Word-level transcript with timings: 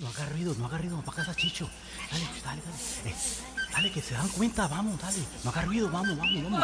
no 0.00 0.08
haga 0.08 0.26
ruido, 0.26 0.54
no 0.58 0.66
haga 0.66 0.78
ruido, 0.78 1.00
para 1.02 1.18
casa, 1.18 1.34
Chicho. 1.34 1.68
Dale, 2.10 2.24
dale, 2.44 2.62
dale. 2.62 3.10
Eh, 3.10 3.14
dale, 3.72 3.92
que 3.92 4.02
se 4.02 4.14
dan 4.14 4.28
cuenta, 4.28 4.66
vamos, 4.68 5.00
dale. 5.00 5.18
No 5.44 5.50
haga 5.50 5.62
ruido, 5.62 5.88
vamos, 5.90 6.16
vamos, 6.16 6.42
vamos. 6.42 6.62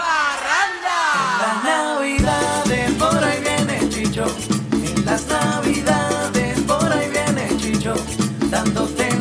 En 1.15 1.43
las 1.43 1.65
navidades 1.65 2.93
por 2.95 3.25
ahí 3.25 3.41
viene 3.41 3.89
Chicho. 3.89 4.27
En 4.73 5.05
las 5.05 5.27
navidades 5.27 6.61
por 6.61 6.93
ahí 6.93 7.11
viene 7.11 7.57
Chicho. 7.59 7.95
Dándote 8.51 9.12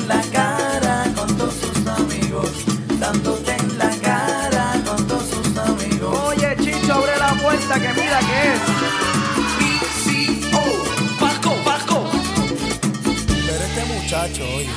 muchacho, 14.32 14.56
oye. 14.56 14.70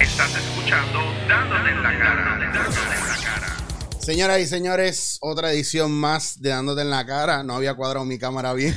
Estás 0.00 0.34
escuchando 0.34 1.00
Dándote 1.28 1.70
en 1.70 1.82
la 1.82 1.98
cara. 1.98 2.38
Dándote 2.38 2.78
en 2.78 3.08
la 3.08 3.16
cara. 3.24 3.56
Señoras 4.00 4.40
y 4.40 4.46
señores, 4.46 5.18
otra 5.20 5.52
edición 5.52 5.92
más 5.92 6.40
de 6.40 6.50
Dándote 6.50 6.82
en 6.82 6.90
la 6.90 7.06
cara. 7.06 7.42
No 7.44 7.54
había 7.54 7.74
cuadrado 7.74 8.04
mi 8.04 8.18
cámara 8.18 8.52
bien. 8.52 8.76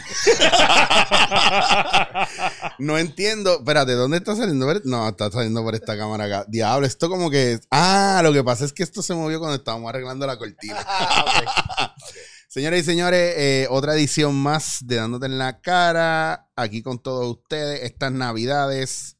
no 2.80 2.98
entiendo. 2.98 3.58
Espérate, 3.60 3.94
¿dónde 3.94 4.18
está 4.18 4.36
saliendo? 4.36 4.72
No, 4.84 5.10
está 5.10 5.32
saliendo 5.32 5.63
por 5.63 5.74
esta 5.76 5.98
cámara 5.98 6.26
acá. 6.26 6.46
Diablo, 6.48 6.86
esto 6.86 7.10
como 7.10 7.30
que. 7.32 7.60
Ah, 7.72 8.22
lo 8.24 8.32
que 8.32 8.44
pasa 8.44 8.66
es 8.66 8.74
que 8.74 8.84
esto 8.84 9.02
se 9.02 9.16
movió 9.16 9.40
cuando 9.40 9.55
estábamos 9.55 9.90
arreglando 9.90 10.27
la 10.27 10.38
cortina. 10.38 10.86
Señoras 12.55 12.80
y 12.80 12.84
señores, 12.84 13.34
eh, 13.36 13.68
otra 13.70 13.95
edición 13.95 14.34
más 14.34 14.77
de 14.88 14.96
Dándote 14.96 15.26
en 15.26 15.38
la 15.38 15.59
cara. 15.59 16.50
Aquí 16.55 16.82
con 16.82 17.00
todos 17.00 17.30
ustedes. 17.30 17.84
Estas 17.84 18.13
navidades. 18.13 19.18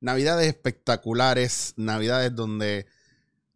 Navidades 0.00 0.48
espectaculares. 0.48 1.74
Navidades 1.76 2.34
donde 2.34 2.86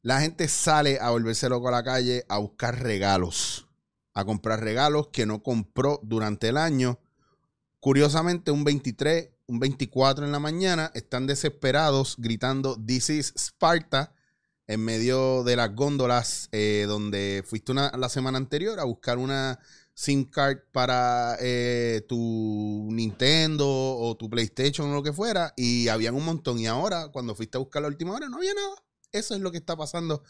la 0.03 0.21
gente 0.21 0.47
sale 0.47 1.01
a 1.01 1.11
volverse 1.11 1.49
loco 1.49 1.67
a 1.67 1.73
la 1.73 1.83
calle 1.83 2.25
a 2.29 2.39
buscar 2.39 2.81
regalos, 2.81 3.67
a 4.15 4.25
comprar 4.25 4.61
regalos 4.61 5.09
que 5.09 5.27
no 5.27 5.43
compró 5.43 5.99
durante 6.05 6.51
el 6.51 6.57
año. 6.57 7.01
Curiosamente, 7.81 8.53
un 8.53 8.63
23, 8.63 9.31
un 9.49 9.59
24 9.59 10.25
en 10.25 10.31
la 10.31 10.39
mañana, 10.39 10.93
están 10.95 11.27
desesperados 11.27 12.15
gritando 12.19 12.77
This 12.77 13.11
is 13.11 13.35
Sparta 13.37 14.15
en 14.73 14.81
medio 14.81 15.45
de 15.45 15.57
las 15.57 15.75
góndolas 15.75 16.49
eh, 16.51 16.87
donde 16.89 17.45
fuiste 17.47 17.73
una, 17.73 17.91
la 17.97 18.09
semana 18.09 18.39
anterior 18.39 18.81
a 18.81 18.85
buscar 18.85 19.19
una 19.19 19.59
SIM 19.95 20.25
card 20.25 20.59
para 20.73 21.37
eh, 21.41 22.07
tu 22.09 22.89
Nintendo 22.91 23.67
o 23.69 24.17
tu 24.17 24.31
PlayStation 24.31 24.91
o 24.91 24.95
lo 24.95 25.03
que 25.03 25.13
fuera 25.13 25.53
y 25.57 25.89
habían 25.89 26.15
un 26.15 26.25
montón 26.25 26.59
y 26.59 26.67
ahora 26.67 27.09
cuando 27.09 27.35
fuiste 27.35 27.59
a 27.59 27.61
buscar 27.61 27.83
la 27.83 27.89
última 27.89 28.15
hora 28.15 28.29
no 28.31 28.39
había 28.39 28.55
nada. 28.55 28.83
Eso 29.13 29.35
es 29.35 29.43
lo 29.43 29.53
que 29.53 29.59
está 29.59 29.77
pasando 29.77 30.23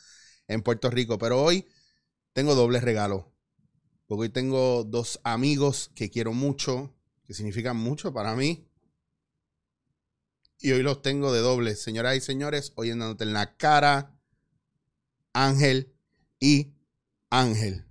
en 0.49 0.63
Puerto 0.63 0.91
Rico. 0.91 1.19
Pero 1.19 1.41
hoy 1.41 1.69
tengo 2.33 2.57
doble 2.57 2.81
regalo. 2.81 3.33
Porque 4.07 4.23
hoy 4.23 4.29
tengo 4.31 4.83
dos 4.83 5.21
amigos 5.23 5.93
que 5.95 6.11
quiero 6.11 6.33
mucho, 6.33 6.93
que 7.25 7.33
significan 7.33 7.77
mucho 7.77 8.13
para 8.13 8.35
mí. 8.35 8.69
Y 10.59 10.73
hoy 10.73 10.83
los 10.83 11.01
tengo 11.01 11.33
de 11.33 11.41
doble. 11.41 11.77
Señoras 11.77 12.17
y 12.17 12.21
señores, 12.21 12.73
hoy 12.75 12.91
andándote 12.91 13.23
en 13.25 13.33
la 13.33 13.57
cara, 13.57 14.12
Ángel 15.35 15.93
y 16.41 16.73
Ángel. 17.31 17.85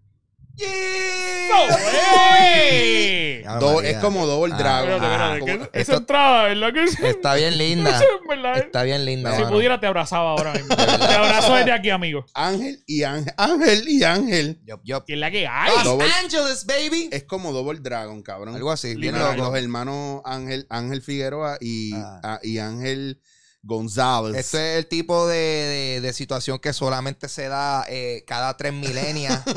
¡Ey! 2.19 3.43
Do- 3.59 3.81
es 3.81 3.97
como 3.97 4.25
Double 4.25 4.53
Ah, 4.53 4.57
Dragon. 4.57 4.91
Espérate, 4.93 5.13
espérate, 5.13 5.39
Como- 5.39 5.51
esto- 5.65 5.69
esa 5.79 5.95
entrada, 5.97 6.43
¿verdad 6.43 6.73
que 6.73 6.87
sí? 6.87 6.97
Está 7.05 7.33
bien 7.35 7.57
linda. 7.57 7.89
Eso 7.89 8.03
es 8.03 8.27
verdad. 8.27 8.57
Está 8.57 8.83
bien 8.83 9.05
linda. 9.05 9.35
Si 9.35 9.41
mano. 9.43 9.53
pudiera, 9.55 9.79
te 9.79 9.87
abrazaba 9.87 10.31
ahora 10.31 10.53
mismo. 10.57 10.75
te 10.75 10.81
abrazo 10.83 11.55
desde 11.55 11.71
aquí, 11.71 11.89
amigo. 11.89 12.25
Ángel 12.33 12.83
y 12.87 13.03
Ángel. 13.03 13.33
Ángel 13.37 13.89
y 13.89 14.03
Ángel. 14.03 14.61
Yup, 14.65 14.81
yup. 14.83 15.03
¿Qué 15.05 15.13
es 15.13 15.19
la 15.19 15.31
que 15.31 15.47
hay? 15.47 15.71
Los 15.75 15.83
Double- 15.85 16.11
Angeles, 16.23 16.65
baby. 16.65 17.09
Es 17.11 17.23
como 17.23 17.51
Double 17.51 17.79
Dragon, 17.79 18.21
cabrón. 18.23 18.55
Algo 18.55 18.71
así. 18.71 18.89
bien 18.95 19.13
Tiene 19.13 19.19
los, 19.19 19.35
loco. 19.37 19.49
los 19.51 19.59
hermanos 19.59 20.21
Ángel, 20.25 20.65
Ángel 20.69 21.01
Figueroa 21.01 21.57
y, 21.59 21.93
Ah. 21.95 22.19
ah, 22.23 22.39
y 22.43 22.57
Ángel 22.59 23.19
González. 23.63 24.35
Este 24.37 24.73
es 24.73 24.77
el 24.79 24.87
tipo 24.87 25.27
de, 25.27 25.35
de- 25.37 26.01
de 26.01 26.13
situación 26.13 26.57
que 26.59 26.73
solamente 26.73 27.29
se 27.29 27.47
da 27.47 27.85
eh, 27.87 28.23
cada 28.25 28.57
tres 28.57 28.73
milenias. 28.73 29.41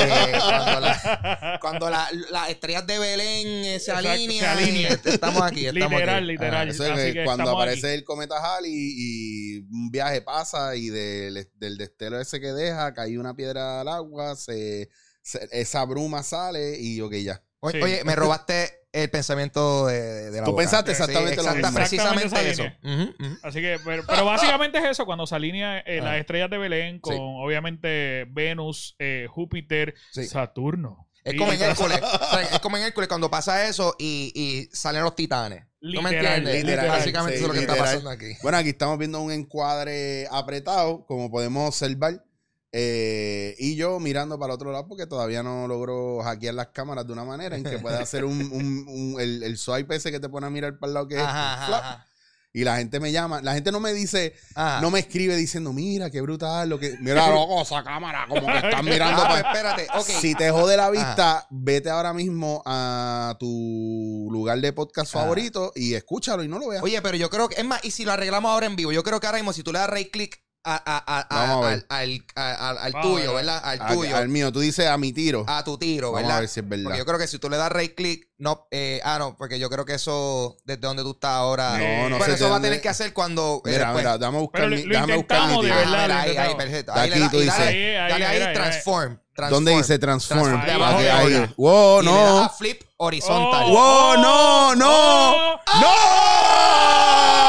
Eh, 0.00 0.32
cuando 0.40 0.80
la- 0.80 1.58
cuando 1.60 1.90
la- 1.90 2.08
las 2.30 2.50
estrellas 2.50 2.86
de 2.86 2.98
Belén 2.98 3.46
eh, 3.64 3.80
se 3.80 3.90
Exacto, 3.90 4.10
alinean. 4.10 4.40
se 4.40 4.46
alinean. 4.62 4.90
y 4.92 4.94
est- 4.94 5.06
Estamos 5.06 5.42
aquí. 5.42 5.66
Estamos 5.66 5.90
Literal, 5.92 6.16
aquí. 6.18 6.26
literal. 6.26 6.68
Ah, 6.68 6.70
Eso 6.70 6.84
es 6.84 6.90
Así 6.92 7.02
que 7.02 7.12
que 7.14 7.24
cuando 7.24 7.50
aparece 7.50 7.86
aquí. 7.88 7.94
el 7.96 8.04
cometa 8.04 8.36
Halley 8.36 8.72
y, 8.74 9.58
un 9.70 9.90
viaje 9.90 10.22
pasa 10.22 10.76
y 10.76 10.88
del, 10.88 11.48
del 11.54 11.78
destelo 11.78 12.20
ese 12.20 12.40
que 12.40 12.52
deja, 12.52 12.92
cae 12.94 13.18
una 13.18 13.34
piedra 13.34 13.80
al 13.80 13.88
agua, 13.88 14.36
se, 14.36 14.88
se- 15.22 15.48
esa 15.52 15.84
bruma 15.84 16.22
sale 16.22 16.78
y 16.78 17.00
ok, 17.00 17.14
ya. 17.14 17.42
Oye, 17.60 17.78
Sí. 17.78 17.82
oye, 17.84 18.04
me 18.04 18.14
robaste 18.16 18.87
el 18.98 19.10
pensamiento 19.10 19.86
de, 19.86 20.30
de 20.30 20.38
la 20.40 20.44
Tú 20.44 20.52
boca. 20.52 20.62
pensaste 20.62 20.94
Sí, 20.94 21.00
exactamente 21.02 21.36
lo 21.36 21.42
exacta-. 21.42 21.68
Exactamente 21.82 22.30
precisamente 22.30 22.50
esa 22.50 23.22
eso. 23.32 23.38
Así 23.42 23.60
que, 23.60 23.78
pero, 23.84 24.04
pero 24.06 24.24
básicamente 24.24 24.78
es 24.78 24.84
eso, 24.84 25.06
cuando 25.06 25.26
se 25.26 25.34
alinea 25.34 25.78
eh, 25.80 26.00
Ah. 26.00 26.04
las 26.04 26.16
estrellas 26.16 26.50
de 26.50 26.58
Belén 26.58 27.00
con 27.00 27.14
Sí. 27.14 27.20
obviamente 27.20 28.26
Venus, 28.30 28.94
eh, 28.98 29.26
Júpiter, 29.30 29.94
Sí. 30.12 30.26
Saturno. 30.26 31.08
Es 31.24 31.34
como 31.36 31.52
en 31.52 31.60
Hércules. 31.60 32.00
o 32.02 32.30
sea, 32.30 32.42
es 32.42 32.58
como 32.60 32.76
en 32.78 32.84
Hércules 32.84 33.08
cuando 33.08 33.30
pasa 33.30 33.66
eso 33.68 33.94
y, 33.98 34.32
y 34.34 34.68
salen 34.74 35.02
los 35.02 35.14
titanes. 35.14 35.64
¿No 35.80 36.02
me 36.02 36.10
Literal, 36.10 36.38
entiendes? 36.38 36.64
literal, 36.64 36.88
Básicamente 36.88 37.38
sí, 37.38 37.44
eso 37.44 37.44
es 37.44 37.48
lo 37.48 37.54
que 37.54 37.60
está 37.60 37.72
literal. 37.74 37.94
pasando 37.94 38.10
aquí. 38.10 38.36
Bueno, 38.42 38.58
aquí 38.58 38.68
estamos 38.70 38.98
viendo 38.98 39.20
un 39.20 39.30
encuadre 39.30 40.26
apretado, 40.30 41.04
como 41.06 41.30
podemos 41.30 41.68
observar. 41.68 42.24
Eh, 42.72 43.54
y 43.58 43.76
yo 43.76 43.98
mirando 43.98 44.38
para 44.38 44.52
el 44.52 44.56
otro 44.56 44.70
lado 44.72 44.86
porque 44.86 45.06
todavía 45.06 45.42
no 45.42 45.66
logro 45.66 46.20
hackear 46.22 46.54
las 46.54 46.68
cámaras 46.68 47.06
de 47.06 47.12
una 47.14 47.24
manera 47.24 47.56
en 47.56 47.64
que 47.64 47.78
pueda 47.78 47.98
hacer 48.02 48.24
un, 48.24 48.40
un- 48.52 48.84
un- 48.88 49.20
el, 49.20 49.42
el 49.42 49.56
swipe 49.58 49.96
ese 49.96 50.10
que 50.10 50.20
te 50.20 50.28
pone 50.28 50.46
a 50.46 50.50
mirar 50.50 50.78
para 50.78 50.88
el 50.90 50.94
lado 50.94 51.08
que 51.08 51.14
es. 51.16 51.20
Ajá, 51.22 51.54
ajá, 51.54 51.66
flap, 51.66 51.82
ajá. 51.84 52.04
Y 52.50 52.64
la 52.64 52.78
gente 52.78 52.98
me 52.98 53.12
llama, 53.12 53.42
la 53.42 53.52
gente 53.54 53.70
no 53.70 53.78
me 53.78 53.92
dice, 53.92 54.34
Ajá. 54.54 54.80
no 54.80 54.90
me 54.90 54.98
escribe 55.00 55.36
diciendo, 55.36 55.72
mira, 55.74 56.10
qué 56.10 56.22
brutal, 56.22 56.68
lo 56.68 56.78
que. 56.78 56.96
Mira, 57.00 57.28
loco, 57.30 57.60
esa 57.62 57.84
cámara, 57.84 58.26
como 58.26 58.46
que 58.46 58.56
están 58.56 58.84
mirando 58.86 59.22
para. 59.22 59.38
espérate. 59.52 59.86
Si 60.02 60.34
te 60.34 60.50
jode 60.50 60.76
la 60.76 60.90
vista, 60.90 61.46
vete 61.50 61.90
ahora 61.90 62.14
mismo 62.14 62.62
a 62.64 63.36
tu 63.38 64.28
lugar 64.32 64.58
de 64.60 64.72
podcast 64.72 65.12
favorito 65.12 65.72
y 65.74 65.94
escúchalo 65.94 66.42
y 66.42 66.48
no 66.48 66.58
lo 66.58 66.68
veas. 66.68 66.82
Oye, 66.82 67.00
pero 67.02 67.16
yo 67.18 67.28
creo 67.30 67.48
que, 67.50 67.60
es 67.60 67.64
más, 67.66 67.84
y 67.84 67.90
si 67.90 68.04
lo 68.06 68.12
arreglamos 68.12 68.50
ahora 68.50 68.66
en 68.66 68.76
vivo, 68.76 68.92
yo 68.92 69.02
creo 69.04 69.20
que 69.20 69.26
ahora 69.26 69.38
mismo, 69.38 69.52
si 69.52 69.62
tú 69.62 69.70
le 69.72 69.78
das 69.80 69.90
right 69.90 70.10
click 70.10 70.42
a, 70.74 70.82
a- 70.84 71.04
a- 71.06 71.20
a- 71.20 71.46
Vamos 71.46 71.66
a 71.88 71.98
al, 71.98 72.22
Vamos 72.36 72.84
a 72.84 73.00
tuyo, 73.00 73.34
ver. 73.34 73.44
¿verdad? 73.44 73.60
Al 73.64 73.80
Al- 73.82 73.94
tuyo, 73.94 74.16
al 74.16 74.28
mío, 74.28 74.52
tú 74.52 74.60
dices 74.60 74.86
a 74.86 74.96
mi 74.98 75.12
tiro. 75.12 75.44
a 75.48 75.64
tu 75.64 75.78
tiro, 75.78 76.08
Vamos 76.12 76.22
¿verdad? 76.22 76.36
a 76.36 76.40
ver 76.40 76.48
si 76.48 76.60
es 76.60 76.68
verdad. 76.68 76.84
Porque 76.84 76.98
yo 76.98 77.06
creo 77.06 77.18
que 77.18 77.26
si 77.26 77.38
tú 77.38 77.48
le 77.50 77.56
das 77.56 77.70
right 77.72 77.94
click, 77.94 78.28
no, 78.38 78.66
eh, 78.70 79.00
ah, 79.04 79.18
no, 79.18 79.36
porque 79.36 79.58
yo 79.58 79.68
creo 79.70 79.84
que 79.84 79.94
eso, 79.94 80.56
desde 80.64 80.80
donde 80.80 81.02
tú 81.02 81.10
estás 81.12 81.30
ahora. 81.32 81.78
No, 81.78 81.84
no 82.10 82.16
bueno, 82.18 82.24
sé 82.24 82.32
eso 82.34 82.44
de 82.44 82.50
va 82.50 82.56
a 82.56 82.60
tener 82.60 82.80
que 82.80 82.88
hacer 82.88 83.12
cuando. 83.12 83.62
eh, 83.64 83.70
Mira, 83.70 83.78
después- 83.86 84.04
mira, 84.04 84.18
déjame 84.18 84.38
buscar 84.38 84.60
Pero 84.62 84.76
mi, 84.76 84.82
lo 84.84 84.88
déjame 84.94 85.16
buscar 85.16 85.40
mi 85.48 85.54
de 85.54 85.60
tiro. 85.60 85.74
Ah, 85.74 85.84
mira, 85.86 86.06
lo 86.08 86.14
ahí, 86.14 86.36
ahí, 86.36 86.54
perfecto. 86.54 86.92
De 86.92 87.00
Ahí 87.00 87.10
aquí 87.10 87.18
le 87.18 87.24
da- 87.24 87.30
tú 87.30 87.38
dices- 87.40 87.58
dale, 87.58 87.98
Ahí, 87.98 88.12
ahí, 88.12 88.22
dale 88.22 88.44
ahí, 88.46 88.54
transform, 88.54 89.18
transform. 89.34 89.50
¿Dónde 89.64 89.72
dice 89.76 89.98
transform? 89.98 90.40
Transform. 90.42 90.62
Ahí 90.62 90.70
Ah, 90.70 90.74
abajo, 90.74 90.98
ahí. 91.28 91.54
Wow, 91.56 92.00
Y 92.02 92.04
le 92.04 92.12
das 92.12 92.20
a 92.20 92.42
no. 92.42 92.50
flip 92.50 92.82
horizontal. 92.98 93.64
Oh. 93.66 93.70
Wow, 93.70 94.22
no, 94.22 94.74
no. 94.76 95.54
¡Oh! 95.54 95.60
¡No! 95.80 97.47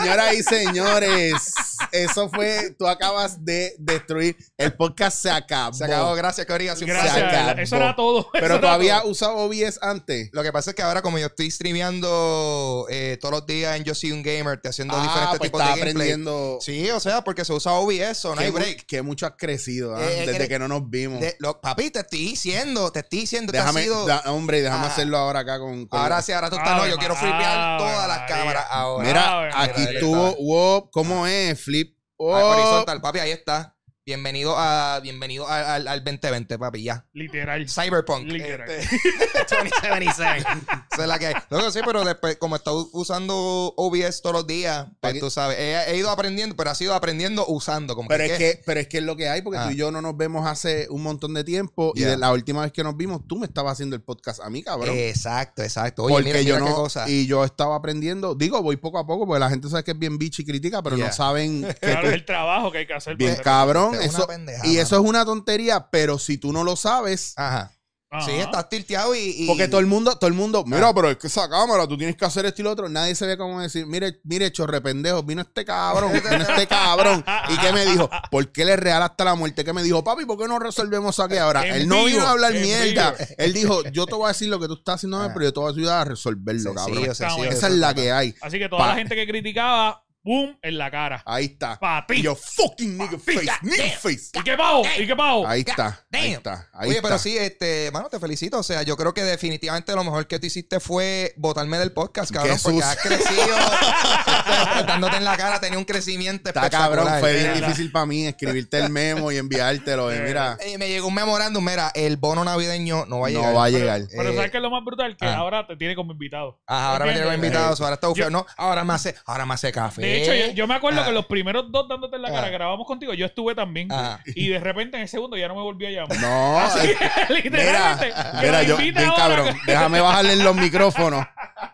Señoras 0.00 0.34
y 0.34 0.42
señores. 0.42 1.54
Eso 1.90 2.28
fue, 2.30 2.74
tú 2.78 2.86
acabas 2.86 3.44
de 3.44 3.74
destruir. 3.78 4.36
El 4.56 4.72
podcast 4.74 5.18
se 5.20 5.30
acabó. 5.30 5.74
Se 5.74 5.84
acabó, 5.84 6.14
gracias. 6.14 6.46
Así 6.48 6.64
fue. 6.64 6.76
Se 6.76 6.84
Gracias. 6.86 7.16
acabó. 7.18 7.60
Eso 7.60 7.76
era 7.76 7.96
todo. 7.96 8.28
Pero 8.32 8.60
tú 8.60 8.66
habías 8.66 9.04
usado 9.04 9.36
OBS 9.36 9.78
antes. 9.82 10.30
Lo 10.32 10.42
que 10.42 10.52
pasa 10.52 10.70
es 10.70 10.76
que 10.76 10.82
ahora, 10.82 11.02
como 11.02 11.18
yo 11.18 11.26
estoy 11.26 11.50
streameando 11.50 12.86
eh, 12.90 13.18
todos 13.20 13.32
los 13.34 13.46
días 13.46 13.76
en 13.76 13.84
Yo 13.84 13.94
Soy 13.94 14.12
un 14.12 14.22
Gamer, 14.22 14.60
te 14.60 14.68
haciendo 14.68 14.94
Ah, 14.96 15.02
diferentes 15.02 15.38
pues 15.38 15.48
tipos 15.50 15.60
de 15.60 15.64
estás 15.64 15.78
gameplay. 15.80 16.08
aprendiendo. 16.12 16.58
Sí, 16.60 16.90
o 16.90 17.00
sea, 17.00 17.22
porque 17.22 17.44
se 17.44 17.52
usa 17.52 17.72
OBS, 17.72 18.24
o 18.26 18.30
no 18.30 18.36
que, 18.38 18.44
hay 18.44 18.50
break. 18.50 18.86
que 18.86 19.02
mucho 19.02 19.26
has 19.26 19.32
crecido 19.36 19.96
¿ah? 19.96 20.02
Eh, 20.02 20.24
desde 20.26 20.44
eh, 20.44 20.48
que 20.48 20.58
no 20.58 20.68
nos 20.68 20.88
vimos. 20.88 21.20
De- 21.20 21.36
lo- 21.40 21.60
papi, 21.60 21.90
te 21.90 22.00
estoy 22.00 22.20
diciendo, 22.20 22.90
te 22.92 23.00
estoy 23.00 23.20
diciendo 23.20 23.52
que 23.52 23.58
déjame, 23.58 23.82
sido. 23.82 24.06
da- 24.06 24.22
hombre, 24.26 24.62
déjame 24.62 24.86
Ah. 24.86 24.90
hacerlo 24.90 25.18
ahora 25.18 25.40
acá 25.40 25.58
con. 25.58 25.86
con- 25.86 26.00
ahora 26.00 26.22
sí, 26.22 26.32
ahora 26.32 26.50
tú 26.50 26.56
estás, 26.56 26.76
no, 26.76 26.82
Ave 26.82 26.90
yo 26.90 26.96
quiero 26.98 27.14
Ma- 27.14 27.20
flipear 27.20 27.78
todas 27.78 28.08
las 28.08 28.18
cámaras 28.28 28.64
ahora. 28.70 29.06
Mira, 29.06 29.62
aquí 29.62 29.81
María. 29.84 29.98
estuvo. 29.98 30.34
Wow, 30.36 30.90
¿cómo 30.90 31.26
es? 31.26 31.60
Flip. 31.60 31.96
Ah, 31.98 32.24
Oh. 32.24 32.50
horizontal, 32.52 33.00
papi, 33.00 33.18
ahí 33.18 33.30
está. 33.32 33.76
Bienvenido 34.16 34.54
a 34.58 35.00
bienvenido 35.02 35.48
a- 35.48 35.74
al, 35.76 35.88
al 35.88 36.04
2020, 36.04 36.58
papi, 36.58 36.82
ya. 36.82 37.06
Literal. 37.14 37.66
Cyberpunk. 37.66 38.26
Literal. 38.26 38.68
este, 38.68 38.94
2077. 39.56 40.38
Esa 40.92 41.02
es 41.02 41.08
la 41.08 41.18
que 41.18 41.26
hay. 41.28 41.34
Luego 41.48 41.70
sí, 41.70 41.80
pero 41.82 42.04
después, 42.04 42.36
como 42.36 42.56
está 42.56 42.72
u- 42.74 42.90
usando 42.92 43.72
OBS 43.74 44.20
todos 44.20 44.34
los 44.36 44.46
días, 44.46 44.88
pues 45.00 45.18
tú 45.18 45.30
sabes, 45.30 45.56
he, 45.58 45.92
he 45.92 45.96
ido 45.96 46.10
aprendiendo, 46.10 46.54
pero 46.56 46.68
ha 46.70 46.74
sido 46.74 46.92
aprendiendo 46.94 47.46
usando. 47.46 47.96
Como 47.96 48.08
Pero 48.08 48.24
que, 48.26 48.32
es 48.32 48.38
que, 48.38 48.62
pero 48.66 48.80
es 48.80 48.88
que 48.88 48.98
es 48.98 49.04
lo 49.04 49.16
que 49.16 49.30
hay, 49.30 49.40
porque 49.40 49.58
Ah. 49.58 49.64
tú 49.64 49.70
y 49.70 49.76
yo 49.76 49.90
no 49.90 50.02
nos 50.02 50.14
vemos 50.14 50.46
hace 50.46 50.88
un 50.90 51.02
montón 51.02 51.32
de 51.32 51.42
tiempo. 51.44 51.92
Y 51.94 52.02
de 52.02 52.18
la 52.18 52.32
última 52.32 52.60
vez 52.60 52.72
que 52.72 52.84
nos 52.84 52.94
vimos, 52.94 53.22
tú 53.26 53.38
me 53.38 53.46
estabas 53.46 53.72
haciendo 53.72 53.96
el 53.96 54.02
podcast 54.02 54.40
a 54.42 54.50
mí, 54.50 54.62
cabrón. 54.62 54.94
Exacto, 54.94 55.62
exacto. 55.62 56.02
Oye, 56.04 56.12
porque 56.16 56.28
mira, 56.28 56.42
yo 56.42 56.54
mira 56.56 56.66
qué 56.66 56.70
no. 56.72 56.76
cosa. 56.76 57.08
Y 57.08 57.26
yo 57.26 57.44
estaba 57.46 57.76
aprendiendo. 57.76 58.34
Digo, 58.34 58.60
voy 58.60 58.76
poco 58.76 58.98
a 58.98 59.06
poco, 59.06 59.26
porque 59.26 59.40
la 59.40 59.48
gente 59.48 59.70
sabe 59.70 59.84
que 59.84 59.92
es 59.92 59.98
bien 59.98 60.18
bicho 60.18 60.42
y 60.42 60.44
critica, 60.44 60.82
pero 60.82 60.98
no 60.98 61.10
saben 61.12 61.62
que 61.66 61.74
Claro, 61.76 62.00
tú- 62.02 62.06
es 62.08 62.12
el 62.12 62.24
trabajo 62.26 62.70
que 62.70 62.78
hay 62.78 62.86
que 62.86 62.92
hacer. 62.94 63.16
Bien 63.16 63.36
cabrón. 63.42 63.94
Eso, 64.04 64.26
y 64.64 64.76
eso 64.78 64.96
es 64.96 65.02
una 65.02 65.24
tontería, 65.24 65.88
pero 65.90 66.18
si 66.18 66.38
tú 66.38 66.52
no 66.52 66.64
lo 66.64 66.76
sabes. 66.76 67.32
Ajá. 67.36 67.72
Ajá. 68.14 68.26
Sí, 68.26 68.32
estás 68.32 68.68
tilteado 68.68 69.14
y. 69.14 69.20
y- 69.38 69.46
Porque 69.46 69.68
todo 69.68 69.80
el 69.80 69.86
mundo, 69.86 70.14
todo 70.18 70.28
el 70.28 70.34
mundo, 70.34 70.64
mira, 70.66 70.88
Ah. 70.90 70.92
pero 70.94 71.08
es 71.08 71.16
que 71.16 71.28
esa 71.28 71.48
cámara, 71.48 71.88
tú 71.88 71.96
tienes 71.96 72.14
que 72.14 72.26
hacer 72.26 72.44
esto 72.44 72.60
y 72.60 72.64
lo 72.64 72.70
otro. 72.72 72.86
Nadie 72.90 73.14
se 73.14 73.24
ve 73.26 73.38
como 73.38 73.58
decir, 73.62 73.86
mire, 73.86 74.20
mire, 74.24 74.52
chorre 74.52 74.82
pendejo, 74.82 75.22
vino 75.22 75.40
este 75.40 75.64
cabrón, 75.64 76.12
vino 76.12 76.36
este 76.44 76.66
cabrón. 76.66 77.24
¿Y 77.48 77.56
qué 77.56 77.72
me 77.72 77.86
dijo? 77.86 78.10
¿Por 78.30 78.52
qué 78.52 78.66
le 78.66 78.76
real 78.76 79.02
hasta 79.02 79.24
la 79.24 79.34
muerte? 79.34 79.64
¿Qué 79.64 79.72
me 79.72 79.82
dijo? 79.82 80.04
Papi, 80.04 80.26
¿por 80.26 80.36
qué 80.38 80.46
no 80.46 80.58
resolvemos 80.58 81.18
aquí 81.20 81.38
ahora? 81.38 81.66
En 81.66 81.74
Él 81.74 81.88
no 81.88 82.04
vivo, 82.04 82.08
vino 82.18 82.26
a 82.26 82.30
hablar 82.32 82.52
mierda. 82.52 83.12
vivo. 83.12 83.30
Él 83.38 83.52
dijo, 83.54 83.82
yo 83.84 84.04
te 84.04 84.14
voy 84.14 84.26
a 84.26 84.28
decir 84.28 84.48
lo 84.50 84.60
que 84.60 84.66
tú 84.66 84.74
estás 84.74 84.96
haciendo, 84.96 85.18
Ah. 85.18 85.30
pero 85.32 85.46
yo 85.46 85.52
te 85.54 85.60
voy 85.60 85.70
a 85.70 85.74
ayudar 85.74 86.00
a 86.02 86.04
resolverlo, 86.10 86.74
cabrón. 86.74 87.04
Esa 87.06 87.66
es 87.68 87.72
la 87.72 87.94
que 87.94 88.12
hay. 88.12 88.34
Así 88.42 88.58
que 88.58 88.68
toda 88.68 88.82
Pa- 88.82 88.88
la 88.88 88.94
gente 88.96 89.14
que 89.14 89.26
criticaba, 89.26 90.01
¡boom! 90.24 90.56
en 90.62 90.78
la 90.78 90.90
cara. 90.90 91.22
Ahí 91.26 91.46
está. 91.46 91.78
Pa' 91.78 92.04
ti. 92.06 92.14
Y 92.14 92.22
yo, 92.22 92.34
fucking 92.36 92.96
nigga 92.98 93.18
face, 93.18 93.44
God 93.44 93.52
nigga 93.62 93.84
damn. 93.84 93.92
face. 93.98 94.30
¿Y 94.34 94.42
qué 94.42 94.56
pavo? 94.56 94.82
¿Y 94.98 95.06
qué 95.06 95.16
pavo? 95.16 95.46
Ahí 95.48 95.60
está, 95.66 96.04
ahí 96.12 96.32
está, 96.32 96.68
ahí 96.72 96.88
Oye, 96.88 96.96
está. 96.98 97.08
pero 97.08 97.18
sí, 97.18 97.36
este, 97.36 97.90
mano, 97.92 98.08
te 98.08 98.18
felicito. 98.20 98.58
O 98.58 98.62
sea, 98.62 98.82
yo 98.82 98.96
creo 98.96 99.12
que 99.14 99.22
definitivamente 99.24 99.94
lo 99.94 100.04
mejor 100.04 100.26
que 100.26 100.38
tú 100.38 100.46
hiciste 100.46 100.80
fue 100.80 101.32
botarme 101.36 101.78
del 101.78 101.92
podcast, 101.92 102.30
cabrón, 102.32 102.58
porque 102.62 102.82
has 102.82 102.96
crecido, 102.96 103.56
dándote 104.86 105.16
en 105.16 105.24
la 105.24 105.36
cara, 105.36 105.60
tenía 105.60 105.78
un 105.78 105.84
crecimiento 105.84 106.48
Está 106.48 106.60
espectacular. 106.66 107.04
cabrón, 107.04 107.20
fue 107.20 107.34
bien 107.34 107.54
difícil 107.54 107.90
para 107.92 108.06
mí 108.06 108.26
escribirte 108.26 108.78
el 108.78 108.90
memo 108.90 109.30
y 109.32 109.36
enviártelo. 109.38 110.14
y 110.14 110.18
mira, 110.20 110.56
Eh, 110.60 110.78
me 110.78 110.88
llegó 110.88 111.08
un 111.08 111.14
memorándum, 111.14 111.64
mira, 111.64 111.90
el 111.94 112.16
bono 112.16 112.44
navideño 112.44 113.06
no 113.06 113.20
va 113.20 113.28
a 113.28 113.30
llegar. 113.30 113.52
no 113.52 113.54
va 113.54 113.64
a 113.64 113.66
Pero- 113.68 113.78
llegar. 113.78 114.00
Pero 114.10 114.30
Eh, 114.30 114.34
¿sabes 114.36 114.50
qué 114.50 114.56
es 114.58 114.62
lo 114.62 114.70
más 114.70 114.84
brutal? 114.84 115.16
Que 115.16 115.26
ah. 115.26 115.36
ahora 115.36 115.66
te 115.66 115.76
tiene 115.76 115.94
como 115.94 116.12
invitado. 116.12 116.60
Ajá, 116.66 116.92
ahora 116.92 117.06
me 117.06 117.12
llegó 117.12 117.24
¿Entiendes? 117.32 117.48
invitados, 117.50 117.80
ahora 117.80 117.94
está 117.94 118.08
bufeo. 118.08 118.30
No, 118.30 118.46
ahora 118.56 118.84
me 118.84 118.94
hace, 118.94 119.14
ahora 119.26 119.46
me 119.46 119.54
hace 119.54 119.72
café. 119.72 120.11
De 120.12 120.22
hecho, 120.22 120.34
yo, 120.34 120.52
yo 120.54 120.66
me 120.66 120.74
acuerdo 120.74 121.00
Ah. 121.00 121.04
que 121.06 121.12
los 121.12 121.26
primeros 121.26 121.70
dos 121.72 121.88
dándote 121.88 122.16
en 122.16 122.22
la 122.22 122.30
cara 122.30 122.46
Ah. 122.46 122.50
grabamos 122.50 122.86
contigo, 122.86 123.14
yo 123.14 123.26
estuve 123.26 123.54
también. 123.54 123.88
Ah. 123.90 124.20
Y 124.26 124.48
de 124.48 124.60
repente 124.60 124.96
en 124.96 125.02
el 125.02 125.08
segundo 125.08 125.36
ya 125.36 125.48
no 125.48 125.54
me 125.54 125.62
volvió 125.62 125.88
a 125.88 125.90
llamar. 125.90 126.20
No, 126.20 126.58
Así 126.60 126.90
eh, 126.90 126.96
mira, 126.98 127.28
literalmente. 127.28 128.14
mira, 128.42 128.62
lo 128.62 128.68
yo, 128.68 128.76
bien 128.76 128.94
cabrón. 129.16 129.54
que- 129.54 129.72
Déjame 129.72 130.00
bajarle 130.00 130.36
los 130.36 130.54
micrófonos. 130.56 131.26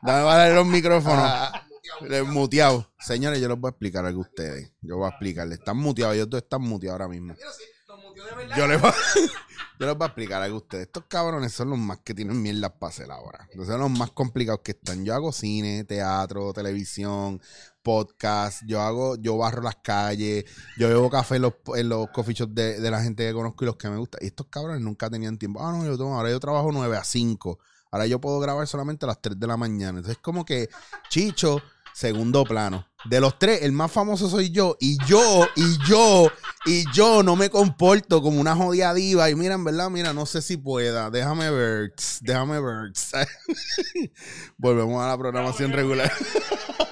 Déjame 0.03 0.23
bajarle 0.25 0.55
los 0.55 0.67
micrófonos. 0.67 1.25
Ah. 1.25 1.63
Muteados. 2.27 2.87
Señores, 3.01 3.41
yo 3.41 3.49
les 3.49 3.59
voy 3.59 3.69
a 3.69 3.71
explicar 3.71 4.05
algo 4.05 4.21
a 4.21 4.23
ustedes. 4.23 4.73
Yo 4.83 4.97
voy 4.99 5.07
a 5.07 5.09
explicarles. 5.09 5.59
Están 5.59 5.79
muteados, 5.79 6.15
ellos 6.15 6.31
dos 6.31 6.43
están 6.43 6.63
muteados 6.63 7.01
ahora 7.01 7.09
mismo. 7.09 7.35
Yo 8.57 8.67
les, 8.67 8.81
voy, 8.81 8.91
yo 9.79 9.87
les 9.87 9.97
voy 9.97 10.05
a 10.05 10.07
explicar 10.07 10.43
algo 10.43 10.57
a 10.57 10.61
ustedes. 10.61 10.87
Estos 10.87 11.05
cabrones 11.09 11.53
son 11.53 11.71
los 11.71 11.79
más 11.79 11.99
que 11.99 12.15
tienen 12.15 12.41
mierdas 12.41 12.73
para 12.73 12.91
hacer 12.91 13.11
ahora. 13.11 13.47
Entonces 13.51 13.73
son 13.73 13.81
los 13.81 13.91
más 13.91 14.11
complicados 14.11 14.61
que 14.63 14.73
están. 14.73 15.05
Yo 15.05 15.15
hago 15.15 15.33
cine, 15.33 15.85
teatro, 15.85 16.53
televisión, 16.53 17.41
podcast. 17.83 18.63
Yo 18.67 18.81
hago, 18.81 19.17
yo 19.17 19.37
barro 19.37 19.63
las 19.63 19.77
calles. 19.77 20.45
Yo 20.77 20.89
bebo 20.89 21.09
café 21.11 21.37
en 21.37 21.43
los, 21.43 21.55
en 21.77 21.89
los 21.89 22.09
coffee 22.11 22.35
shops 22.35 22.55
de, 22.55 22.81
de 22.81 22.91
la 22.91 23.03
gente 23.03 23.27
que 23.27 23.33
conozco 23.33 23.65
y 23.65 23.67
los 23.67 23.77
que 23.77 23.89
me 23.89 23.97
gustan. 23.97 24.21
Y 24.23 24.27
estos 24.27 24.47
cabrones 24.49 24.81
nunca 24.81 25.09
tenían 25.09 25.39
tiempo. 25.39 25.65
Ah, 25.65 25.73
no, 25.73 25.85
yo 25.85 25.97
tengo, 25.97 26.15
ahora 26.15 26.31
yo 26.31 26.41
trabajo 26.41 26.71
9 26.73 26.97
a 26.97 27.05
5. 27.05 27.59
Ahora 27.91 28.07
yo 28.07 28.21
puedo 28.21 28.41
grabar 28.41 28.67
solamente 28.67 29.07
a 29.07 29.09
las 29.09 29.21
3 29.21 29.39
de 29.39 29.47
la 29.47 29.57
mañana. 29.57 29.99
Entonces 29.99 30.19
como 30.19 30.45
que 30.45 30.69
Chicho, 31.09 31.63
segundo 31.95 32.45
plano. 32.45 32.87
De 33.05 33.21
los 33.21 33.39
tres, 33.39 33.63
el 33.63 33.73
más 33.73 33.93
famoso 33.93 34.29
soy 34.29 34.51
yo. 34.51 34.77
Y 34.81 34.99
yo, 35.07 35.47
y 35.55 35.79
yo, 35.89 36.31
y 36.67 36.85
yo 36.93 37.23
no 37.23 37.37
me 37.37 37.49
comporto 37.49 38.21
como 38.21 38.41
una 38.41 38.57
jodida 38.57 38.93
diva. 38.93 39.31
Y 39.31 39.35
mira, 39.37 39.55
en 39.55 39.63
verdad, 39.65 39.89
mira, 39.89 40.13
no 40.13 40.27
sé 40.27 40.43
si 40.43 40.57
pueda. 40.57 41.09
Déjame 41.11 41.49
ver. 41.51 41.93
Déjame 42.23 42.61
ver. 42.61 42.93
Volvemos 44.59 45.03
a 45.03 45.09
la 45.09 45.17
programación 45.17 45.73
regular. 45.73 46.11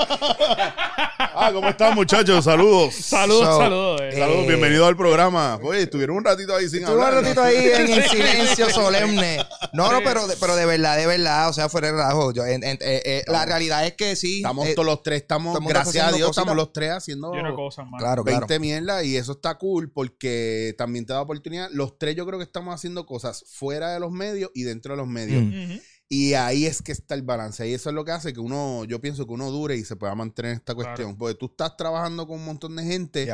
ah, 1.18 1.50
¿cómo 1.52 1.68
están, 1.68 1.94
muchachos? 1.94 2.44
Saludos. 2.44 2.94
Saludos, 2.94 3.44
So, 3.46 3.58
saludos. 3.58 4.00
eh. 4.02 4.08
eh, 4.12 4.18
Saludos, 4.18 4.46
bienvenidos 4.46 4.88
al 4.88 4.96
programa. 4.96 5.58
Oye, 5.62 5.82
estuvieron 5.82 6.16
un 6.18 6.24
ratito 6.24 6.54
ahí 6.54 6.68
sin 6.68 6.80
Estuve 6.80 6.96
un 6.98 7.02
hablar. 7.02 7.22
ratito 7.24 7.42
ahí 7.42 7.56
en 7.56 7.90
el 7.92 8.02
silencio 8.08 8.70
solemne. 8.70 9.44
No, 9.72 9.90
no, 9.92 9.98
pero 10.04 10.26
de, 10.28 10.36
pero 10.36 10.54
de 10.56 10.66
verdad, 10.66 10.96
de 10.96 11.06
verdad, 11.06 11.48
o 11.48 11.52
sea, 11.52 11.68
fuera 11.68 11.88
de 11.88 11.94
relajo. 11.94 12.32
Yo, 12.32 12.46
en- 12.46 12.62
en- 12.64 12.78
eh, 12.80 13.02
eh, 13.04 13.24
la 13.26 13.44
realidad 13.44 13.84
es 13.86 13.94
que 13.94 14.14
sí. 14.16 14.36
Estamos 14.38 14.66
eh, 14.68 14.74
todos 14.74 14.86
los 14.86 15.02
tres, 15.02 15.22
estamos, 15.22 15.54
mundo 15.60 15.68
gracias 15.96 16.14
a 16.14 16.16
Dios, 16.16 16.28
cositas. 16.28 16.42
estamos 16.42 16.56
los 16.56 16.72
tres 16.72 16.90
haciendo 16.92 17.32
cosas. 17.54 17.86
Claro, 17.98 18.24
20 18.24 18.46
claro. 18.46 18.60
mierdas 18.60 19.04
y 19.04 19.16
eso 19.16 19.32
está 19.32 19.56
cool 19.58 19.90
porque 19.90 20.74
también 20.78 21.06
te 21.06 21.12
da 21.12 21.20
oportunidad. 21.22 21.68
Los 21.72 21.98
tres 21.98 22.16
yo 22.16 22.26
creo 22.26 22.38
que 22.38 22.44
estamos 22.44 22.74
haciendo 22.74 23.06
cosas 23.06 23.44
fuera 23.48 23.92
de 23.92 24.00
los 24.00 24.12
medios 24.12 24.50
y 24.54 24.62
dentro 24.62 24.92
de 24.94 24.96
los 24.98 25.08
medios. 25.08 25.42
Mm. 25.44 25.78
Y 26.08 26.34
ahí 26.34 26.66
es 26.66 26.82
que 26.82 26.92
está 26.92 27.14
el 27.14 27.22
balance. 27.22 27.68
Y 27.68 27.74
eso 27.74 27.88
es 27.90 27.94
lo 27.94 28.04
que 28.04 28.12
hace 28.12 28.32
que 28.32 28.40
uno, 28.40 28.84
yo 28.84 29.00
pienso 29.00 29.26
que 29.26 29.32
uno 29.32 29.50
dure 29.50 29.76
y 29.76 29.84
se 29.84 29.96
pueda 29.96 30.14
mantener 30.14 30.52
en 30.52 30.58
esta 30.58 30.74
Claro. 30.74 30.90
cuestión. 30.90 31.16
Porque 31.18 31.34
tú 31.34 31.46
estás 31.46 31.76
trabajando 31.76 32.26
con 32.26 32.38
un 32.38 32.44
montón 32.44 32.76
de 32.76 32.84
gente 32.84 33.28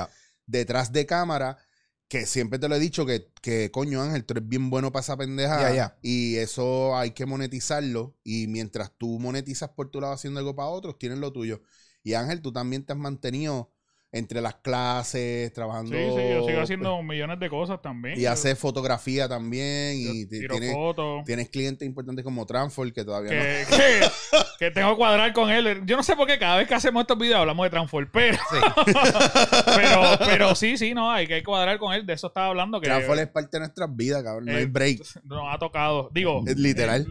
detrás 0.46 0.90
de 0.92 1.04
cámara 1.06 1.58
que 2.08 2.26
siempre 2.26 2.58
te 2.58 2.68
lo 2.68 2.74
he 2.74 2.78
dicho 2.78 3.06
que, 3.06 3.30
que 3.40 3.70
coño 3.70 4.02
Ángel, 4.02 4.24
tú 4.26 4.34
eres 4.34 4.46
bien 4.46 4.68
bueno 4.68 4.92
para 4.92 5.02
esa 5.02 5.16
pendeja. 5.16 5.60
Ya, 5.62 5.74
ya. 5.74 5.98
Y 6.02 6.36
eso 6.36 6.94
hay 6.96 7.12
que 7.12 7.24
monetizarlo. 7.24 8.16
Y 8.22 8.48
mientras 8.48 8.92
tú 8.98 9.18
monetizas 9.18 9.70
por 9.70 9.90
tu 9.90 10.00
lado 10.00 10.12
haciendo 10.12 10.38
algo 10.40 10.54
para 10.54 10.68
otros, 10.68 10.98
tienes 10.98 11.18
lo 11.18 11.32
tuyo. 11.32 11.62
Y 12.02 12.14
Ángel, 12.14 12.42
tú 12.42 12.52
también 12.52 12.84
te 12.84 12.92
has 12.92 12.98
mantenido 12.98 13.70
entre 14.14 14.42
las 14.42 14.56
clases, 14.56 15.50
trabajando. 15.54 15.96
Sí, 15.96 16.04
sí, 16.04 16.28
yo 16.28 16.44
sigo 16.46 16.60
haciendo 16.60 17.02
millones 17.02 17.40
de 17.40 17.48
cosas 17.48 17.80
también. 17.80 18.20
Y 18.20 18.26
haces 18.26 18.58
fotografía 18.58 19.26
también. 19.26 19.94
Y 19.96 20.26
tiro 20.26 20.52
tienes, 20.54 20.74
fotos. 20.74 21.24
tienes 21.24 21.48
clientes 21.48 21.88
importantes 21.88 22.22
como 22.22 22.44
Transform 22.44 22.92
que 22.92 23.04
todavía 23.04 23.32
no. 23.32 23.40
Que, 23.40 23.64
que, 23.76 24.38
que 24.58 24.70
tengo 24.70 24.90
que 24.90 24.96
cuadrar 24.96 25.32
con 25.32 25.48
él. 25.48 25.82
Yo 25.86 25.96
no 25.96 26.02
sé 26.02 26.14
por 26.14 26.26
qué 26.26 26.38
cada 26.38 26.58
vez 26.58 26.68
que 26.68 26.74
hacemos 26.74 27.00
estos 27.00 27.16
videos 27.16 27.40
hablamos 27.40 27.64
de 27.64 27.70
Transform, 27.70 28.10
pero, 28.12 28.38
pero, 29.64 30.02
pero 30.26 30.54
sí, 30.54 30.76
sí, 30.76 30.92
no, 30.92 31.10
hay 31.10 31.26
que 31.26 31.42
cuadrar 31.42 31.78
con 31.78 31.94
él. 31.94 32.04
De 32.04 32.12
eso 32.12 32.26
estaba 32.26 32.48
hablando. 32.48 32.82
Que 32.82 32.88
Transform 32.88 33.18
es 33.18 33.28
parte 33.28 33.56
de 33.56 33.60
nuestras 33.60 33.96
vidas, 33.96 34.22
cabrón. 34.22 34.44
No 34.44 34.52
hay 34.52 34.64
eh, 34.64 34.66
break. 34.66 35.00
Nos 35.24 35.42
ha 35.50 35.58
tocado. 35.58 36.10
Digo, 36.12 36.44
Es 36.46 36.58
literal. 36.58 37.06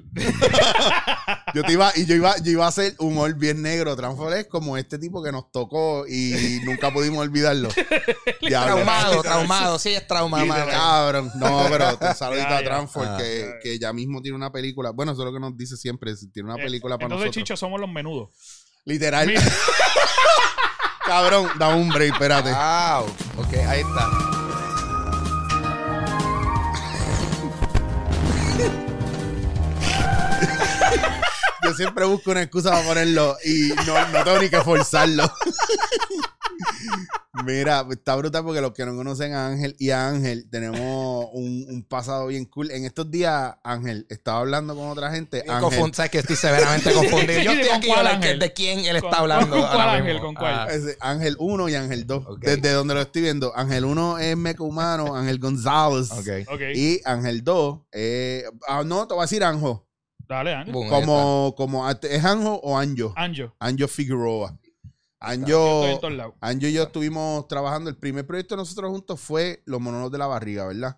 Yo 1.56 1.64
te 1.64 1.74
iba, 1.74 1.92
y 1.96 2.06
yo 2.06 2.16
iba, 2.16 2.38
yo 2.44 2.52
iba 2.52 2.66
a 2.66 2.70
hacer 2.70 2.94
humor 3.00 3.36
bien 3.38 3.64
negro. 3.64 3.96
Transform 3.96 4.34
es 4.34 4.46
como 4.46 4.78
este 4.78 5.00
tipo 5.00 5.24
que 5.24 5.32
nos 5.32 5.52
tocó 5.52 6.06
y 6.08 6.60
nunca 6.64 6.91
pudimos 6.92 7.20
olvidarlo. 7.20 7.70
Diablo. 8.42 8.76
Traumado, 8.76 9.22
traumado, 9.24 9.80
sí, 9.80 9.90
es 9.94 10.08
trauma, 10.08 10.42
Literal, 10.44 10.66
mano. 10.68 10.72
Cabrón. 10.78 11.32
No, 11.36 11.66
pero 11.70 11.98
un 12.00 12.16
saludito 12.16 12.48
Ya, 12.50 12.58
a 12.58 12.62
ya. 12.62 12.66
Transform 12.66 13.08
Ah. 13.10 13.18
que, 13.18 13.60
que 13.64 13.80
ya 13.80 13.92
mismo 13.94 14.22
tiene 14.22 14.36
una 14.36 14.52
película. 14.52 14.92
Bueno, 14.92 15.12
eso 15.14 15.22
es 15.22 15.26
lo 15.26 15.34
que 15.34 15.40
nos 15.40 15.56
dice 15.58 15.78
siempre. 15.78 16.16
si 16.16 16.30
Tiene 16.32 16.52
una 16.52 16.62
eh, 16.62 16.66
película 16.66 16.96
para 16.98 17.06
entonces, 17.06 17.26
nosotros. 17.28 17.44
Chicho, 17.44 17.58
somos 17.58 17.80
los 17.80 17.90
menudos. 17.90 18.30
Literal. 18.86 19.32
Cabrón, 21.06 21.50
da 21.58 21.70
un 21.76 21.90
break, 21.90 22.14
espérate. 22.14 22.52
Wow. 22.52 23.06
Ok, 23.46 23.54
ahí 23.68 23.82
está. 23.82 24.41
Yo 31.72 31.78
siempre 31.78 32.06
busco 32.06 32.32
una 32.32 32.42
excusa 32.42 32.72
para 32.72 32.84
ponerlo 32.86 33.38
y 33.46 33.70
no, 33.88 34.08
no 34.10 34.24
tengo 34.26 34.40
ni 34.40 34.50
que 34.50 34.60
forzarlo. 34.62 35.24
Mira, 37.46 37.86
está 37.90 38.16
brutal 38.18 38.44
porque 38.44 38.60
los 38.62 38.72
que 38.74 38.86
no 38.86 38.94
conocen 38.96 39.34
a 39.34 39.48
Ángel 39.48 39.76
y 39.80 39.90
a 39.92 40.08
Ángel 40.10 40.48
tenemos 40.52 41.28
un, 41.32 41.66
un 41.70 41.84
pasado 41.88 42.28
bien 42.28 42.44
cool. 42.46 42.70
En 42.72 42.86
estos 42.86 43.10
días, 43.10 43.56
Ángel 43.64 44.06
estaba 44.10 44.40
hablando 44.40 44.76
con 44.76 44.90
otra 44.90 45.12
gente. 45.12 45.44
Ángel, 45.48 45.80
confund- 45.80 45.94
sabes 45.96 46.12
que 46.12 46.20
estoy 46.20 46.36
severamente 46.36 46.92
confundido. 46.94 47.42
Yo 47.42 47.54
¿Y 47.54 47.56
de 47.56 47.62
estoy 47.62 47.90
con 47.90 48.00
aquí 48.06 48.16
ángel? 48.16 48.40
de 48.40 48.54
quién 48.54 48.80
él 48.80 49.00
¿Con- 49.00 49.10
está 49.10 49.22
hablando. 49.22 49.50
con 49.50 49.62
cuál 49.72 49.90
ángel? 49.90 50.20
¿Con 50.20 50.36
cuál? 50.36 50.54
Ah, 50.54 50.68
Ángel 51.10 51.36
1 51.40 51.70
y 51.70 51.76
Ángel 51.76 52.06
2. 52.06 52.24
Ok. 52.28 52.40
Desde 52.42 52.72
donde 52.74 52.94
lo 52.96 53.02
estoy 53.02 53.22
viendo. 53.24 53.56
Ángel 53.56 53.86
1 53.86 54.20
es 54.20 54.38
Meca 54.38 54.64
Humano, 54.64 55.16
Ángel 55.16 55.40
González. 55.40 56.12
ok. 56.12 56.54
Ok, 56.54 56.62
Y 56.76 57.00
Ángel 57.06 57.44
2 57.46 57.80
es. 57.92 58.44
Ah, 58.68 58.84
no, 58.86 59.08
te 59.08 59.14
voy 59.14 59.22
a 59.22 59.26
decir 59.26 59.44
Anjo. 59.44 59.88
Dale. 60.32 60.72
Boom, 60.72 60.84
ahí 60.86 60.90
Como, 60.90 61.54
como, 61.56 61.90
¿es 61.90 62.26
Anjo 62.26 62.56
o 62.64 62.78
Anjo? 62.78 63.14
Anjo. 63.16 63.56
Anjo 63.60 63.88
Figueroa. 63.88 64.58
Anjo. 65.20 66.00
Anjo 66.42 66.68
y 66.68 66.74
yo 66.74 66.84
estuvimos 66.84 67.48
trabajando. 67.48 67.90
El 67.90 67.98
primer 67.98 68.26
proyecto 68.26 68.56
de 68.56 68.62
nosotros 68.62 68.90
juntos 68.92 69.20
fue 69.20 69.62
Los 69.66 69.80
Monólogos 69.80 70.12
de 70.12 70.18
la 70.18 70.28
Barriga, 70.28 70.66
¿verdad? 70.66 70.98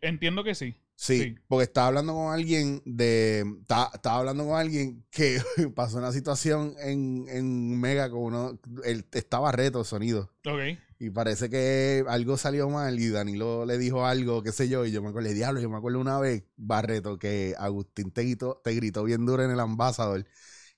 Entiendo 0.00 0.44
que 0.44 0.54
sí. 0.54 0.74
Sí, 0.98 1.20
Sí. 1.20 1.34
porque 1.46 1.64
estaba 1.64 1.88
hablando 1.88 2.14
con 2.14 2.32
alguien 2.32 2.80
de. 2.86 3.44
Estaba, 3.60 3.90
estaba 3.92 4.18
hablando 4.20 4.46
con 4.46 4.58
alguien 4.58 5.04
que 5.10 5.40
pasó 5.74 5.98
una 5.98 6.10
situación 6.12 6.74
en, 6.78 7.26
en 7.28 7.78
Mega 7.78 8.08
con 8.08 8.20
uno. 8.20 8.58
Él 8.84 9.04
estaba 9.12 9.52
reto 9.52 9.80
de 9.80 9.84
sonido. 9.84 10.30
Ok. 10.46 10.78
Y 10.98 11.10
parece 11.10 11.50
que 11.50 12.04
algo 12.08 12.38
salió 12.38 12.70
mal 12.70 12.98
y 12.98 13.10
Danilo 13.10 13.66
le 13.66 13.76
dijo 13.76 14.06
algo, 14.06 14.42
qué 14.42 14.50
sé 14.52 14.68
yo, 14.68 14.86
y 14.86 14.92
yo 14.92 15.02
me 15.02 15.10
acuerdo, 15.10 15.28
diablo, 15.30 15.60
yo 15.60 15.68
me 15.68 15.76
acuerdo 15.76 16.00
una 16.00 16.18
vez, 16.18 16.44
Barreto, 16.56 17.18
que 17.18 17.54
Agustín 17.58 18.10
te 18.10 18.22
gritó, 18.22 18.60
te 18.64 18.72
gritó 18.74 19.04
bien 19.04 19.26
duro 19.26 19.42
en 19.44 19.50
el 19.50 19.60
ambasador 19.60 20.26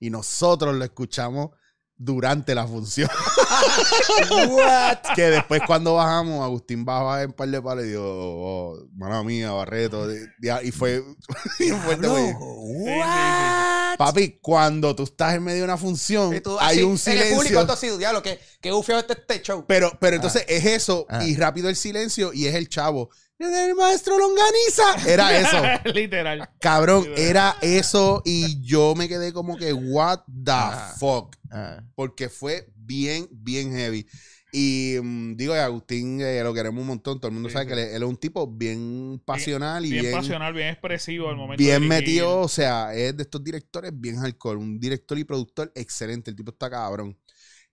y 0.00 0.10
nosotros 0.10 0.75
lo 0.75 0.84
escuchamos 0.84 1.50
durante 1.99 2.55
la 2.55 2.67
función. 2.67 3.11
What? 4.49 4.99
que 5.14 5.23
después 5.31 5.61
cuando 5.67 5.95
bajamos, 5.95 6.43
Agustín 6.45 6.85
bajaba 6.85 7.23
en 7.23 7.33
par 7.33 7.49
de 7.49 7.61
palos 7.61 7.85
y 7.85 7.88
dijo, 7.88 8.02
oh, 8.05 8.78
mala 8.97 9.23
mía, 9.23 9.50
Barreto. 9.52 10.07
Ya, 10.40 10.62
Y 10.62 10.71
fue 10.71 11.02
bien 11.59 11.76
fuerte, 11.81 12.07
güey. 12.09 12.33
What? 12.38 13.97
Papi, 13.99 14.38
cuando 14.40 14.95
tú 14.95 15.02
estás 15.05 15.35
en 15.35 15.43
medio 15.43 15.59
de 15.59 15.64
una 15.64 15.76
función, 15.76 16.35
Y 16.35 16.40
tú, 16.40 16.57
hay 16.61 16.76
así, 16.78 16.83
un 16.85 16.99
En 17.07 17.12
el 17.19 17.35
público, 17.35 17.43
silencio. 17.43 17.67
tú 17.67 17.73
así, 17.73 17.88
diablo, 17.99 18.23
que, 18.23 18.38
que 18.61 18.73
ufio 18.73 18.99
este, 18.99 19.14
este 19.14 19.43
show. 19.43 19.64
Pero, 19.67 19.90
pero 20.00 20.17
entonces 20.17 20.45
es 20.49 20.64
eso, 20.64 21.07
Ah. 21.09 21.25
y 21.25 21.37
rápido 21.37 21.69
el 21.69 21.76
silencio, 21.76 22.33
y 22.33 22.47
es 22.47 22.55
el 22.55 22.69
chavo. 22.69 23.11
El 23.40 23.76
maestro 23.76 24.19
Longaniza. 24.19 25.09
Era 25.09 25.38
eso. 25.38 25.57
Literal. 25.95 26.50
Cabrón, 26.61 27.07
era 27.17 27.57
eso. 27.61 28.21
Y 28.25 28.61
yo 28.67 28.97
me 28.97 29.09
quedé 29.09 29.33
como 29.33 29.57
que, 29.57 29.73
what 29.73 30.19
the 30.26 30.50
Ah. 30.50 30.95
fuck. 30.99 31.37
Ah. 31.50 31.83
Porque 31.95 32.28
fue 32.28 32.69
bien, 32.76 33.28
bien 33.31 33.73
heavy. 33.73 34.07
Y 34.52 34.97
mm, 35.02 35.37
digo, 35.37 35.55
y 35.55 35.59
Agustín 35.59 36.21
eh, 36.21 36.43
lo 36.43 36.55
queremos 36.55 36.81
un 36.81 36.87
montón. 36.88 37.19
Todo 37.21 37.28
el 37.28 37.35
mundo 37.35 37.49
Sí, 37.49 37.52
sabe 37.55 37.64
sí. 37.64 37.69
que 37.69 37.73
él, 37.75 37.78
él 37.81 38.02
es 38.02 38.09
un 38.09 38.17
tipo 38.17 38.47
bien 38.47 39.21
pasional 39.25 39.85
y 39.85 39.90
Bien, 39.90 40.02
bien, 40.02 40.12
pasional, 40.12 40.52
bien 40.55 40.69
expresivo 40.69 41.28
al 41.28 41.37
momento. 41.37 41.62
bien 41.62 41.87
metido. 41.88 42.40
O 42.40 42.49
sea, 42.49 42.95
es 42.95 43.17
de 43.17 43.23
estos 43.25 43.43
directores 43.45 43.93
bien 43.95 44.17
hardcore. 44.17 44.59
Un 44.59 44.78
director 44.78 45.19
y 45.19 45.25
productor 45.25 45.73
excelente. 45.75 46.31
El 46.31 46.37
tipo 46.37 46.50
está 46.52 46.71
cabrón. 46.71 47.19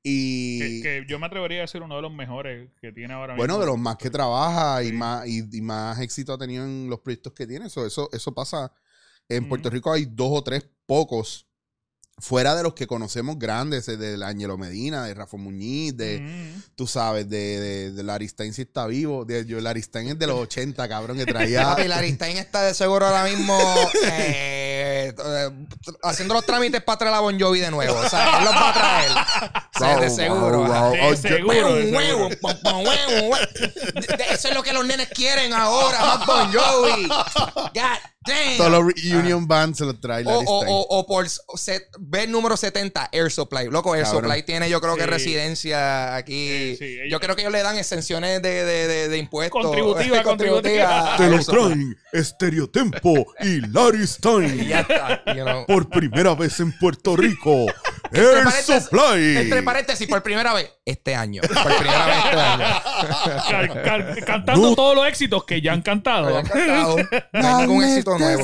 Y 0.03 0.60
Que, 0.60 0.82
que 0.82 1.05
yo 1.08 1.20
me 1.20 1.25
atrevería 1.27 1.60
a 1.60 1.62
decir 1.62 1.82
uno 1.82 1.96
de 1.96 2.01
los 2.01 2.13
mejores 2.13 2.70
que 2.82 2.91
tiene 2.91 3.13
ahora 3.13 3.36
bueno, 3.36 3.53
mismo. 3.53 3.60
de 3.60 3.65
los 3.67 3.77
más 3.77 3.98
que 3.98 4.10
trabaja 4.10 4.84
y 4.84 4.91
Sí. 4.91 4.94
más 4.94 5.27
y, 5.27 5.44
y 5.51 5.62
más 5.62 6.00
éxito 6.00 6.34
ha 6.34 6.38
tenido 6.38 6.63
en 6.65 6.89
los 6.89 7.00
proyectos 7.01 7.34
que 7.34 7.48
tiene. 7.48 7.67
Eso, 7.67 7.86
eso, 7.86 8.10
eso 8.13 8.34
pasa. 8.34 8.72
En 9.29 9.46
Ujú. 9.46 9.50
Puerto 9.50 9.70
Rico 9.70 9.91
hay 9.91 10.05
dos 10.05 10.29
o 10.32 10.44
tres 10.44 10.70
pocos. 10.86 11.48
Fuera 12.17 12.55
de 12.55 12.63
los 12.63 12.74
que 12.74 12.88
conocemos 12.88 13.38
grandes, 13.38 13.89
eh, 13.89 13.98
de 13.98 14.24
Ángelo 14.25 14.57
Medina, 14.57 15.03
de 15.05 15.13
Rafa 15.13 15.36
Muñiz, 15.36 15.98
de, 15.98 16.19
Mm. 16.22 16.62
tú 16.75 16.88
sabes, 16.88 17.29
de, 17.29 17.60
de, 17.60 17.91
de 17.91 18.03
Larry 18.03 18.29
Stein 18.29 18.53
si 18.53 18.62
está 18.62 18.88
vivo. 18.88 19.25
De, 19.25 19.45
yo, 19.45 19.60
Larry 19.60 19.81
Stein 19.81 20.07
es 20.07 20.17
de 20.19 20.25
los 20.25 20.39
80, 20.39 20.88
cabrón, 20.88 21.17
que 21.17 21.25
traía. 21.25 21.63
Papi, 21.75 21.89
Laristain 21.89 22.38
está 22.38 22.62
de 22.63 22.74
seguro 22.74 23.05
ahora 23.05 23.25
mismo 23.25 23.60
eh, 24.05 25.13
eh, 25.17 25.51
haciendo 26.03 26.34
los 26.36 26.45
trámites 26.45 26.81
para 26.84 26.98
traer 27.00 27.15
a 27.15 27.19
Bon 27.19 27.38
Jovi 27.38 27.60
de 27.60 27.69
nuevo. 27.72 28.00
O 28.00 28.10
sea, 28.10 28.38
él 28.39 28.45
los 28.45 28.53
va 28.53 28.69
a 28.69 28.74
traer. 28.74 29.12
O 29.75 29.79
sea, 29.79 29.98
de 30.00 30.10
seguro. 30.10 30.60
Wow, 30.63 30.95
wow. 30.95 31.15
De 31.15 31.43
Un 31.43 31.50
huevo, 31.50 32.29
huevo, 32.29 33.36
Eso 34.31 34.48
es 34.48 34.53
lo 34.53 34.63
que 34.63 34.72
los 34.72 34.86
nenes 34.86 35.10
quieren 35.10 35.51
ahora, 35.51 36.00
más 36.00 36.25
Bon 36.25 36.53
Jovi. 36.53 37.07
God 37.74 38.00
damn. 38.25 38.58
Todos 38.58 38.72
los 38.72 38.94
reunion 38.94 39.48
bands 39.48 39.77
se 39.77 39.86
los 39.86 40.00
trae 40.01 40.24
O, 40.25 40.29
Larry 40.32 40.46
o, 40.48 40.60
o, 40.60 41.00
o 41.00 41.05
por 41.08 41.27
set, 41.29 41.84
número 42.27 42.58
70, 42.58 43.10
Air 43.12 43.32
Supply. 43.32 43.65
Loco, 43.70 43.96
Air 43.96 44.03
Cabrón. 44.05 44.24
Supply 44.24 44.44
tiene 44.44 44.70
yo 44.70 44.82
creo 44.82 44.96
que 44.96 45.03
Sí. 45.03 45.10
residencia 45.10 46.15
aquí. 46.15 46.48
Sí, 46.48 46.75
sí, 46.77 46.86
ellos- 46.86 47.12
yo 47.12 47.20
creo 47.20 47.36
que 47.36 47.41
ellos 47.44 47.53
le 47.53 47.62
dan 47.63 47.77
exenciones 47.77 48.41
de, 48.41 48.63
de, 48.65 48.88
de, 48.88 49.10
de 49.10 49.17
impuestos. 49.17 49.62
Contributiva, 49.62 50.24
contributiva. 50.24 51.15
Te 51.17 51.29
lo 51.29 51.44
traen 51.44 51.98
Estereotempo 52.13 53.34
y 53.41 53.62
Larry 53.67 54.03
Y 54.03 54.08
Stein. 54.08 54.58
ya 54.67 54.79
está. 54.82 55.24
you 55.34 55.44
know. 55.44 55.65
Por 55.65 55.89
primera 55.89 56.36
vez 56.36 56.60
en 56.60 56.72
Puerto 56.77 57.15
Rico. 57.15 57.65
Entre 58.15 58.38
Air 58.39 58.43
paréntesis- 58.45 58.84
Supply. 58.84 59.38
Entre 59.38 59.63
paréntesis, 59.63 60.07
por 60.07 60.24
primera 60.24 60.53
vez 60.53 60.72
este 60.86 61.15
año. 61.15 61.41
Por 61.63 61.77
primera 61.77 62.05
vez 62.05 62.17
este 62.17 62.39
año. 62.39 63.74
Cal- 63.74 63.84
cal- 63.84 64.25
cantando 64.25 64.69
No. 64.69 64.75
todos 64.75 64.95
los 64.95 65.07
éxitos 65.07 65.43
que 65.45 65.62
ya 65.62 65.74
han 65.74 65.81
cantado. 65.81 66.27
Habían 66.27 66.45
cantado. 66.48 66.95
No 67.34 67.48
hay 67.57 67.67
ningún 67.67 67.84
éxito 67.84 68.17
nuevo. 68.17 68.43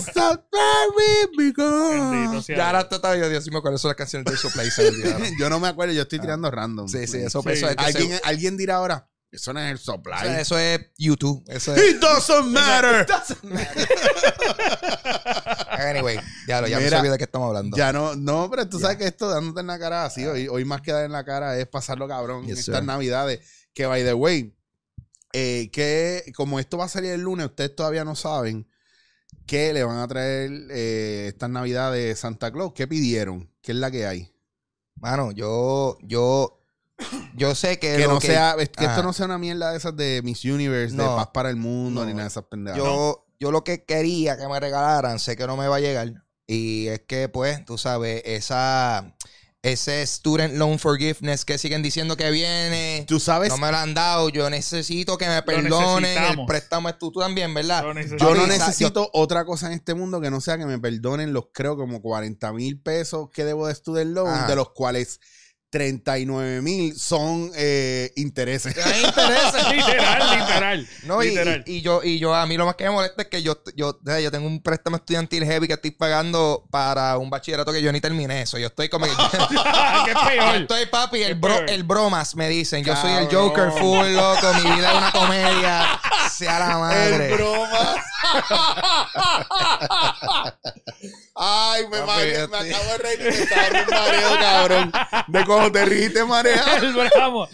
Bendito 2.12 2.42
sea 2.42 2.58
Ya 2.58 2.68
ahora 2.68 2.88
está 2.90 3.16
yo 3.18 3.30
Dios 3.30 3.48
mío, 3.50 3.62
cuáles 3.62 3.82
son 3.82 3.90
las 3.90 3.96
canciones 3.98 4.26
de 4.26 4.32
Air 4.32 4.40
Supply. 4.40 5.34
Yo 5.40 5.50
no 5.50 5.60
me 5.60 5.68
acuerdo, 5.68 5.94
yo 5.94 6.02
estoy 6.04 6.20
tirando 6.20 6.50
random. 6.52 6.88
Sí, 6.88 7.08
sí, 7.08 7.18
eso, 7.18 7.42
Sí. 7.42 7.50
eso 7.52 7.70
es. 7.70 7.76
¿Alguien, 7.78 8.20
alguien 8.24 8.58
dirá 8.58 8.76
ahora, 8.76 9.08
eso 9.32 9.54
no 9.54 9.60
es 9.62 9.72
el 9.72 9.78
supply. 9.80 10.14
Eso, 10.24 10.58
eso 10.58 10.58
es 10.60 10.82
YouTube. 10.98 11.44
Eso 11.48 11.74
es. 11.76 11.92
It 11.94 12.00
doesn't 12.02 12.48
matter. 12.48 13.06
Anyway, 15.90 16.20
ya 16.48 16.62
lo, 16.62 16.68
ya 16.68 16.78
me 16.78 16.84
Mira, 16.86 16.98
olvidé 17.00 17.12
de 17.14 17.18
qué 17.18 17.24
estamos 17.26 17.48
hablando. 17.48 17.76
Ya 17.78 17.92
no, 17.94 18.16
no, 18.16 18.50
pero 18.50 18.68
tú 18.70 18.80
sabes 18.80 18.98
que 18.98 19.06
esto 19.06 19.30
dándote 19.30 19.62
en 19.62 19.68
la 19.68 19.80
cara 19.80 20.06
así, 20.06 20.26
hoy, 20.26 20.48
hoy 20.48 20.66
más 20.66 20.82
que 20.82 20.92
dar 20.92 21.06
en 21.06 21.12
la 21.12 21.24
cara 21.26 21.58
es 21.58 21.68
pasarlo 21.68 22.08
cabrón 22.08 22.46
Yes, 22.46 22.60
estas 22.60 22.76
sir. 22.78 22.84
navidades. 22.86 23.40
Que 23.74 23.86
by 23.86 24.04
the 24.04 24.14
way, 24.14 24.56
eh, 25.34 25.70
que 25.72 26.32
como 26.36 26.60
esto 26.60 26.78
va 26.78 26.86
a 26.86 26.90
salir 26.90 27.12
el 27.12 27.22
lunes, 27.22 27.46
ustedes 27.48 27.76
todavía 27.76 28.04
no 28.04 28.16
saben 28.16 28.68
qué 29.46 29.72
le 29.74 29.84
van 29.84 29.98
a 29.98 30.08
traer 30.08 30.52
eh, 30.72 31.26
estas 31.30 31.50
navidades 31.50 32.04
de 32.06 32.16
Santa 32.16 32.52
Claus. 32.52 32.74
¿Qué 32.74 32.88
pidieron? 32.88 33.50
¿Qué 33.62 33.72
es 33.72 33.78
la 33.78 33.90
que 33.92 34.06
hay? 34.06 34.34
Mano, 34.96 35.32
yo, 35.32 35.98
yo, 36.04 36.60
yo 37.36 37.56
sé 37.56 37.80
que, 37.80 37.96
Que 37.96 38.06
lo 38.08 38.16
no 38.16 38.22
sea, 38.22 38.56
que 38.58 38.64
esto 38.86 39.02
no 39.04 39.14
sea 39.14 39.26
una 39.26 39.38
mierda 39.38 39.72
de 39.72 39.78
esas 39.78 39.96
de 39.96 40.22
Miss 40.24 40.44
Universe, 40.46 40.96
de 40.96 41.04
paz 41.04 41.28
para 41.34 41.50
el 41.50 41.56
mundo, 41.56 42.02
No. 42.02 42.06
ni 42.06 42.12
nada 42.12 42.24
de 42.26 42.28
esas 42.30 42.44
pendejadas. 42.44 42.84
yo, 42.86 43.26
yo 43.42 43.52
lo 43.52 43.64
que 43.64 43.84
quería 43.84 44.38
que 44.38 44.48
me 44.48 44.60
regalaran, 44.60 45.18
sé 45.18 45.36
que 45.36 45.48
no 45.48 45.58
me 45.58 45.68
va 45.68 45.78
a 45.78 45.80
llegar. 45.80 46.14
Y 46.46 46.88
es 46.90 47.02
que, 47.08 47.28
pues, 47.28 47.66
tú 47.66 47.80
sabes, 47.80 48.22
esa, 48.24 49.16
ese 49.64 50.06
student 50.06 50.54
loan 50.54 50.78
forgiveness 50.78 51.44
que 51.44 51.58
siguen 51.58 51.82
diciendo 51.82 52.16
que 52.16 52.30
viene, 52.30 53.04
Tú 53.08 53.20
sabes, 53.20 53.50
no 53.50 53.58
me 53.58 53.72
lo 53.72 53.78
han 53.78 53.96
dado. 53.96 54.30
Yo 54.30 54.48
necesito 54.52 55.18
que 55.18 55.28
me 55.28 55.42
perdonen 55.42 56.24
el 56.24 56.46
préstamo. 56.46 56.94
Tú, 56.94 57.12
tú 57.12 57.20
también, 57.20 57.52
¿verdad? 57.56 57.84
Yo 58.20 58.36
no 58.36 58.46
necesito 58.46 59.10
otra 59.12 59.44
cosa 59.44 59.66
en 59.68 59.74
este 59.74 59.96
mundo 59.96 60.22
que 60.22 60.30
no 60.30 60.40
sea 60.40 60.60
que 60.60 60.68
me 60.68 60.78
perdonen 60.78 61.34
los, 61.34 61.46
creo, 61.52 61.76
como 61.76 62.00
40 62.00 62.54
mil 62.54 62.80
pesos 62.80 63.32
que 63.32 63.44
debo 63.44 63.66
de 63.66 63.74
student 63.74 64.14
loan, 64.14 64.36
Ajá. 64.36 64.48
de 64.48 64.56
los 64.56 64.70
cuales 64.70 65.20
39 65.72 66.62
mil 66.62 67.00
son 67.00 67.50
eh, 67.56 68.12
intereses. 68.18 68.76
Hay 68.86 69.04
intereses. 69.06 69.68
Literal, 69.72 70.40
literal. 70.40 70.88
No, 71.04 71.24
y, 71.24 71.30
literal. 71.30 71.64
y- 71.66 71.78
y 71.78 71.82
yo, 71.82 72.04
y 72.04 72.20
yo, 72.20 72.36
a 72.36 72.46
mí 72.46 72.58
lo 72.58 72.66
más 72.66 72.76
que 72.76 72.84
me 72.84 72.90
molesta 72.92 73.22
es 73.24 73.28
que 73.30 73.42
yo, 73.42 73.58
yo, 73.76 73.98
yo 74.04 74.32
tengo 74.32 74.48
un 74.48 74.62
préstamo 74.62 74.98
estudiantil 74.98 75.46
heavy 75.46 75.68
que 75.68 75.74
estoy 75.74 75.92
pagando 75.92 76.66
para 76.70 77.18
un 77.18 77.30
bachillerato 77.30 77.72
que 77.72 77.82
yo 77.82 77.90
ni 77.94 78.02
terminé 78.02 78.42
eso. 78.42 78.58
Yo 78.58 78.68
estoy 78.68 78.90
como 78.90 79.06
que. 79.06 79.12
¿Qué 80.06 80.12
yo 80.14 80.20
peor? 80.28 80.56
estoy, 80.58 80.86
papi, 80.88 81.24
el, 81.24 81.36
bro, 81.36 81.56
peor. 81.56 81.70
el 81.70 81.84
bromas, 81.84 82.36
me 82.36 82.50
dicen. 82.50 82.84
Yo 82.84 82.96
soy 82.98 83.12
el. 83.14 83.28
Joker 83.34 83.72
full, 83.72 84.08
loco. 84.14 84.54
Mi 84.56 84.72
vida 84.76 84.92
es 84.92 84.98
una 84.98 85.12
comedia. 85.14 86.00
Sea 86.30 86.60
la 86.60 86.78
madre. 86.80 87.32
El 87.32 87.38
bromas. 87.38 87.96
Ay, 91.36 91.84
me, 91.90 92.02
mareé, 92.02 92.48
me 92.48 92.58
acabo 92.58 92.92
de 92.92 92.98
reír 92.98 93.20
me 93.22 93.30
un 93.82 93.90
mareo, 93.90 94.30
cabrón. 94.40 94.92
De 95.28 95.46
cómo 95.46 95.72
te 95.72 95.86
rijiste 95.86 96.24
mareado. 96.26 96.76
El 96.86 96.94
bravo. 96.94 97.48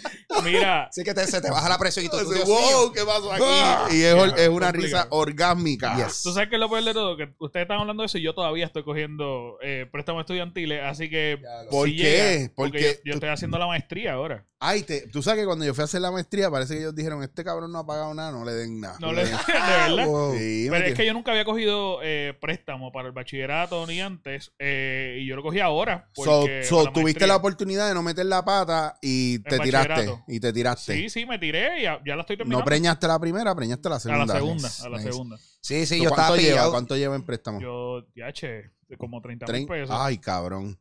Mira, 0.44 0.84
Así 0.86 1.04
que 1.04 1.14
te- 1.14 1.26
se 1.26 1.40
te 1.40 1.50
baja 1.50 1.68
la 1.68 1.78
presión 1.78 2.04
y 2.04 2.08
Así, 2.08 2.34
Dios 2.34 2.44
wow. 2.46 2.92
¿qué 2.92 3.04
pasó 3.04 3.32
Ah. 3.32 3.84
aquí? 3.86 3.96
Y 3.96 4.02
es, 4.04 4.14
Yeah, 4.14 4.24
es 4.36 4.48
una 4.48 4.66
complicado. 4.66 4.72
risa 4.72 5.06
orgásmica. 5.10 5.96
Yes. 5.96 6.22
tú 6.22 6.32
sabes 6.32 6.48
que 6.48 6.56
es 6.56 6.60
lo 6.60 6.68
peor 6.68 6.84
de 6.84 6.92
todo, 6.94 7.16
que 7.16 7.32
ustedes 7.38 7.64
están 7.64 7.80
hablando 7.80 8.02
de 8.02 8.06
eso 8.06 8.18
y 8.18 8.22
yo 8.22 8.34
todavía 8.34 8.66
estoy 8.66 8.82
cogiendo 8.84 9.56
eh, 9.62 9.86
préstamos 9.90 10.20
estudiantiles, 10.20 10.82
así 10.84 11.08
que 11.08 11.38
Ya 11.40 11.70
¿Por 11.70 11.88
si 11.88 11.96
qué? 11.96 12.02
llega, 12.02 12.52
Porque 12.56 12.70
porque 12.78 13.00
yo, 13.04 13.14
estoy 13.14 13.28
haciendo 13.30 13.58
la 13.58 13.66
maestría 13.66 14.12
ahora. 14.14 14.44
Ay, 14.60 14.82
te, 14.82 15.06
tú 15.06 15.22
sabes 15.22 15.40
que 15.42 15.46
cuando 15.46 15.64
yo 15.64 15.72
fui 15.72 15.82
a 15.82 15.84
hacer 15.84 16.00
la 16.00 16.10
maestría, 16.10 16.50
parece 16.50 16.74
que 16.74 16.80
ellos 16.80 16.94
dijeron, 16.94 17.22
este 17.22 17.44
cabrón 17.44 17.70
no 17.70 17.78
ha 17.78 17.86
pagado 17.86 18.12
nada, 18.12 18.32
no 18.32 18.44
le 18.44 18.52
den 18.54 18.80
nada. 18.80 18.96
No 19.00 19.12
le, 19.12 19.24
de 19.24 19.30
verdad. 19.30 20.04
Wow. 20.04 20.34
Sí, 20.36 20.66
Pero 20.68 20.84
es 20.86 20.94
que 20.96 21.06
yo 21.06 21.12
nunca 21.12 21.30
había 21.30 21.44
cogido 21.44 22.00
eh, 22.02 22.36
préstamo 22.40 22.90
para 22.90 23.06
el 23.06 23.14
bachillerato 23.14 23.86
ni 23.86 24.00
antes, 24.00 24.50
eh, 24.58 25.18
y 25.20 25.26
yo 25.26 25.36
lo 25.36 25.42
cogí 25.44 25.60
ahora. 25.60 26.08
So, 26.12 26.40
porque 26.40 26.64
so, 26.64 26.90
tuviste 26.92 27.24
la 27.28 27.36
oportunidad 27.36 27.86
de 27.86 27.94
no 27.94 28.02
meter 28.02 28.26
la 28.26 28.44
pata 28.44 28.98
y 29.00 29.38
te 29.44 29.60
tiraste. 29.60 30.12
Y 30.26 30.40
te 30.40 30.52
tiraste. 30.52 30.92
Sí, 30.94 31.08
sí, 31.08 31.24
me 31.24 31.38
tiré 31.38 31.78
y 31.78 31.82
ya, 31.84 32.00
ya 32.04 32.16
la 32.16 32.22
estoy 32.22 32.36
terminando. 32.36 32.58
no 32.58 32.64
preñaste 32.64 33.06
la 33.06 33.20
primera, 33.20 33.54
preñaste 33.54 33.88
la 33.88 33.96
a 33.96 34.00
segunda. 34.00 34.26
la 34.26 34.40
segunda, 34.40 34.68
Nice, 34.68 34.82
a 34.84 34.88
la 34.88 34.96
nice. 34.98 35.10
segunda. 35.12 35.36
Sí, 35.60 35.86
sí, 35.86 35.98
yo 35.98 36.08
estaba 36.08 36.28
¿Cuánto 36.28 36.36
lleva? 36.42 36.50
pillado. 36.54 36.70
¿Cuánto 36.72 36.96
lleva 36.96 37.14
en 37.14 37.22
préstamo? 37.22 37.60
Yo, 37.60 38.04
ya, 38.16 38.32
che, 38.32 38.72
de 38.88 38.96
como 38.96 39.20
30 39.20 39.46
Trein- 39.46 39.58
mil 39.60 39.68
pesos 39.68 39.96
Ay, 39.96 40.18
cabrón. 40.18 40.76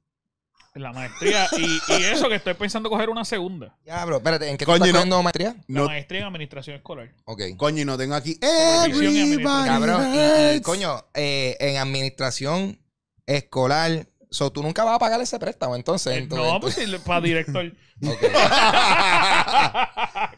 La 0.80 0.92
maestría. 0.94 1.48
Y, 1.58 1.80
y 1.88 2.04
eso 2.04 2.30
que 2.30 2.36
estoy 2.36 2.54
pensando 2.54 2.90
coger 2.90 3.10
una 3.10 3.26
segunda. 3.26 3.76
Ya, 3.86 4.04
bro, 4.06 4.18
espérate, 4.18 4.50
¿en 4.50 4.58
qué 4.58 4.66
Coño, 4.66 4.76
estás 4.78 4.88
no- 4.90 4.94
cogiendo 4.94 5.24
maestría? 5.24 5.56
La 5.68 5.82
No- 5.82 5.86
maestría 5.86 6.22
en 6.22 6.28
administración 6.28 6.76
escolar. 6.76 7.10
Ok. 7.26 7.42
Coño, 7.58 7.82
y 7.82 7.86
no 7.86 7.98
tengo 7.98 8.16
aquí. 8.16 8.38
Everybody 8.42 9.44
Cabrón, 9.44 10.08
y, 10.56 10.62
coño, 10.62 11.06
eh, 11.14 11.56
en 11.60 11.78
administración 11.78 12.80
escolar, 13.26 14.08
so, 14.30 14.52
tú 14.52 14.62
nunca 14.64 14.84
vas 14.84 14.96
a 14.96 15.00
pagar 15.00 15.20
ese 15.22 15.38
préstamo, 15.40 15.76
entonces. 15.76 16.14
Eh, 16.14 16.18
entonces- 16.20 16.52
no, 16.54 16.60
pues 16.60 16.76
sí, 16.76 16.86
para 17.06 17.22
director. 17.22 17.72
Ok. 18.08 18.22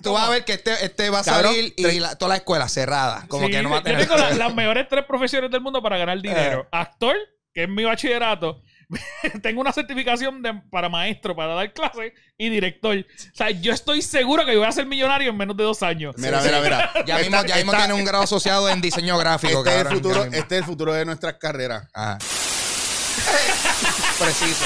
Tú 0.01 0.13
vas 0.13 0.27
a 0.27 0.29
ver 0.29 0.45
que 0.45 0.53
este, 0.53 0.71
este 0.85 1.09
va 1.09 1.19
a 1.19 1.23
Cabrón, 1.23 1.53
salir 1.53 1.73
y 1.75 1.99
la- 1.99 2.15
toda 2.15 2.29
la 2.29 2.35
escuela 2.37 2.67
cerrada. 2.69 3.25
Como 3.27 3.47
Sí, 3.47 3.51
que 3.51 3.61
no 3.61 3.69
va 3.69 3.77
a 3.77 3.79
yo 3.79 3.83
tener. 3.83 4.01
tengo 4.01 4.15
la- 4.15 4.31
las 4.35 4.55
mejores 4.55 4.87
tres 4.87 5.03
profesiones 5.05 5.51
del 5.51 5.61
mundo 5.61 5.81
para 5.81 5.97
ganar 5.97 6.21
dinero. 6.21 6.67
Actor, 6.71 7.15
que 7.53 7.63
es 7.63 7.69
mi 7.69 7.83
bachillerato. 7.83 8.61
tengo 9.41 9.61
una 9.61 9.71
certificación 9.71 10.41
de- 10.41 10.61
para 10.71 10.89
maestro, 10.89 11.35
para 11.35 11.53
dar 11.53 11.71
clases 11.73 12.13
y 12.37 12.49
director. 12.49 12.97
O 12.97 13.35
sea, 13.35 13.51
yo 13.51 13.71
estoy 13.73 14.01
seguro 14.01 14.45
que 14.45 14.55
voy 14.57 14.65
a 14.65 14.71
ser 14.71 14.85
millonario 14.85 15.29
en 15.29 15.37
menos 15.37 15.55
de 15.57 15.63
dos 15.63 15.83
años. 15.83 16.15
Mira, 16.17 16.41
mira, 16.41 16.61
mira. 16.61 16.91
Ya 17.05 17.17
mismo, 17.19 17.43
ya 17.45 17.55
mismo 17.57 17.71
esta- 17.71 17.85
tiene 17.85 17.99
un 17.99 18.05
grado 18.05 18.23
asociado 18.23 18.69
en 18.69 18.81
diseño 18.81 19.17
gráfico, 19.17 19.59
Este 19.59 19.69
es, 19.69 19.75
el 19.77 19.83
cabrón, 19.83 19.97
futuro, 20.03 20.23
este 20.25 20.55
es 20.55 20.59
el 20.61 20.65
futuro 20.65 20.93
de 20.93 21.05
nuestras 21.05 21.35
carreras. 21.35 21.87
Ajá. 21.93 22.17
Preciso. 24.19 24.65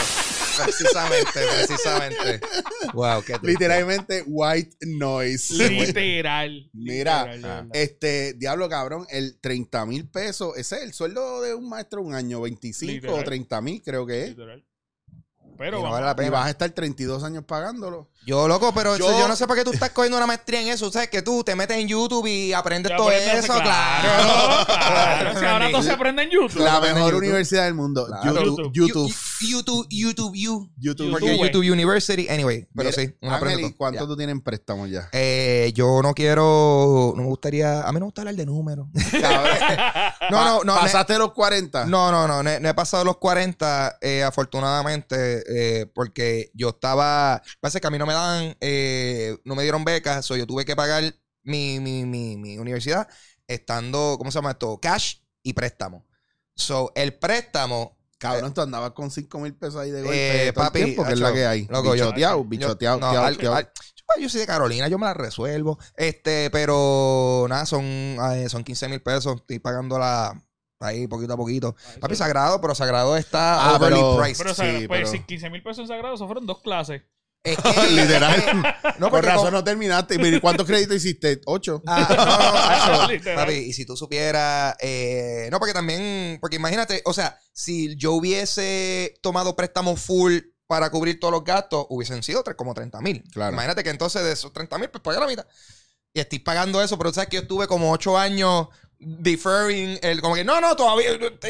Precisamente, 0.63 1.39
precisamente. 1.57 2.39
Wow, 2.93 3.21
qué 3.21 3.33
triste. 3.33 3.47
Literalmente 3.47 4.23
white 4.27 4.75
noise. 4.81 5.53
Literal. 5.53 6.69
Mira, 6.73 7.23
literal, 7.25 7.41
verdad. 7.41 7.65
Este, 7.73 8.33
diablo 8.33 8.69
cabrón, 8.69 9.05
el 9.09 9.39
30 9.39 9.85
mil 9.85 10.07
pesos, 10.09 10.55
ese 10.57 10.77
es 10.77 10.83
el 10.83 10.93
sueldo 10.93 11.41
de 11.41 11.53
un 11.55 11.69
maestro 11.69 12.01
un 12.01 12.13
año, 12.13 12.41
25 12.41 12.91
Literal. 12.91 13.19
o 13.19 13.23
30 13.23 13.61
mil 13.61 13.81
creo 13.83 14.05
que 14.05 14.23
es. 14.23 14.29
Literal. 14.29 14.63
Pero 15.55 15.79
Y 15.79 15.83
no 15.83 15.91
vale 15.91 16.05
la 16.07 16.13
Y 16.13 16.15
pena. 16.15 16.29
vas 16.31 16.47
a 16.47 16.49
estar 16.49 16.67
32 16.71 17.23
años 17.23 17.43
pagándolo. 17.45 18.09
Yo, 18.25 18.47
loco, 18.47 18.73
pero 18.73 18.97
Yo- 18.97 19.19
yo, 19.19 19.27
no 19.27 19.35
sé 19.35 19.45
para 19.45 19.59
qué 19.59 19.63
tú 19.65 19.71
estás 19.71 19.91
cogiendo 19.91 20.17
una 20.17 20.25
maestría 20.25 20.61
en 20.61 20.69
eso. 20.69 20.91
¿Sabes? 20.91 21.09
Que 21.09 21.21
tú 21.21 21.43
te 21.43 21.55
metes 21.55 21.77
en 21.77 21.87
YouTube 21.87 22.25
y 22.25 22.53
aprendes 22.53 22.89
Ya 22.89 22.97
todo 22.97 23.09
aprendes, 23.09 23.43
eso, 23.45 23.53
claro. 23.61 24.65
claro. 24.65 25.39
Si 25.39 25.45
ahora 25.45 25.69
todo 25.71 25.83
se 25.83 25.91
aprende 25.91 26.23
en 26.23 26.31
YouTube. 26.31 26.59
La 26.63 26.79
mejor 26.81 27.01
YouTube. 27.11 27.17
universidad 27.19 27.65
del 27.65 27.75
mundo. 27.75 28.07
Claro. 28.07 28.43
YouTube. 28.43 28.71
YouTube. 28.73 29.13
You- 29.43 29.57
YouTube, 29.57 29.87
YouTube, 29.89 30.35
you. 30.35 30.71
YouTube. 30.77 31.11
Porque 31.11 31.27
YouTube, 31.27 31.45
YouTube 31.45 31.71
University, 31.73 32.27
anyway. 32.29 32.67
Pero 32.75 32.89
Mira, 32.89 32.91
sí, 32.91 33.15
uno 33.21 33.31
Ángel, 33.33 33.47
aprende 33.47 33.61
¿y 33.61 33.65
todo. 33.69 33.77
cuánto 33.77 33.99
Ya. 34.01 34.07
tú 34.07 34.17
tienes 34.17 34.31
en 34.33 34.41
préstamos 34.41 34.89
ya? 34.89 35.09
Eh, 35.11 35.71
yo 35.75 36.01
no 36.01 36.13
quiero, 36.13 37.13
no 37.15 37.21
me 37.23 37.27
gustaría, 37.29 37.81
a 37.81 37.87
mí 37.91 37.93
no 37.95 37.99
me 38.01 38.05
gusta 38.05 38.21
hablar 38.21 38.35
de 38.35 38.45
números. 38.45 38.87
No, 40.31 40.43
no, 40.45 40.63
no. 40.63 40.75
ne- 40.75 40.81
¿Pasaste 40.81 41.17
los 41.17 41.33
40? 41.33 41.85
No, 41.85 42.11
no, 42.11 42.27
no, 42.27 42.41
no, 42.43 42.59
no 42.59 42.69
he 42.69 42.73
pasado 42.73 43.03
los 43.03 43.17
40, 43.17 43.97
eh, 44.01 44.23
afortunadamente, 44.23 45.43
eh, 45.81 45.85
porque 45.87 46.49
yo 46.53 46.69
estaba, 46.69 47.41
pasa 47.59 47.79
que 47.79 47.87
a 47.87 47.89
mí 47.91 47.97
no 47.97 48.05
me 48.05 48.13
dan, 48.13 48.55
eh, 48.61 49.37
no 49.43 49.55
me 49.55 49.63
dieron 49.63 49.83
becas, 49.83 50.25
so 50.25 50.35
yo 50.37 50.47
tuve 50.47 50.65
que 50.65 50.75
pagar 50.75 51.03
mi, 51.43 51.79
mi, 51.79 52.05
mi, 52.05 52.37
mi 52.37 52.57
universidad 52.57 53.07
estando, 53.47 54.15
¿cómo 54.17 54.31
se 54.31 54.37
llama 54.37 54.51
esto? 54.51 54.79
Cash 54.81 55.15
y 55.43 55.53
préstamo. 55.53 56.05
So, 56.55 56.91
el 56.95 57.13
préstamo, 57.15 57.97
Cabrón, 58.23 58.53
tú 58.53 58.61
andabas 58.61 58.91
con 58.91 59.11
5 59.11 59.39
mil 59.39 59.53
pesos 59.53 59.75
ahí 59.81 59.91
de 59.91 60.01
golpe 60.01 60.47
Eh, 60.47 60.51
todo 60.53 60.63
el 60.63 60.67
papi, 60.69 60.83
tiempo, 60.83 61.03
que 61.05 61.13
es 61.13 61.19
la 61.19 61.33
que 61.33 61.45
hay. 61.45 61.65
loco, 61.67 61.93
yo- 61.95 62.05
bichoteado, 62.05 62.37
yo- 62.37 62.43
bichoteado, 62.45 62.99
no, 62.99 63.07
al- 63.09 63.17
al- 63.17 63.71
yo, 64.19 64.29
soy 64.29 64.41
de 64.41 64.47
Carolina, 64.47 64.87
yo 64.87 64.97
me 64.97 65.05
la 65.05 65.13
resuelvo. 65.13 65.77
Este, 65.95 66.49
pero 66.51 67.45
nada, 67.49 67.65
son, 67.65 67.83
eh, 67.83 68.47
son 68.49 68.63
15 68.63 68.87
mil 68.87 69.01
pesos. 69.01 69.37
Estoy 69.37 69.59
pagando 69.59 69.97
la 69.99 70.39
ahí 70.79 71.07
poquito 71.07 71.33
a 71.33 71.37
poquito. 71.37 71.75
Papi, 72.01 72.15
sagrado, 72.15 72.59
pero 72.59 72.75
sagrado 72.75 73.15
está 73.15 73.69
Ah, 73.71 73.75
overly 73.77 73.95
pero- 73.95 74.17
priced. 74.17 74.43
Pero, 74.43 74.53
Sí, 74.55 74.87
pues 74.87 74.99
pero- 74.99 75.07
si 75.11 75.19
15 75.21 75.49
mil 75.49 75.63
pesos 75.63 75.79
en 75.79 75.87
sagrado, 75.87 76.15
eso 76.15 76.25
fueron 76.25 76.45
dos 76.45 76.59
clases. 76.61 77.01
Es 77.53 77.57
que- 77.57 77.87
Literal. 77.91 78.75
no, 78.99 79.09
Por 79.09 79.25
razón 79.25 79.51
no 79.53 79.63
terminaste. 79.63 80.17
Mira, 80.17 80.39
¿Cuántos 80.39 80.65
créditos 80.65 80.95
hiciste? 80.95 81.41
¿Ocho? 81.45 81.81
Ah, 81.85 82.87
no, 82.87 83.07
no, 83.07 83.17
no, 83.19 83.35
papi, 83.35 83.53
y 83.53 83.73
si 83.73 83.85
tú 83.85 83.97
supieras, 83.97 84.75
eh, 84.79 85.49
no, 85.51 85.59
porque 85.59 85.73
también, 85.73 86.37
porque 86.39 86.55
imagínate, 86.55 87.01
o 87.05 87.13
sea, 87.13 87.37
si 87.51 87.95
yo 87.97 88.13
hubiese 88.13 89.15
tomado 89.21 89.55
préstamo 89.57 89.95
full 89.97 90.37
para 90.67 90.89
cubrir 90.89 91.19
todos 91.19 91.33
los 91.33 91.43
gastos, 91.43 91.85
hubiesen 91.89 92.23
sido 92.23 92.43
tres- 92.43 92.55
como 92.55 92.73
30 92.73 93.01
mil. 93.01 93.21
Claro. 93.33 93.51
Imagínate 93.53 93.83
que 93.83 93.89
entonces 93.89 94.23
de 94.23 94.31
esos 94.31 94.53
30 94.53 94.77
mil, 94.77 94.89
pues 94.89 95.01
pagué 95.03 95.19
la 95.19 95.27
mitad. 95.27 95.45
Y 96.13 96.19
estoy 96.21 96.39
pagando 96.39 96.81
eso, 96.81 96.97
pero 96.97 97.09
tú 97.11 97.15
sabes 97.15 97.29
que 97.29 97.37
yo 97.37 97.41
estuve 97.41 97.67
como 97.67 97.91
ocho 97.91 98.17
años 98.17 98.67
deferring, 99.05 99.99
el, 100.01 100.21
como 100.21 100.35
que 100.35 100.43
no, 100.43 100.59
no, 100.61 100.75
todavía. 100.75 101.09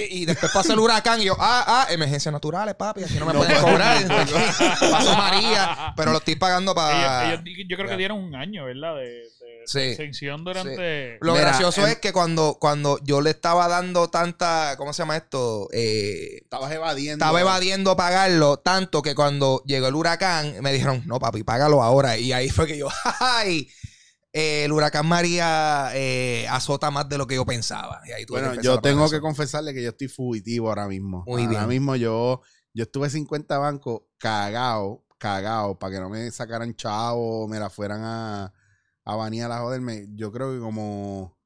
Y 0.09 0.25
después 0.25 0.51
pasa 0.51 0.73
el 0.73 0.79
huracán 0.79 1.21
y 1.21 1.25
yo, 1.25 1.35
ah, 1.39 1.63
ah, 1.67 1.87
emergencias 1.93 2.31
naturales, 2.31 2.75
papi, 2.75 3.03
aquí 3.03 3.15
no 3.15 3.25
me 3.25 3.33
pueden 3.33 3.59
cobrar. 3.61 3.97
Pasó 4.91 5.15
María, 5.17 5.93
pero 5.95 6.11
lo 6.11 6.17
estoy 6.19 6.35
pagando 6.35 6.73
para. 6.75 7.29
Ellos- 7.33 7.41
ellos- 7.45 7.65
yo 7.69 7.77
creo 7.77 7.89
que 7.89 7.97
dieron 7.97 8.17
un 8.19 8.35
año, 8.35 8.65
¿verdad? 8.65 8.95
De, 8.95 9.01
de- 9.03 9.09
de 9.23 9.29
Sí. 9.65 9.79
exención 9.79 10.43
durante. 10.43 11.17
Lo 11.21 11.31
Mira, 11.31 11.45
gracioso 11.45 11.87
es 11.87 11.97
que 11.99 12.11
cuando, 12.11 12.57
cuando 12.59 12.99
yo 13.01 13.21
le 13.21 13.29
estaba 13.29 13.69
dando 13.69 14.09
tanta, 14.09 14.75
¿cómo 14.77 14.91
se 14.91 15.03
llama 15.03 15.15
esto? 15.15 15.69
Eh, 15.71 16.39
Estabas 16.41 16.69
evadiendo. 16.73 17.23
estaba 17.23 17.39
evadiendo 17.39 17.95
pagarlo 17.95 18.57
tanto 18.57 19.01
que 19.01 19.15
cuando 19.15 19.63
llegó 19.65 19.87
el 19.87 19.95
huracán 19.95 20.55
me 20.61 20.73
dijeron, 20.73 21.03
no 21.05 21.17
papi, 21.17 21.43
págalo 21.43 21.81
ahora. 21.81 22.17
Y 22.17 22.33
ahí 22.33 22.49
fue 22.49 22.67
que 22.67 22.77
yo, 22.77 22.89
¡ay! 23.21 23.69
Eh, 24.33 24.65
el 24.65 24.71
huracán 24.71 25.05
María 25.05 25.91
eh, 25.93 26.47
azota 26.49 26.89
más 26.89 27.07
de 27.07 27.19
lo 27.19 27.27
que 27.27 27.35
yo 27.35 27.45
pensaba. 27.45 28.01
Y 28.05 28.11
ahí 28.11 28.25
tuve 28.25 28.41
Bueno, 28.41 28.61
yo 28.61 28.81
tengo 28.81 29.07
que 29.09 29.21
confesarle 29.21 29.73
que 29.73 29.83
yo 29.83 29.89
estoy 29.89 30.07
fugitivo 30.07 30.69
ahora 30.69 30.87
mismo. 30.87 31.23
Muy 31.27 31.43
ahora 31.43 31.59
bien. 31.59 31.69
mismo 31.69 31.95
yo, 31.95 32.41
yo 32.73 32.83
estuve 32.83 33.09
50 33.11 33.57
bancos 33.59 34.01
cagado, 34.17 35.05
cagado, 35.19 35.77
para 35.77 35.93
que 35.93 35.99
no 36.01 36.09
me 36.09 36.31
sacaran 36.31 36.75
chavo, 36.75 37.47
me 37.47 37.59
la 37.59 37.69
fueran 37.69 38.01
a, 38.03 38.53
a 39.05 39.15
banear 39.15 39.51
a 39.51 39.59
joderme. 39.59 40.07
Yo 40.15 40.31
creo 40.31 40.51
que 40.51 40.59
como, 40.59 41.37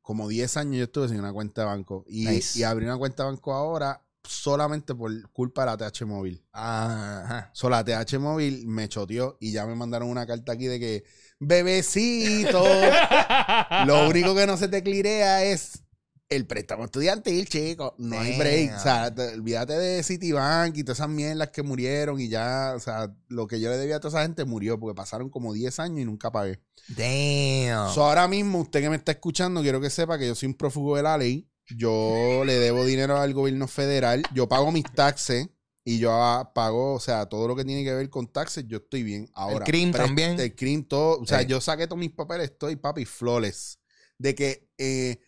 como 0.00 0.28
10 0.28 0.56
años 0.56 0.76
yo 0.76 0.84
estuve 0.84 1.08
sin 1.08 1.18
una 1.18 1.32
cuenta 1.32 1.62
de 1.62 1.66
banco. 1.66 2.04
Y, 2.06 2.26
Nice. 2.26 2.56
y 2.58 2.62
abrí 2.62 2.84
una 2.86 2.96
cuenta 2.96 3.24
de 3.24 3.30
banco 3.30 3.52
ahora 3.52 4.00
solamente 4.22 4.94
por 4.94 5.10
culpa 5.32 5.62
de 5.62 5.84
la 5.84 5.90
TH 5.90 6.06
móvil. 6.06 6.46
Ajá. 6.52 7.50
So, 7.52 7.68
la 7.68 7.84
TH 7.84 8.18
móvil 8.18 8.66
me 8.66 8.88
choteó 8.88 9.36
y 9.40 9.52
ya 9.52 9.66
me 9.66 9.74
mandaron 9.74 10.08
una 10.08 10.26
carta 10.26 10.52
aquí 10.52 10.66
de 10.66 10.78
que, 10.80 11.04
bebecito, 11.40 12.64
lo 13.86 14.08
único 14.08 14.34
que 14.34 14.46
no 14.46 14.56
se 14.56 14.68
te 14.68 14.82
clirea 14.82 15.44
es 15.44 15.82
el 16.30 16.46
préstamo 16.46 16.86
estudiantil, 16.86 17.48
chico. 17.48 17.94
No 17.98 18.18
hay 18.18 18.38
break. 18.38 18.76
O 18.76 18.80
sea, 18.80 19.14
te- 19.14 19.34
olvídate 19.34 19.74
de 19.74 20.02
Citibank 20.02 20.76
y 20.76 20.82
todas 20.82 20.98
esas 20.98 21.08
mierdas 21.10 21.50
que 21.50 21.62
murieron 21.62 22.18
y 22.20 22.28
ya, 22.28 22.72
o 22.74 22.80
sea, 22.80 23.14
lo 23.28 23.46
que 23.46 23.60
yo 23.60 23.68
le 23.70 23.76
debía 23.76 23.96
a 23.96 24.00
toda 24.00 24.18
esa 24.20 24.26
gente 24.26 24.44
murió 24.44 24.78
porque 24.80 24.96
pasaron 24.96 25.28
como 25.28 25.52
10 25.52 25.78
años 25.80 26.00
y 26.00 26.04
nunca 26.04 26.32
pagué. 26.32 26.60
Damn. 26.88 27.92
So, 27.94 28.04
ahora 28.04 28.26
mismo, 28.26 28.60
usted 28.60 28.80
que 28.80 28.90
me 28.90 28.96
está 28.96 29.12
escuchando, 29.12 29.60
quiero 29.62 29.80
que 29.80 29.90
sepa 29.90 30.18
que 30.18 30.26
yo 30.26 30.34
soy 30.34 30.48
un 30.48 30.54
prófugo 30.54 30.96
de 30.96 31.02
la 31.02 31.18
ley. 31.18 31.48
Yo 31.76 32.42
le 32.44 32.54
debo 32.58 32.84
dinero 32.84 33.18
al 33.18 33.32
gobierno 33.32 33.68
federal. 33.68 34.22
Yo 34.34 34.48
pago 34.48 34.70
mis 34.72 34.84
taxes 34.92 35.48
y 35.84 35.98
yo 35.98 36.10
pago, 36.54 36.94
o 36.94 37.00
sea, 37.00 37.26
todo 37.26 37.46
lo 37.46 37.54
que 37.54 37.64
tiene 37.64 37.84
que 37.84 37.92
ver 37.92 38.08
con 38.08 38.26
taxes, 38.26 38.64
yo 38.66 38.78
estoy 38.78 39.02
bien. 39.02 39.28
Ahora, 39.34 39.64
crimen 39.66 39.92
pre- 39.92 40.02
también. 40.04 40.40
El 40.40 40.54
crimen, 40.54 40.84
todo. 40.88 41.20
O 41.20 41.26
sea, 41.26 41.40
Sí. 41.40 41.46
yo 41.46 41.60
saqué 41.60 41.86
todos 41.86 41.98
mis 41.98 42.10
papeles, 42.12 42.50
estoy, 42.50 42.76
papi, 42.76 43.04
flawless. 43.04 43.78
De 44.18 44.34
que 44.34 44.68
eh, 44.78 45.20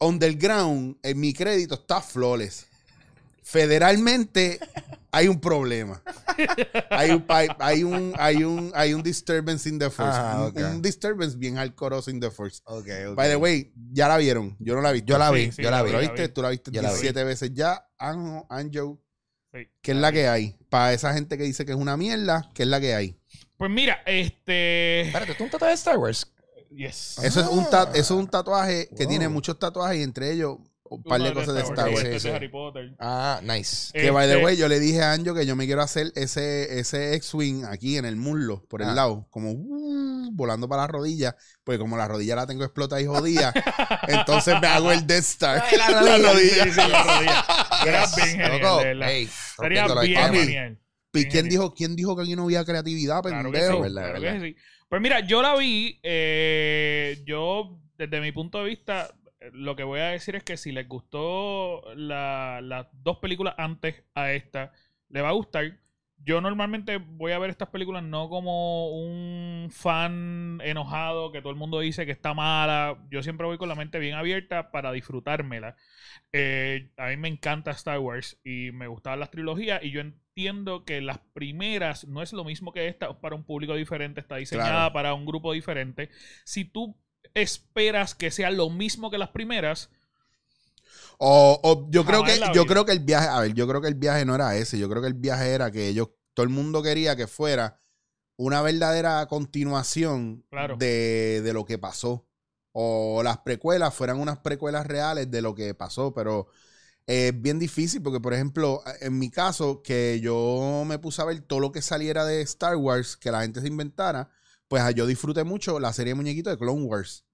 underground, 0.00 0.96
en 1.02 1.20
mi 1.20 1.32
crédito 1.32 1.74
está 1.74 2.00
flawless. 2.00 2.66
Federalmente 3.42 4.60
hay 5.10 5.26
un 5.28 5.40
problema. 5.40 6.00
Hay 6.90 7.10
un, 7.10 7.24
hay, 7.28 7.48
hay 7.58 7.82
un, 7.84 8.12
hay 8.16 8.44
un, 8.44 8.70
hay 8.74 8.94
un 8.94 9.02
disturbance 9.02 9.68
in 9.68 9.78
the 9.78 9.90
force. 9.90 10.12
Ah, 10.16 10.36
Un- 10.42 10.48
ok. 10.62 10.72
un, 10.74 10.82
disturbance 10.82 11.36
bien 11.36 11.56
hardcoreoso 11.56 12.10
in 12.10 12.20
the 12.20 12.30
force. 12.30 12.60
Ok, 12.64 12.86
ok. 13.08 13.14
By 13.16 13.28
the 13.28 13.36
way, 13.36 13.72
ya 13.92 14.08
la 14.08 14.16
vieron. 14.18 14.56
Yo 14.60 14.74
no 14.74 14.82
la 14.82 14.92
vi. 14.92 15.02
Yo 15.04 15.18
la 15.18 15.30
vi, 15.30 15.46
Sí, 15.46 15.52
sí, 15.52 15.62
yo 15.62 15.70
la 15.70 15.82
vi. 15.82 15.90
¿Tú 15.90 15.96
la 15.96 16.00
vi. 16.00 16.06
viste? 16.08 16.28
Tú 16.28 16.42
la 16.42 16.48
viste 16.50 16.70
Yo 16.70 16.82
la 16.82 16.88
vi. 16.90 16.94
17 16.94 17.24
veces 17.24 17.52
ya. 17.54 17.84
Anjo, 17.98 18.46
Anjo. 18.48 19.00
Sí. 19.52 19.68
¿Qué 19.82 19.92
es 19.92 19.96
la 19.98 20.12
que 20.12 20.28
hay? 20.28 20.56
Para 20.68 20.92
esa 20.92 21.12
gente 21.12 21.36
que 21.36 21.44
dice 21.44 21.64
que 21.66 21.72
es 21.72 21.78
una 21.78 21.96
mierda, 21.96 22.50
¿qué 22.54 22.62
es 22.62 22.68
la 22.68 22.80
que 22.80 22.94
hay? 22.94 23.16
Pues 23.56 23.70
mira, 23.70 24.00
este. 24.06 25.02
Espérate, 25.02 25.34
¿tú 25.34 25.44
un 25.44 25.50
tatuaje 25.50 25.70
de 25.72 25.74
Star 25.74 25.98
Wars? 25.98 26.32
Yes. 26.70 27.18
Eso, 27.22 27.40
es 27.40 27.48
un 27.48 27.68
ta- 27.68 27.82
Ah. 27.82 27.90
eso 27.94 28.14
es 28.14 28.20
un 28.20 28.28
tatuaje 28.28 28.88
que 28.96 29.04
Wow. 29.04 29.08
tiene 29.08 29.28
muchos 29.28 29.58
tatuajes 29.58 29.98
y 29.98 30.02
entre 30.04 30.30
ellos 30.32 30.58
un 30.90 31.02
par 31.04 31.22
de 31.22 31.32
cosas 31.32 31.54
de 31.54 31.60
Star 31.62 31.88
Wars, 31.88 32.00
Sí, 32.00 32.20
sí. 32.20 32.28
Harry 32.28 32.48
Potter. 32.48 32.94
Ah, 32.98 33.40
nice. 33.42 33.92
Que 33.92 34.10
by 34.10 34.26
the 34.26 34.32
Este, 34.34 34.44
way, 34.44 34.56
yo 34.56 34.68
le 34.68 34.78
dije 34.80 35.02
a 35.02 35.12
Anjo 35.12 35.34
que 35.34 35.46
yo 35.46 35.56
me 35.56 35.64
quiero 35.66 35.82
hacer 35.82 36.12
ese, 36.16 36.78
ese 36.80 37.14
X-Wing 37.14 37.64
aquí 37.64 37.96
en 37.96 38.04
el 38.04 38.16
muslo, 38.16 38.64
por 38.68 38.82
el 38.82 38.88
Ah. 38.88 38.94
lado, 38.94 39.26
como 39.30 39.52
uh, 39.52 40.30
volando 40.32 40.68
para 40.68 40.82
la 40.82 40.88
rodilla, 40.88 41.36
porque 41.64 41.78
como 41.78 41.96
la 41.96 42.08
rodilla 42.08 42.36
la 42.36 42.46
tengo 42.46 42.64
explotada 42.64 43.00
y 43.00 43.06
jodida, 43.06 43.52
entonces 44.08 44.54
me 44.60 44.66
hago 44.66 44.92
el 44.92 45.06
Death 45.06 45.20
Star. 45.24 45.62
Ay, 45.70 45.78
la 45.78 45.90
La 46.02 46.18
rodilla. 46.18 46.64
Sí, 46.64 46.70
sí, 46.72 46.80
la 46.90 47.02
rodilla. 47.04 47.44
Yes. 47.84 48.16
bien 48.16 48.28
genial, 48.28 48.52
Loco, 48.60 48.78
de 48.80 48.84
verdad. 48.84 49.10
ey, 49.10 49.28
Sería 49.58 49.86
bien 49.86 50.32
genial. 50.32 50.78
¿Y 51.12 51.18
Bien 51.18 51.30
quién 51.30 51.48
dijo, 51.48 51.72
quién 51.74 51.96
dijo 51.96 52.14
que 52.14 52.22
aquí 52.22 52.36
no 52.36 52.44
había 52.44 52.64
creatividad, 52.64 53.22
Claro 53.22 53.50
que 53.50 53.58
pendejo? 53.58 53.76
sí, 53.76 53.82
verdad, 53.82 54.02
claro 54.02 54.20
verdad. 54.20 54.40
que 54.42 54.48
sí. 54.48 54.56
Pues 54.88 55.00
mira, 55.02 55.20
yo 55.20 55.40
la 55.42 55.56
vi. 55.56 55.98
eh, 56.02 57.22
yo, 57.24 57.78
desde 57.96 58.20
mi 58.20 58.32
punto 58.32 58.58
de 58.58 58.64
vista, 58.64 59.08
lo 59.52 59.76
que 59.76 59.84
voy 59.84 60.00
a 60.00 60.08
decir 60.08 60.36
es 60.36 60.44
que 60.44 60.56
si 60.56 60.72
les 60.72 60.88
gustó 60.88 61.82
la- 61.94 62.60
las 62.62 62.86
dos 62.92 63.18
películas 63.18 63.54
antes 63.58 64.02
a 64.14 64.32
esta, 64.32 64.72
le 65.08 65.22
va 65.22 65.30
a 65.30 65.32
gustar. 65.32 65.78
Yo 66.22 66.42
normalmente 66.42 66.98
voy 66.98 67.32
a 67.32 67.38
ver 67.38 67.48
estas 67.48 67.68
películas 67.70 68.02
no 68.02 68.28
como 68.28 68.90
un 68.90 69.68
fan 69.70 70.60
enojado 70.62 71.32
que 71.32 71.40
todo 71.40 71.50
el 71.50 71.58
mundo 71.58 71.80
dice 71.80 72.04
que 72.04 72.12
está 72.12 72.34
mala. 72.34 72.98
Yo 73.10 73.22
siempre 73.22 73.46
voy 73.46 73.56
con 73.56 73.70
la 73.70 73.74
mente 73.74 73.98
bien 73.98 74.14
abierta 74.16 74.70
para 74.70 74.92
disfrutármela. 74.92 75.76
Eh, 76.32 76.90
a 76.96 77.08
mí 77.08 77.16
me 77.16 77.28
encanta 77.28 77.70
Star 77.72 77.98
Wars 78.00 78.38
y 78.44 78.70
me 78.72 78.86
gustaban 78.86 79.20
las 79.20 79.30
trilogías 79.30 79.82
y 79.82 79.90
yo 79.90 80.00
entiendo 80.00 80.84
que 80.84 81.00
las 81.00 81.18
primeras 81.32 82.06
no 82.06 82.22
es 82.22 82.32
lo 82.32 82.44
mismo 82.44 82.72
que 82.72 82.86
esta, 82.88 83.10
es 83.10 83.16
para 83.16 83.34
un 83.34 83.44
público 83.44 83.74
diferente, 83.74 84.20
está 84.20 84.36
diseñada 84.36 84.70
Claro. 84.72 84.92
para 84.92 85.14
un 85.14 85.26
grupo 85.26 85.52
diferente. 85.52 86.10
Si 86.44 86.64
tú 86.64 86.96
esperas 87.34 88.14
que 88.14 88.30
sea 88.30 88.50
lo 88.50 88.70
mismo 88.70 89.10
que 89.10 89.18
las 89.18 89.30
primeras, 89.30 89.90
O, 91.18 91.60
o 91.62 91.88
yo 91.90 92.04
creo 92.04 92.24
que 92.24 92.48
yo 92.50 92.64
vida. 92.64 92.66
creo 92.66 92.84
que 92.86 92.92
el 92.92 93.00
viaje, 93.00 93.28
a 93.28 93.40
ver, 93.40 93.52
yo 93.54 93.68
creo 93.68 93.80
que 93.80 93.88
el 93.88 93.94
viaje 93.94 94.24
no 94.24 94.34
era 94.34 94.56
ese, 94.56 94.78
yo 94.78 94.88
creo 94.88 95.02
que 95.02 95.08
el 95.08 95.14
viaje 95.14 95.50
era 95.52 95.70
que 95.70 95.88
ellos 95.88 96.08
todo 96.34 96.44
el 96.44 96.50
mundo 96.50 96.82
quería 96.82 97.16
que 97.16 97.26
fuera 97.26 97.78
una 98.36 98.62
verdadera 98.62 99.26
continuación 99.28 100.46
Claro. 100.50 100.78
de, 100.78 101.42
de 101.44 101.52
lo 101.52 101.64
que 101.66 101.78
pasó 101.78 102.26
o 102.72 103.22
las 103.24 103.38
precuelas 103.40 103.94
fueran 103.94 104.20
unas 104.20 104.38
precuelas 104.40 104.86
reales 104.86 105.30
de 105.30 105.42
lo 105.42 105.54
que 105.54 105.74
pasó, 105.74 106.14
pero 106.14 106.48
es 107.06 107.40
bien 107.40 107.58
difícil 107.58 108.02
porque 108.02 108.20
por 108.20 108.34
ejemplo, 108.34 108.82
en 109.00 109.18
mi 109.18 109.30
caso 109.30 109.82
que 109.82 110.20
yo 110.22 110.84
me 110.86 110.98
puse 110.98 111.22
a 111.22 111.26
ver 111.26 111.40
todo 111.42 111.60
lo 111.60 111.72
que 111.72 111.82
saliera 111.82 112.24
de 112.26 112.42
Star 112.42 112.76
Wars 112.76 113.16
que 113.16 113.30
la 113.32 113.42
gente 113.42 113.60
se 113.60 113.68
inventara, 113.68 114.30
pues 114.70 114.94
yo 114.94 115.04
disfruté 115.04 115.42
mucho 115.42 115.80
la 115.80 115.92
serie 115.92 116.12
de 116.12 116.14
muñequitos 116.14 116.52
de 116.52 116.56
Clone 116.56 116.84
Wars. 116.84 117.24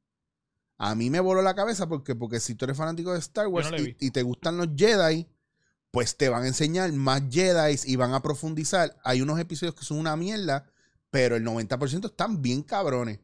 A 0.79 0.95
mí 0.95 1.11
me 1.11 1.21
voló 1.21 1.43
la 1.43 1.55
cabeza 1.55 1.87
porque, 1.87 2.15
porque 2.15 2.41
si 2.41 2.55
tú 2.55 2.65
eres 2.65 2.79
fanático 2.79 3.13
de 3.13 3.19
Star 3.19 3.47
Wars 3.49 3.71
no 3.71 3.77
y 3.77 4.11
te 4.11 4.23
gustan 4.23 4.57
los 4.57 4.69
Jedi, 4.75 5.29
pues 5.91 6.17
te 6.17 6.31
van 6.31 6.45
a 6.45 6.47
enseñar 6.47 6.91
más 6.95 7.25
Jedi 7.31 7.79
y 7.85 7.97
van 7.97 8.15
a 8.15 8.23
profundizar. 8.23 8.97
Hay 9.05 9.21
unos 9.21 9.39
episodios 9.39 9.75
que 9.75 9.85
son 9.85 9.99
una 9.99 10.17
mierda, 10.17 10.65
pero 11.11 11.37
el 11.37 11.45
90% 11.45 12.07
están 12.07 12.41
bien 12.41 12.63
cabrones. 12.63 13.21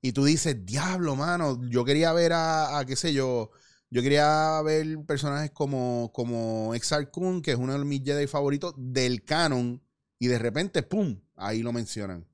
Y 0.00 0.12
tú 0.12 0.24
dices, 0.24 0.64
diablo, 0.64 1.16
mano, 1.16 1.60
yo 1.68 1.84
quería 1.84 2.12
ver 2.12 2.34
a, 2.34 2.78
a, 2.78 2.86
qué 2.86 2.94
sé 2.94 3.12
yo, 3.12 3.50
yo 3.90 4.02
quería 4.02 4.62
ver 4.62 5.04
personajes 5.04 5.50
como, 5.50 6.12
como 6.14 6.76
Exar 6.76 7.10
Kun, 7.10 7.42
que 7.42 7.50
es 7.50 7.56
uno 7.56 7.76
de 7.76 7.84
mis 7.84 8.04
Jedi 8.04 8.28
favoritos 8.28 8.74
del 8.76 9.24
canon, 9.24 9.82
y 10.20 10.28
de 10.28 10.38
repente, 10.38 10.84
¡pum!, 10.84 11.20
ahí 11.34 11.60
lo 11.60 11.72
mencionan. 11.72 12.31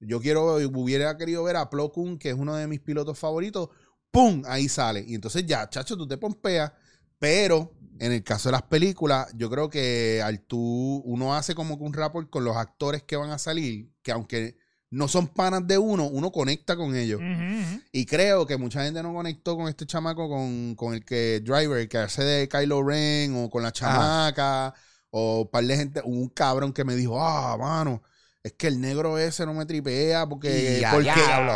Yo 0.00 0.20
quiero, 0.20 0.56
hubiera 0.56 1.16
querido 1.16 1.42
ver 1.44 1.56
a 1.56 1.70
Plo 1.70 1.90
Koon, 1.92 2.18
que 2.18 2.30
es 2.30 2.36
uno 2.36 2.54
de 2.54 2.66
mis 2.66 2.80
pilotos 2.80 3.18
favoritos, 3.18 3.70
¡pum! 4.10 4.42
Ahí 4.46 4.68
sale. 4.68 5.04
Y 5.06 5.14
entonces 5.14 5.46
ya, 5.46 5.68
chacho, 5.68 5.96
tú 5.96 6.06
te 6.06 6.16
pompeas. 6.16 6.72
Pero 7.18 7.74
en 7.98 8.12
el 8.12 8.22
caso 8.22 8.48
de 8.48 8.52
las 8.52 8.62
películas, 8.62 9.28
yo 9.34 9.50
creo 9.50 9.68
que 9.68 10.22
al 10.22 10.40
tú, 10.42 11.02
uno 11.04 11.34
hace 11.34 11.54
como 11.54 11.76
que 11.76 11.84
un 11.84 11.92
rapport 11.92 12.30
con 12.30 12.44
los 12.44 12.56
actores 12.56 13.02
que 13.02 13.16
van 13.16 13.30
a 13.30 13.38
salir, 13.38 13.92
que 14.02 14.12
aunque 14.12 14.56
no 14.90 15.08
son 15.08 15.26
panas 15.26 15.66
de 15.66 15.76
uno, 15.78 16.06
uno 16.06 16.30
conecta 16.30 16.76
con 16.76 16.96
ellos. 16.96 17.20
Y 17.92 18.06
creo 18.06 18.46
que 18.46 18.56
mucha 18.56 18.84
gente 18.84 19.02
no 19.02 19.12
conectó 19.12 19.56
con 19.56 19.68
este 19.68 19.84
chamaco, 19.84 20.28
con, 20.28 20.74
con 20.76 20.94
el 20.94 21.04
que 21.04 21.40
Driver, 21.40 21.78
el 21.78 21.88
que 21.88 21.98
hace 21.98 22.22
de 22.22 22.48
Kylo 22.48 22.82
Ren, 22.82 23.34
o 23.36 23.50
con 23.50 23.62
la 23.62 23.72
chamaca, 23.72 24.74
o 25.10 25.42
un 25.42 25.50
par 25.50 25.64
de 25.64 25.76
gente, 25.76 26.00
un 26.04 26.28
cabrón 26.28 26.72
que 26.72 26.84
me 26.84 26.94
dijo, 26.94 27.20
ah, 27.20 27.56
mano, 27.58 28.02
es 28.48 28.52
que 28.54 28.66
el 28.66 28.80
negro 28.80 29.16
ese 29.18 29.46
no 29.46 29.54
me 29.54 29.64
tripea 29.66 30.28
porque, 30.28 30.80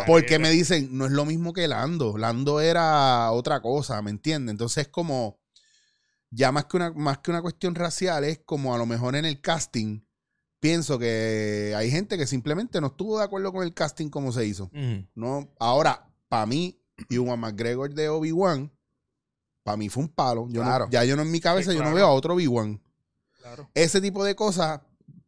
porque, 0.06 0.38
me 0.38 0.50
dicen, 0.50 0.88
no 0.96 1.06
es 1.06 1.12
lo 1.12 1.24
mismo 1.24 1.52
que 1.52 1.68
Lando. 1.68 2.16
Lando 2.16 2.60
era 2.60 3.30
otra 3.32 3.60
cosa, 3.60 4.00
¿me 4.02 4.10
entiendes? 4.10 4.52
Entonces 4.52 4.86
es 4.86 4.88
como, 4.88 5.38
ya 6.30 6.52
más 6.52 6.64
que 6.66 6.76
una, 6.78 6.92
más 6.92 7.18
que 7.18 7.30
una 7.30 7.42
cuestión 7.42 7.74
racial, 7.74 8.24
es 8.24 8.40
como 8.44 8.74
a 8.74 8.78
lo 8.78 8.86
mejor 8.86 9.16
en 9.16 9.24
el 9.24 9.40
casting, 9.40 10.00
pienso 10.60 10.98
que 10.98 11.74
hay 11.76 11.90
gente 11.90 12.16
que 12.16 12.26
simplemente 12.26 12.80
no 12.80 12.88
estuvo 12.88 13.18
de 13.18 13.24
acuerdo 13.24 13.52
con 13.52 13.62
el 13.64 13.74
casting 13.74 14.08
como 14.08 14.32
se 14.32 14.46
hizo. 14.46 14.70
No, 15.14 15.52
ahora, 15.58 16.08
para 16.28 16.46
mí, 16.46 16.80
Ewan 17.10 17.40
McGregor 17.40 17.92
de 17.92 18.08
Obi-Wan, 18.08 18.72
para 19.64 19.76
mí 19.76 19.88
fue 19.88 20.04
un 20.04 20.08
palo. 20.08 20.46
Yo 20.48 20.62
no- 20.64 20.90
ya 20.90 21.04
yo 21.04 21.16
no 21.16 21.22
en 21.22 21.30
mi 21.30 21.40
cabeza, 21.40 21.70
Sí, 21.72 21.76
yo 21.76 21.82
no 21.84 21.94
veo 21.94 22.06
a 22.06 22.12
otro 22.12 22.34
Obi-Wan. 22.34 22.80
Claro. 23.40 23.68
Ese 23.74 24.00
tipo 24.00 24.24
de 24.24 24.36
cosas 24.36 24.80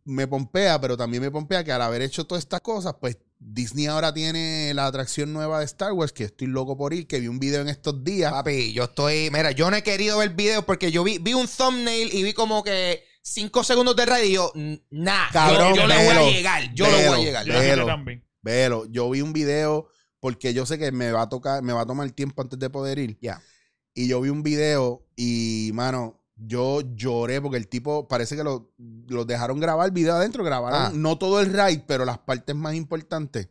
me 0.04 0.26
pompea, 0.26 0.80
pero 0.80 0.96
también 0.96 1.22
me 1.22 1.30
pompea 1.30 1.64
que 1.64 1.72
al 1.72 1.82
haber 1.82 2.02
hecho 2.02 2.26
todas 2.26 2.44
estas 2.44 2.60
cosas, 2.60 2.94
pues 3.00 3.18
Disney 3.38 3.86
ahora 3.86 4.12
tiene 4.12 4.72
la 4.74 4.86
atracción 4.86 5.32
nueva 5.32 5.58
de 5.60 5.64
Star 5.64 5.92
Wars, 5.92 6.12
que 6.12 6.24
estoy 6.24 6.46
loco 6.46 6.76
por 6.76 6.92
ir, 6.94 7.06
que 7.06 7.20
vi 7.20 7.28
un 7.28 7.38
video 7.38 7.60
en 7.62 7.68
estos 7.68 8.04
días. 8.04 8.30
Papi, 8.32 8.72
yo 8.72 8.84
estoy. 8.84 9.30
Mira, 9.32 9.50
yo 9.52 9.70
no 9.70 9.76
he 9.76 9.82
querido 9.82 10.18
ver 10.18 10.30
video 10.30 10.64
porque 10.66 10.90
yo 10.92 11.04
vi, 11.04 11.18
vi 11.18 11.34
un 11.34 11.46
thumbnail 11.48 12.14
y 12.14 12.22
vi 12.22 12.32
como 12.32 12.62
que 12.62 13.02
cinco 13.22 13.64
segundos 13.64 13.96
de 13.96 14.06
radio 14.06 14.24
y 14.26 14.32
yo, 14.32 14.52
"N- 14.54 14.82
nah, 14.90 15.30
Cabrón, 15.32 15.74
yo, 15.74 15.82
yo 15.82 15.86
le 15.86 15.94
voy 15.96 16.06
a 16.16 16.30
llegar, 16.30 16.74
yo 16.74 16.86
le 16.86 17.08
voy 17.08 17.20
a 17.20 17.24
llegar. 17.24 17.46
Yo 17.46 17.52
Velo. 17.54 17.86
Velo, 18.42 18.86
yo 18.90 19.08
vi 19.10 19.20
un 19.22 19.32
video 19.32 19.88
porque 20.20 20.52
yo 20.54 20.66
sé 20.66 20.78
que 20.78 20.92
me 20.92 21.12
va 21.12 21.22
a 21.22 21.28
tocar, 21.28 21.62
me 21.62 21.72
va 21.72 21.82
a 21.82 21.86
tomar 21.86 22.10
tiempo 22.10 22.42
antes 22.42 22.58
de 22.58 22.68
poder 22.70 22.98
ir. 22.98 23.18
Ya. 23.20 23.42
Y 23.94 24.08
yo 24.08 24.20
vi 24.20 24.28
un 24.30 24.42
video 24.42 25.06
y, 25.16 25.70
mano, 25.74 26.23
yo 26.36 26.80
lloré 26.94 27.40
porque 27.40 27.56
el 27.56 27.68
tipo 27.68 28.08
parece 28.08 28.36
que 28.36 28.44
lo, 28.44 28.72
lo 29.08 29.24
dejaron 29.24 29.60
grabar 29.60 29.86
el 29.86 29.92
video 29.92 30.14
adentro, 30.14 30.44
grabaron 30.44 30.80
Ah. 30.80 30.90
no 30.94 31.18
todo 31.18 31.40
el 31.40 31.52
raid, 31.52 31.82
pero 31.86 32.04
las 32.04 32.18
partes 32.18 32.54
más 32.56 32.74
importantes. 32.74 33.48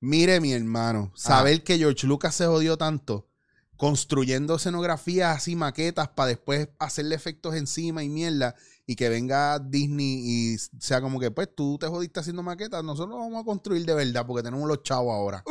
Mire, 0.00 0.40
mi 0.40 0.52
hermano, 0.52 1.12
saber 1.14 1.62
que 1.62 1.78
George 1.78 2.06
Lucas 2.06 2.34
se 2.34 2.46
jodió 2.46 2.76
tanto 2.76 3.28
construyendo 3.76 4.56
escenografías 4.56 5.36
así, 5.36 5.56
maquetas, 5.56 6.08
para 6.08 6.28
después 6.28 6.68
hacerle 6.78 7.16
efectos 7.16 7.54
encima 7.56 8.02
y 8.04 8.08
mierda, 8.08 8.54
y 8.86 8.94
que 8.96 9.08
venga 9.08 9.58
Disney 9.58 10.22
y 10.24 10.56
sea 10.78 11.00
como 11.00 11.18
que, 11.18 11.30
pues 11.32 11.48
tú 11.54 11.78
te 11.78 11.86
jodiste 11.88 12.20
haciendo 12.20 12.42
maquetas, 12.42 12.84
nosotros 12.84 13.16
vamos 13.18 13.42
a 13.42 13.44
construir 13.44 13.84
de 13.84 13.94
verdad 13.94 14.24
porque 14.26 14.42
tenemos 14.42 14.68
los 14.68 14.82
chavos 14.82 15.12
ahora. 15.12 15.42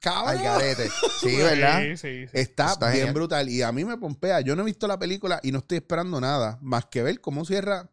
Cabrón. 0.00 0.28
Al 0.38 0.42
garete. 0.42 0.90
Sí, 1.20 1.36
¿verdad? 1.36 1.80
Sí, 1.82 1.96
sí, 1.96 2.26
sí. 2.26 2.30
Está, 2.32 2.72
Está 2.72 2.86
bien 2.86 2.98
genial. 2.98 3.14
brutal. 3.14 3.48
Y 3.48 3.62
a 3.62 3.70
mí 3.72 3.84
me 3.84 3.96
pompea. 3.98 4.40
Yo 4.40 4.56
no 4.56 4.62
he 4.62 4.64
visto 4.66 4.86
la 4.88 4.98
película 4.98 5.40
y 5.42 5.52
no 5.52 5.58
estoy 5.58 5.78
esperando 5.78 6.20
nada 6.20 6.58
más 6.62 6.86
que 6.86 7.02
ver 7.02 7.20
cómo 7.20 7.44
cierra. 7.44 7.90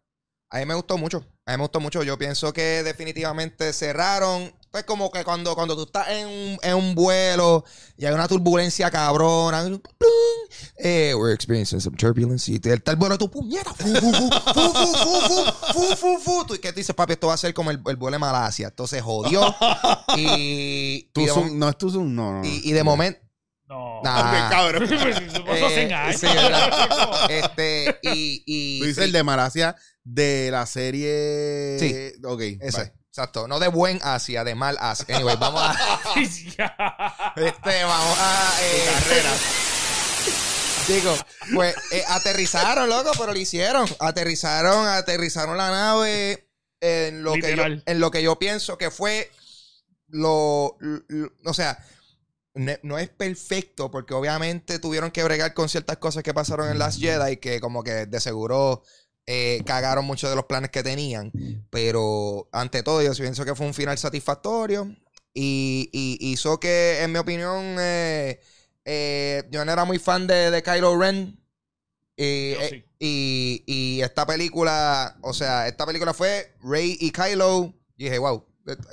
A 0.49 0.59
mí 0.59 0.65
me 0.65 0.75
gustó 0.75 0.97
mucho. 0.97 1.25
A 1.45 1.51
mí 1.51 1.57
me 1.57 1.63
gustó 1.63 1.79
mucho. 1.81 2.03
Yo 2.03 2.17
pienso 2.17 2.53
que 2.53 2.81
definitivamente 2.83 3.73
cerraron. 3.73 4.53
Pues 4.77 4.85
como 4.85 5.09
que 5.09 5.23
cuando, 5.23 5.55
cuando 5.55 5.75
tú 5.75 5.85
estás 5.85 6.07
en 6.09 6.27
un, 6.27 6.59
en 6.61 6.75
un 6.75 6.93
vuelo 6.93 7.65
y 7.97 8.05
hay 8.05 8.13
una 8.13 8.27
turbulencia 8.27 8.91
cabrona. 8.91 9.63
¡plum! 9.63 9.79
Eh, 10.77 11.15
we're 11.15 11.33
experiencing 11.33 11.81
some 11.81 11.97
turbulence. 11.97 12.51
Y 12.51 12.59
te 12.59 12.71
está 12.71 12.91
el 12.91 12.97
vuelo 12.97 13.17
tu 13.17 13.27
puñeta. 13.27 13.73
Fu, 13.73 13.87
fu, 13.87 14.11
fu, 14.13 14.29
fu, 14.29 15.21
fu, 15.73 15.95
fu, 15.95 15.95
fu, 15.95 16.19
fu, 16.19 16.45
¿Qué 16.61 16.71
te 16.71 16.73
dices, 16.73 16.95
papi? 16.95 17.13
Esto 17.13 17.25
va 17.25 17.33
a 17.33 17.37
ser 17.37 17.55
como 17.55 17.71
el, 17.71 17.81
el 17.87 17.95
vuelo 17.95 18.13
de 18.13 18.19
Malasia. 18.19 18.67
Entonces 18.67 19.01
jodió. 19.01 19.41
Y. 20.15 21.09
y 21.15 21.25
de, 21.25 21.27
zoom, 21.27 21.57
no 21.57 21.69
es 21.69 21.77
tu 21.79 21.89
Zoom, 21.89 22.13
no. 22.13 22.33
no. 22.33 22.45
Y, 22.47 22.69
y 22.69 22.71
de 22.73 22.83
momento. 22.83 23.19
No. 23.67 24.01
Nah. 24.03 24.49
cabrón. 24.51 24.87
eh, 24.93 26.13
sí, 26.15 26.27
este, 27.29 27.99
y, 28.03 28.43
y. 28.45 28.79
Tú 28.81 28.85
dices 28.85 29.05
el 29.05 29.11
de 29.11 29.23
Malasia 29.23 29.75
de 30.03 30.49
la 30.51 30.67
serie. 30.67 31.77
Sí. 31.79 32.21
Ok. 32.23 32.41
Ese 32.61 32.96
exacto. 33.17 33.47
No 33.47 33.59
de 33.59 33.67
buen 33.67 33.99
Asia, 34.03 34.43
de 34.43 34.53
mal 34.55 34.77
Asia. 34.79 35.15
Anyway, 35.15 35.35
vamos 35.39 35.61
a. 35.63 35.75
Este, 37.35 37.83
vamos 37.83 38.17
a. 38.19 38.51
Eh, 38.61 38.89
Digo, 40.87 41.13
pues 41.53 41.75
eh, 41.91 42.03
aterrizaron, 42.07 42.87
loco, 42.87 43.11
pero 43.17 43.33
lo 43.33 43.39
hicieron. 43.39 43.87
Aterrizaron, 43.99 44.87
aterrizaron 44.87 45.57
la 45.57 45.69
nave 45.69 46.47
en 46.79 47.23
lo, 47.23 47.33
que 47.33 47.55
yo, 47.55 47.63
en 47.85 47.99
lo 47.99 48.11
que 48.11 48.23
yo 48.23 48.39
pienso 48.39 48.77
que 48.77 48.89
fue 48.91 49.29
lo. 50.07 50.77
lo- 50.79 51.31
o 51.45 51.53
sea, 51.53 51.83
no 52.83 52.97
es 52.97 53.09
perfecto 53.09 53.91
porque 53.91 54.13
obviamente 54.13 54.79
tuvieron 54.79 55.11
que 55.11 55.23
bregar 55.23 55.53
con 55.53 55.67
ciertas 55.69 55.97
cosas 55.97 56.23
que 56.23 56.33
pasaron 56.33 56.69
en 56.69 56.79
Last 56.79 56.99
Jedi 56.99 57.37
que 57.37 57.59
como 57.59 57.83
que 57.83 58.05
de 58.07 58.19
seguro 58.19 58.83
eh, 59.27 59.61
cagaron 59.65 60.05
muchos 60.05 60.29
de 60.29 60.35
los 60.35 60.45
planes 60.45 60.71
que 60.71 60.81
tenían. 60.83 61.31
Pero 61.69 62.49
ante 62.51 62.81
todo 62.81 63.03
yo 63.03 63.13
pienso 63.13 63.45
que 63.45 63.53
fue 63.53 63.67
un 63.67 63.73
final 63.73 63.97
satisfactorio 63.97 64.95
y, 65.33 65.89
y 65.91 66.31
hizo 66.31 66.59
que, 66.59 67.03
en 67.03 67.11
mi 67.11 67.19
opinión, 67.19 67.75
eh, 67.79 68.39
eh, 68.85 69.43
yo 69.51 69.63
no 69.65 69.71
era 69.71 69.85
muy 69.85 69.99
fan 69.99 70.25
de, 70.25 70.49
de 70.49 70.63
Kylo 70.63 70.97
Ren. 70.97 71.39
Y, 72.15 72.53
Yo 72.53 72.61
sí. 72.69 72.83
y, 72.99 73.63
y 73.67 74.01
esta 74.01 74.25
película, 74.25 75.17
o 75.21 75.33
sea, 75.33 75.67
esta 75.67 75.85
película 75.85 76.15
fue 76.15 76.55
Rey 76.63 76.97
y 76.99 77.11
Kylo. 77.11 77.75
Y 77.97 78.05
dije, 78.05 78.17
wow. 78.17 78.46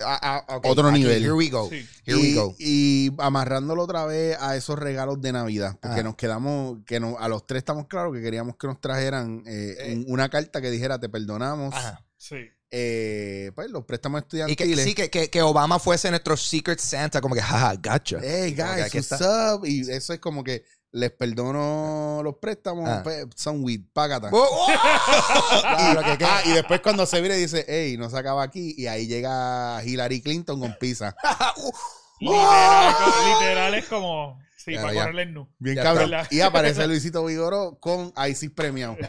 Ah, 0.04 0.44
ah, 0.48 0.60
Otro 0.64 0.88
aquí, 0.88 0.98
nivel. 1.00 1.22
Here 1.22 1.32
we 1.32 1.48
go. 1.48 1.68
Sí. 1.70 1.87
Here 2.06 2.18
we 2.20 2.28
y, 2.28 2.34
go. 2.34 2.54
y 2.58 3.10
amarrándolo 3.18 3.82
otra 3.82 4.04
vez 4.06 4.37
a 4.40 4.56
esos 4.56 4.78
regalos 4.78 5.20
de 5.20 5.32
Navidad, 5.32 5.78
porque 5.80 6.00
Ah. 6.00 6.04
nos 6.04 6.16
quedamos, 6.16 6.78
que 6.87 7.00
no, 7.00 7.16
a 7.18 7.28
los 7.28 7.46
tres 7.46 7.58
estamos 7.58 7.87
claros 7.87 8.14
que 8.14 8.22
queríamos 8.22 8.56
que 8.56 8.66
nos 8.66 8.80
trajeran 8.80 9.42
eh, 9.46 9.76
Eh. 9.78 9.94
un- 9.96 10.04
una 10.12 10.28
carta 10.28 10.60
que 10.60 10.70
dijera 10.70 10.98
te 10.98 11.08
perdonamos, 11.08 11.74
Ajá. 11.74 12.04
Sí. 12.16 12.37
eh, 12.70 13.52
pues 13.54 13.70
los 13.70 13.84
préstamos 13.84 14.22
Y 14.22 14.24
que, 14.24 14.34
estudiantiles. 14.52 14.84
sí, 14.84 14.94
que, 14.94 15.10
que, 15.10 15.30
que 15.30 15.42
Obama 15.42 15.78
fuese 15.78 16.10
nuestro 16.10 16.37
Secret 16.37 16.78
Santa, 16.80 17.20
como 17.20 17.34
que, 17.34 17.42
jaja, 17.42 17.74
gotcha. 17.76 18.18
Hey 18.22 18.52
guys, 18.52 18.92
what's 18.94 19.12
está. 19.12 19.54
up? 19.56 19.66
Y 19.66 19.80
eso 19.90 20.12
es 20.12 20.20
como 20.20 20.42
que 20.42 20.64
les 20.96 21.11
perdono 21.11 22.20
los 22.22 22.37
préstamos, 22.37 22.88
Ah. 22.88 23.00
pues, 23.02 23.26
son 23.35 23.64
weed, 23.64 23.80
págata. 23.92 24.28
Oh, 24.33 24.48
oh. 24.48 24.66
Claro, 25.61 26.02
que- 26.04 26.18
que- 26.18 26.24
Ah, 26.24 26.40
y 26.44 26.52
después 26.52 26.80
cuando 26.83 27.04
se 27.04 27.20
vire 27.20 27.37
dice, 27.37 27.64
hey, 27.68 27.96
no 27.98 28.09
se 28.09 28.16
acaba 28.16 28.42
aquí. 28.44 28.74
Y 28.78 28.87
ahí 28.87 29.07
llega 29.09 29.83
Hillary 29.85 30.22
Clinton 30.22 30.61
con 30.61 30.74
pizza. 30.78 31.16
Literal, 32.20 32.94
literal 33.40 33.74
es 33.74 33.87
como. 33.87 34.38
Sí, 34.64 34.72
Ya, 34.72 34.81
para 34.81 34.94
ya. 34.94 35.00
correrle 35.00 35.22
el 35.22 35.35
nu. 35.35 35.48
Bien 35.59 35.77
Ya 35.77 35.83
cabrón. 35.83 36.14
está. 36.14 36.35
Y 36.35 36.40
aparece 36.40 36.87
Luisito 36.87 37.24
Vigoro 37.24 37.77
con 37.81 38.12
ISIS 38.29 38.50
premiado. 38.50 38.96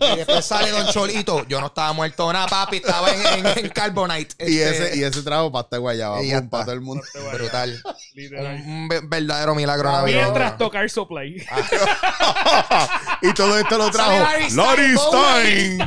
Y 0.00 0.16
después 0.16 0.44
sale 0.44 0.70
Don 0.70 0.86
Cholito. 0.88 1.46
Yo 1.48 1.60
no 1.60 1.66
estaba 1.68 1.92
muerto 1.92 2.32
nada, 2.32 2.46
papi. 2.46 2.76
Estaba 2.78 3.10
en, 3.12 3.46
en, 3.46 3.58
en 3.58 3.68
Carbonite. 3.70 4.34
y, 4.48 4.58
Este, 4.58 4.86
ese, 4.88 4.96
y 4.98 5.02
ese 5.04 5.22
trago 5.22 5.50
pasta 5.52 5.76
guayaba. 5.78 6.22
Y 6.22 6.30
para 6.42 6.64
todo 6.64 6.74
el 6.74 6.80
mundo. 6.80 7.02
Brutal. 7.32 7.82
Literal. 8.14 8.46
Un, 8.64 8.70
un 8.70 8.88
ve- 8.88 9.00
verdadero 9.04 9.54
milagro 9.54 9.90
navideño. 9.92 10.22
Mientras 10.22 10.56
tocar 10.58 10.88
Soplay. 10.88 11.36
y 13.22 13.32
todo 13.34 13.58
esto 13.58 13.78
lo 13.78 13.90
trajo 13.90 14.12
Larry 14.54 14.96
Stein. 14.96 15.78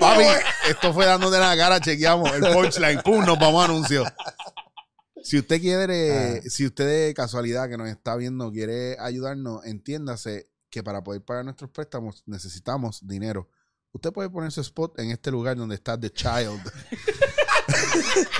Papi, 0.00 0.24
esto 0.68 0.92
fue 0.92 1.06
dándote 1.06 1.38
la 1.38 1.56
cara, 1.56 1.80
chequeamos 1.80 2.30
el 2.32 2.40
punchline, 2.52 3.02
pum, 3.02 3.24
nos 3.24 3.38
vamos 3.38 3.62
a 3.62 3.64
anuncio. 3.66 4.04
Si 5.26 5.36
usted 5.36 5.60
quiere, 5.60 6.40
si 6.48 6.64
usted 6.66 6.86
de 7.08 7.12
casualidad 7.12 7.68
que 7.68 7.76
nos 7.76 7.88
está 7.88 8.14
viendo 8.14 8.52
quiere 8.52 8.96
ayudarnos, 9.00 9.64
entiéndase 9.64 10.48
que 10.70 10.84
para 10.84 11.02
poder 11.02 11.24
pagar 11.24 11.44
nuestros 11.44 11.68
préstamos 11.72 12.22
necesitamos 12.26 13.04
dinero. 13.04 13.48
Usted 13.90 14.12
puede 14.12 14.30
poner 14.30 14.52
su 14.52 14.60
spot 14.60 15.00
en 15.00 15.10
este 15.10 15.32
lugar 15.32 15.56
donde 15.56 15.74
está 15.74 15.98
The 15.98 16.10
Child. 16.10 16.60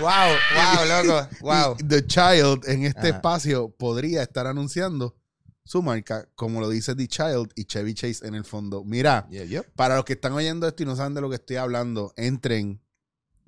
Wow, 0.01 0.09
wow, 0.55 0.87
loco. 1.05 1.29
Wow. 1.41 1.77
The 1.77 2.07
Child 2.07 2.69
en 2.69 2.85
este 2.85 3.09
Ajá. 3.09 3.17
espacio 3.17 3.69
podría 3.71 4.23
estar 4.23 4.47
anunciando 4.47 5.17
su 5.65 5.83
marca, 5.83 6.29
como 6.37 6.61
lo 6.61 6.69
dice 6.69 6.95
The 6.95 7.09
Child 7.09 7.51
y 7.57 7.65
Chevy 7.65 7.95
Chase 7.95 8.27
en 8.29 8.37
el 8.37 8.45
fondo. 8.45 8.85
Mira, 8.85 9.27
Yeah, 9.29 9.45
yeah. 9.45 9.63
para 9.75 9.97
los 9.97 10.05
que 10.05 10.13
están 10.13 10.33
oyendo 10.35 10.69
esto 10.69 10.85
y 10.85 10.87
no 10.87 10.95
saben 10.95 11.15
de 11.15 11.21
lo 11.21 11.29
que 11.29 11.35
estoy 11.37 11.57
hablando, 11.57 12.13
entren 12.17 12.81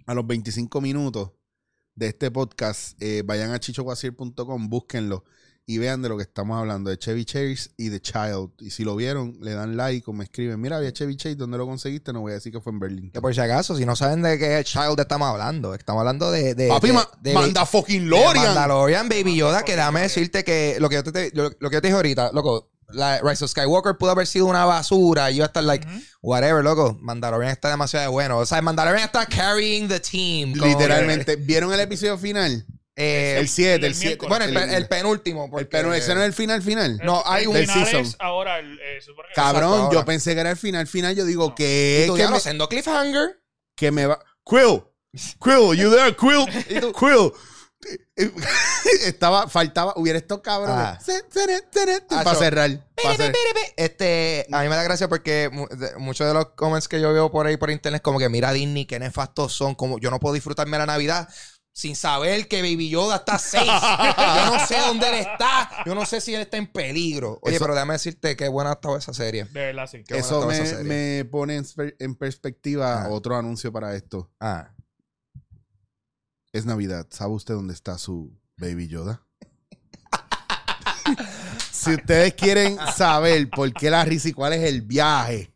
a 0.06 0.14
los 0.14 0.26
25 0.26 0.80
minutos 0.80 1.30
de 1.98 2.06
este 2.08 2.30
podcast, 2.30 3.00
eh, 3.02 3.22
vayan 3.24 3.50
a 3.52 3.58
chichoguasir.com, 3.60 4.68
búsquenlo 4.68 5.24
y 5.66 5.76
vean 5.76 6.00
de 6.00 6.08
lo 6.08 6.16
que 6.16 6.22
estamos 6.22 6.58
hablando, 6.58 6.88
de 6.88 6.96
Chevy 6.96 7.26
Chase 7.26 7.70
y 7.76 7.90
The 7.90 8.00
Child. 8.00 8.50
Y 8.60 8.70
si 8.70 8.84
lo 8.84 8.96
vieron, 8.96 9.36
le 9.42 9.52
dan 9.52 9.76
like 9.76 10.08
o 10.08 10.14
me 10.14 10.24
escriben, 10.24 10.58
mira, 10.58 10.78
había 10.78 10.92
Chevy 10.94 11.14
Chase, 11.16 11.34
¿dónde 11.34 11.58
lo 11.58 11.66
conseguiste? 11.66 12.10
No 12.14 12.20
voy 12.22 12.30
a 12.32 12.36
decir 12.36 12.50
que 12.52 12.60
fue 12.60 12.72
en 12.72 12.78
Berlín. 12.78 13.10
Que 13.10 13.20
por 13.20 13.34
si 13.34 13.40
acaso, 13.42 13.76
si 13.76 13.84
no 13.84 13.94
saben 13.94 14.22
de 14.22 14.38
qué 14.38 14.62
Child 14.64 14.98
estamos 14.98 15.28
hablando, 15.28 15.74
estamos 15.74 16.00
hablando 16.00 16.30
de. 16.30 16.54
de 16.54 16.68
Papi, 16.68 16.86
de- 16.86 16.92
ma- 16.94 17.10
de- 17.20 17.34
manda 17.34 17.66
fucking 17.66 18.08
Lorian. 18.08 18.46
Mandalorian, 18.46 19.08
Baby 19.10 19.36
Yoda, 19.36 19.62
que 19.62 19.76
déjame 19.76 20.00
decirte 20.00 20.42
que 20.42 20.76
lo 20.80 20.88
que 20.88 20.94
yo 20.94 21.02
te, 21.04 21.30
lo, 21.34 21.50
lo 21.60 21.68
que 21.68 21.76
yo 21.76 21.82
te 21.82 21.88
dije 21.88 21.96
ahorita, 21.96 22.30
loco, 22.32 22.70
la 22.88 23.20
Rise 23.22 23.44
of 23.44 23.50
Skywalker 23.50 23.96
pudo 23.96 24.10
haber 24.12 24.26
sido 24.26 24.46
una 24.46 24.64
basura. 24.64 25.30
Y 25.30 25.36
yo 25.36 25.44
estar 25.44 25.62
like, 25.62 25.86
whatever, 26.22 26.62
loco. 26.64 26.96
Mandalorian 27.00 27.52
está 27.52 27.68
demasiado 27.70 28.10
bueno. 28.12 28.38
O 28.38 28.46
sea, 28.46 28.60
Mandalorian 28.62 29.04
está 29.04 29.26
carrying 29.26 29.88
the 29.88 30.00
team. 30.00 30.52
como 30.58 30.66
Literalmente. 30.66 31.36
¿Vieron 31.36 31.72
el 31.72 31.80
episodio 31.80 32.16
final? 32.18 32.64
eh, 33.00 33.36
El 33.38 33.48
7, 33.48 33.74
el 33.76 33.84
el 33.84 33.94
7. 33.94 34.06
miércoles. 34.08 34.28
bueno, 34.28 34.44
el, 34.46 34.54
pe- 34.68 34.76
el 34.76 34.88
penúltimo. 34.88 35.48
porque- 35.48 35.66
pero 35.66 35.94
ese 35.94 36.14
no 36.16 36.20
es 36.20 36.26
el 36.26 36.32
final 36.32 36.62
final. 36.62 36.98
No, 37.04 37.22
hay 37.26 37.46
un 37.46 37.54
El 37.56 37.66
final 37.68 37.84
season. 37.86 38.00
es 38.06 38.16
ahora. 38.18 38.58
el- 38.58 38.78
eh, 38.80 38.98
Cabrón, 39.34 39.62
Exacto, 39.62 39.66
ahora. 39.84 39.94
yo 40.00 40.04
pensé 40.04 40.34
que 40.34 40.40
era 40.40 40.50
el 40.50 40.56
final 40.56 40.86
final. 40.88 41.14
Yo 41.14 41.24
digo, 41.24 41.50
Y 41.52 41.54
Que 41.54 42.10
me, 42.12 42.28
lo 42.30 42.40
siendo 42.40 42.68
cliffhanger. 42.68 43.40
que 43.76 43.92
me 43.92 44.06
va. 44.06 44.18
Quill, 44.44 44.82
Quill, 45.40 45.76
you 45.76 45.90
there, 45.94 46.16
Quill, 46.16 46.44
Quill. 46.98 47.32
Estaba, 49.04 49.48
faltaba, 49.48 49.92
hubiera 49.96 50.18
estos 50.18 50.40
cabrones. 50.40 50.76
Ah. 50.76 50.98
Para 52.10 52.34
cerrar. 52.34 52.86
pa' 53.02 53.16
cerrar. 53.16 53.34
Este, 53.76 54.46
a 54.50 54.62
mí 54.62 54.68
me 54.68 54.76
da 54.76 54.82
gracia 54.82 55.08
porque 55.08 55.50
muchos 55.98 56.26
de 56.26 56.34
los 56.34 56.50
comments 56.50 56.88
que 56.88 57.00
yo 57.00 57.12
veo 57.12 57.30
por 57.30 57.46
ahí 57.46 57.56
por 57.56 57.70
internet, 57.70 58.02
como 58.02 58.18
que 58.18 58.28
mira 58.28 58.52
Disney, 58.52 58.86
qué 58.86 58.98
nefastos 58.98 59.52
son, 59.52 59.74
como 59.74 59.98
yo 59.98 60.10
no 60.10 60.18
puedo 60.18 60.34
disfrutarme 60.34 60.78
la 60.78 60.86
Navidad 60.86 61.28
sin 61.72 61.94
saber 61.94 62.48
que 62.48 62.60
Baby 62.60 62.90
Yoda 62.90 63.16
está 63.16 63.38
safe. 63.38 63.64
yo 63.66 64.52
no 64.52 64.66
sé 64.66 64.78
dónde 64.80 65.08
él 65.10 65.14
está, 65.14 65.70
yo 65.86 65.94
no 65.94 66.04
sé 66.06 66.20
si 66.20 66.34
él 66.34 66.40
está 66.40 66.56
en 66.56 66.66
peligro. 66.66 67.38
Oye, 67.42 67.54
Eso- 67.54 67.64
pero 67.64 67.74
déjame 67.74 67.92
decirte 67.92 68.36
qué 68.36 68.48
buena 68.48 68.70
ha 68.70 68.72
estado 68.72 68.96
esa 68.96 69.14
serie. 69.14 69.44
De 69.44 69.66
verdad, 69.66 69.86
sí. 69.88 70.02
Qué 70.04 70.14
buena 70.14 70.26
Eso 70.26 70.46
me, 70.46 70.66
serie. 70.66 70.82
me 71.18 71.24
pone 71.26 71.62
en, 72.00 72.14
perspectiva 72.16 73.04
Ah. 73.04 73.08
otro 73.10 73.36
anuncio 73.36 73.70
para 73.72 73.94
esto. 73.94 74.28
Ah, 74.40 74.70
Es 76.58 76.66
Navidad. 76.66 77.06
¿Sabe 77.10 77.34
usted 77.34 77.54
dónde 77.54 77.72
está 77.72 77.98
su 77.98 78.36
Baby 78.56 78.88
Yoda? 78.88 79.22
si 81.70 81.94
ustedes 81.94 82.34
quieren 82.34 82.76
saber 82.96 83.48
por 83.48 83.72
qué 83.72 83.90
la 83.90 84.04
risa 84.04 84.28
y 84.28 84.32
cuál 84.32 84.54
es 84.54 84.64
el 84.64 84.82
viaje, 84.82 85.52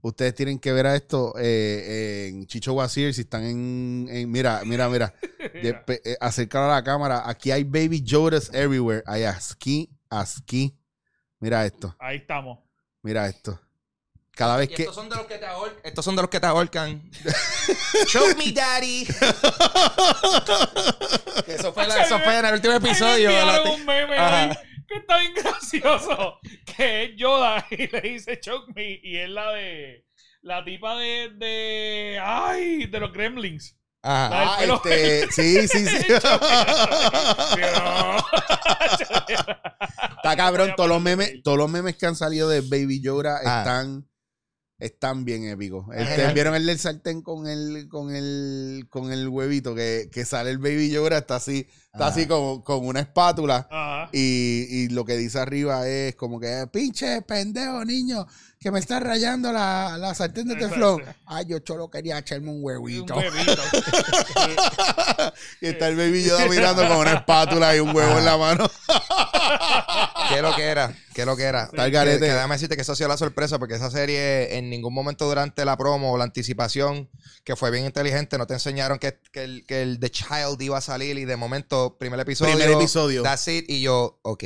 ustedes 0.00 0.32
tienen 0.36 0.60
que 0.60 0.72
ver 0.72 0.86
a 0.86 0.94
esto 0.94 1.34
eh, 1.36 2.28
en 2.28 2.46
Chicho 2.46 2.72
Guasir. 2.72 3.12
Si 3.14 3.22
están 3.22 3.42
en, 3.42 4.06
en- 4.10 4.30
Mira, 4.30 4.62
mira, 4.64 4.88
mira. 4.88 5.12
Eh, 5.40 6.16
acercar 6.20 6.62
a 6.70 6.74
la 6.74 6.84
cámara. 6.84 7.28
Aquí 7.28 7.50
hay 7.50 7.64
Baby 7.64 8.02
Yodas 8.02 8.48
everywhere. 8.54 9.02
Hay 9.06 9.24
aquí, 9.24 9.90
aquí. 10.08 10.78
Mira 11.40 11.66
esto. 11.66 11.96
Ahí 11.98 12.18
estamos. 12.18 12.60
Mira 13.02 13.26
esto. 13.26 13.60
Cada 14.34 14.56
vez 14.56 14.70
Y 14.70 14.74
que. 14.74 14.82
estos 14.82 14.94
son 14.96 15.08
de 15.10 15.16
los 15.16 15.26
que 15.26 15.36
te 15.38 15.46
ahorcan. 15.46 15.80
Estos 15.84 16.04
son 16.04 16.16
de 16.16 16.22
los 16.22 16.30
que 16.30 16.40
te 16.40 16.46
ahorcan. 16.46 17.10
Choke 18.08 18.36
me, 18.36 18.52
daddy. 18.52 19.06
Que 21.46 21.54
eso, 21.54 21.72
fue 21.72 21.86
la- 21.86 22.02
eso 22.02 22.18
fue 22.20 22.38
en 22.38 22.44
el 22.46 22.54
último 22.54 22.74
episodio. 22.74 23.30
un 23.74 23.84
meme 23.84 24.16
ahí 24.18 24.50
que 24.88 24.96
está 24.98 25.18
bien 25.18 25.34
gracioso. 25.34 26.38
Que 26.76 27.04
es 27.04 27.10
Yoda 27.16 27.66
y 27.70 27.86
le 27.88 28.00
dice 28.02 28.38
choke 28.40 28.72
me. 28.74 29.00
Y 29.02 29.16
es 29.18 29.28
la 29.28 29.50
de. 29.52 30.04
La 30.42 30.64
tipa 30.64 30.96
de. 30.96 31.30
de 31.36 32.20
ay, 32.22 32.86
de 32.86 33.00
los 33.00 33.12
Gremlins. 33.12 33.76
Ajá. 34.02 34.54
Ah, 34.54 34.56
pelo 34.58 34.74
este, 34.84 35.30
sí, 35.32 35.68
sí, 35.68 35.86
sí. 35.86 36.06
Está 40.16 40.36
cabrón, 40.36 40.72
todos 40.76 40.88
los 40.88 41.00
memes, 41.00 41.42
todos 41.42 41.58
los 41.58 41.70
memes 41.70 41.96
que 41.96 42.06
han 42.06 42.16
salido 42.16 42.48
de 42.48 42.60
Baby 42.62 43.00
Yoda 43.02 43.38
Ah. 43.44 43.58
están, 43.60 44.06
están 44.82 45.24
bien 45.24 45.44
épicos. 45.44 45.86
Este. 45.94 46.32
¿Vieron 46.32 46.54
el 46.54 46.66
del 46.66 46.78
sartén 46.78 47.22
con 47.22 47.46
el, 47.46 47.88
con 47.88 48.14
el, 48.14 48.86
con 48.90 49.12
el 49.12 49.28
huevito? 49.28 49.74
Que, 49.74 50.08
que 50.12 50.24
sale 50.24 50.50
el 50.50 50.58
Baby 50.58 50.90
Yoda, 50.90 51.18
está 51.18 51.36
así, 51.36 51.66
está 51.92 52.08
así 52.08 52.26
como 52.26 52.64
con 52.64 52.84
una 52.84 53.00
espátula. 53.00 54.08
Y, 54.12 54.66
y 54.68 54.88
lo 54.88 55.04
que 55.04 55.16
dice 55.16 55.38
arriba 55.38 55.86
es 55.88 56.16
como 56.16 56.40
que, 56.40 56.66
pinche 56.72 57.22
pendejo, 57.22 57.84
niño, 57.84 58.26
que 58.62 58.70
me 58.70 58.78
está 58.78 59.00
rayando 59.00 59.52
la, 59.52 59.96
la 59.98 60.14
sartén 60.14 60.46
de 60.48 60.54
teflón. 60.56 61.02
Ay, 61.26 61.46
yo 61.48 61.58
solo 61.66 61.90
quería 61.90 62.18
echarme 62.18 62.50
un 62.50 62.58
Un 62.58 62.64
huevito. 62.64 63.14
huevito. 63.16 63.62
y 65.60 65.66
está 65.66 65.88
el 65.88 65.96
Baby 65.96 66.24
Yoda 66.24 66.46
mirando 66.46 66.86
con 66.86 66.96
una 66.98 67.12
espátula 67.14 67.76
y 67.76 67.80
un 67.80 67.94
huevo 67.94 68.18
en 68.18 68.24
la 68.24 68.36
mano. 68.36 68.70
¿Qué 70.28 70.40
lo 70.42 70.54
que 70.54 70.62
era? 70.62 70.94
¿Qué 71.14 71.26
lo 71.26 71.36
que 71.36 71.42
era? 71.42 71.64
Está 71.64 71.84
el 71.84 71.90
Que- 71.90 71.96
garete. 71.96 72.20
que 72.26 72.32
déjame 72.32 72.54
decirte 72.54 72.76
que 72.76 72.82
eso 72.82 72.92
ha 72.92 72.96
sido 72.96 73.08
la 73.08 73.16
sorpresa 73.18 73.58
porque 73.58 73.74
esa 73.74 73.90
serie 73.90 74.56
en 74.56 74.70
ningún 74.70 74.94
momento 74.94 75.26
durante 75.26 75.64
la 75.64 75.76
promo 75.76 76.12
o 76.12 76.16
la 76.18 76.24
anticipación, 76.24 77.10
que 77.44 77.56
fue 77.56 77.70
bien 77.70 77.84
inteligente, 77.84 78.38
no 78.38 78.46
te 78.46 78.54
enseñaron 78.54 78.98
que, 78.98 79.18
que 79.32 79.44
el, 79.44 79.66
que 79.66 79.82
el 79.82 79.98
The 80.00 80.10
Child 80.10 80.60
iba 80.62 80.78
a 80.78 80.80
salir 80.80 81.18
y 81.18 81.24
de 81.24 81.36
momento, 81.36 81.96
primer 81.98 82.20
episodio. 82.20 82.54
Primer 82.56 82.74
episodio. 82.76 83.22
That's 83.22 83.48
it. 83.48 83.64
Y 83.68 83.82
yo, 83.82 84.18
ok. 84.22 84.44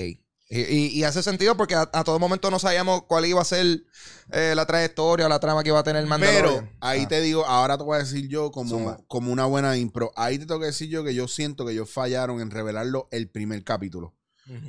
Y, 0.49 0.61
y- 0.61 0.87
y 0.99 1.03
hace 1.05 1.23
sentido 1.25 1.57
porque 1.57 1.75
a, 1.75 1.91
a 1.93 2.05
todo 2.05 2.19
momento 2.21 2.51
no 2.53 2.59
sabíamos 2.61 3.03
cuál 3.05 3.27
iba 3.27 3.43
a 3.43 3.45
ser 3.45 3.83
eh, 4.31 4.53
la 4.55 4.65
trayectoria 4.65 5.27
o 5.27 5.29
la 5.29 5.41
trama 5.41 5.63
que 5.65 5.71
iba 5.71 5.79
a 5.81 5.83
tener 5.83 6.03
el 6.05 6.09
Pero 6.09 6.21
Mandalorian. 6.21 6.71
ahí 6.81 7.03
Ah. 7.05 7.09
te 7.09 7.21
digo, 7.21 7.45
ahora 7.47 7.77
te 7.77 7.83
voy 7.83 7.97
a 7.97 7.99
decir 8.01 8.29
yo 8.29 8.53
como, 8.53 9.05
como 9.09 9.33
una 9.33 9.45
buena 9.47 9.77
impro. 9.77 10.13
Ahí 10.15 10.39
te 10.39 10.47
tengo 10.47 10.61
que 10.61 10.67
decir 10.67 10.89
yo 10.89 11.03
que 11.03 11.15
yo 11.15 11.27
siento 11.27 11.67
que 11.67 11.73
ellos 11.73 11.91
fallaron 11.91 12.41
en 12.41 12.51
revelarlo 12.53 13.09
el 13.11 13.29
primer 13.29 13.65
capítulo. 13.65 14.15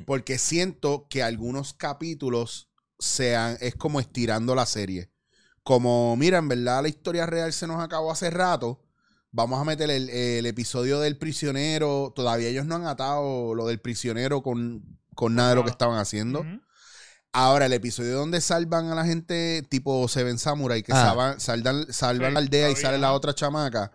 Porque 0.06 0.38
siento 0.38 1.06
que 1.08 1.22
algunos 1.22 1.72
capítulos 1.74 2.68
sean, 2.98 3.56
es 3.60 3.76
como 3.76 4.00
estirando 4.00 4.56
la 4.56 4.66
serie. 4.66 5.12
Como, 5.62 6.16
mira, 6.16 6.38
en 6.38 6.48
verdad 6.48 6.82
la 6.82 6.88
historia 6.88 7.26
real 7.26 7.52
se 7.52 7.68
nos 7.68 7.80
acabó 7.80 8.10
hace 8.10 8.30
rato. 8.30 8.82
Vamos 9.30 9.60
a 9.60 9.64
meter 9.64 9.88
el, 9.90 10.10
el 10.10 10.46
episodio 10.46 10.98
del 10.98 11.16
prisionero. 11.18 12.12
Todavía 12.16 12.48
ellos 12.48 12.66
no 12.66 12.74
han 12.74 12.86
atado 12.86 13.54
lo 13.54 13.66
del 13.68 13.78
prisionero 13.80 14.42
con, 14.42 14.98
con 15.18 15.34
nada 15.34 15.48
de 15.50 15.54
lo 15.56 15.64
que 15.64 15.70
estaban 15.70 15.98
haciendo. 15.98 16.46
Ahora, 17.32 17.66
el 17.66 17.72
episodio 17.72 18.14
donde 18.16 18.40
salvan 18.40 18.86
a 18.92 18.94
la 18.94 19.04
gente 19.04 19.64
tipo 19.68 20.06
Seven 20.06 20.38
Samurai, 20.38 20.84
que 20.84 20.92
Ah. 20.92 21.06
salvan, 21.08 21.40
saldan- 21.40 21.92
salvan 21.92 22.28
Sí, 22.30 22.34
la 22.34 22.38
aldea 22.38 22.70
y 22.70 22.76
sale 22.76 22.98
la 22.98 23.12
otra 23.12 23.34
chamaca, 23.34 23.90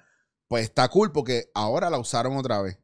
pues 0.49 0.65
está 0.65 0.89
cool 0.89 1.13
porque 1.13 1.49
ahora 1.55 1.89
la 1.89 1.97
usaron 1.97 2.35
otra 2.35 2.61
vez. 2.61 2.77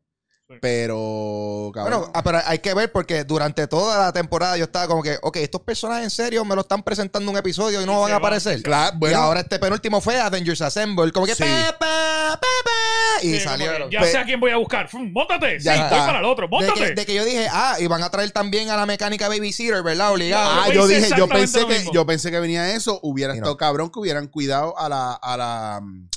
Pero, 0.61 1.71
cabrón. 1.73 1.99
Bueno, 1.99 2.11
ah, 2.15 2.23
pero 2.23 2.39
hay 2.43 2.57
que 2.59 2.73
ver 2.73 2.91
porque 2.91 3.23
durante 3.23 3.67
toda 3.67 3.99
la 4.05 4.11
temporada 4.11 4.57
yo 4.57 4.63
estaba 4.63 4.87
como 4.87 5.03
que, 5.03 5.17
ok, 5.21 5.37
estos 5.37 5.61
personajes 5.61 6.05
en 6.05 6.09
serio 6.09 6.43
me 6.43 6.55
lo 6.55 6.61
están 6.61 6.81
presentando 6.81 7.29
en 7.29 7.35
un 7.35 7.39
episodio 7.39 7.81
y 7.81 7.85
no 7.85 7.99
Y 7.99 8.01
van 8.03 8.13
a 8.13 8.15
aparecer. 8.15 8.61
Claro, 8.63 8.97
y 9.01 9.13
ahora 9.13 9.41
este 9.41 9.59
penúltimo 9.59 10.01
fue 10.01 10.19
Avengers 10.19 10.61
Assemble, 10.61 11.11
como 11.11 11.27
que 11.27 11.35
Sí. 11.35 11.43
pa, 11.43 11.77
pa, 11.77 12.39
pa, 12.41 12.47
pa, 12.63 13.23
y 13.23 13.33
Sí, 13.35 13.39
salieron. 13.41 13.89
que, 13.89 13.95
Ya 13.95 14.03
sé 14.05 14.17
a 14.17 14.25
quién 14.25 14.39
voy 14.39 14.49
a 14.51 14.57
buscar. 14.57 14.89
Fum, 14.89 15.11
¡Móntate! 15.11 15.59
Ya 15.59 15.73
sí, 15.75 15.79
está. 15.81 15.97
voy 15.97 16.05
para 16.07 16.19
el 16.19 16.25
otro. 16.25 16.47
De 16.47 16.49
¡Móntate! 16.51 16.79
que, 16.79 16.91
de 16.95 17.05
que 17.05 17.13
yo 17.13 17.25
dije, 17.25 17.47
ah, 17.51 17.75
y 17.79 17.85
van 17.85 18.01
a 18.01 18.09
traer 18.09 18.31
también 18.31 18.71
a 18.71 18.75
la 18.75 18.85
mecánica 18.87 19.29
babysitter, 19.29 19.83
¿verdad? 19.83 20.11
Obligado. 20.13 20.61
ah, 20.63 20.69
yo 20.73 20.87
dije, 20.87 21.09
yo 21.15 21.27
pensé 21.27 21.65
que, 21.67 21.85
yo 21.93 22.05
pensé 22.07 22.31
que 22.31 22.39
venía 22.39 22.73
eso, 22.73 22.99
hubiera 23.03 23.33
Y 23.33 23.37
no. 23.37 23.43
estado 23.43 23.57
cabrón 23.57 23.91
que 23.91 23.99
hubieran 23.99 24.27
cuidado 24.27 24.75
a 24.79 24.89
la, 24.89 25.13
a 25.13 25.37
la, 25.37 25.79
mm, 25.81 26.09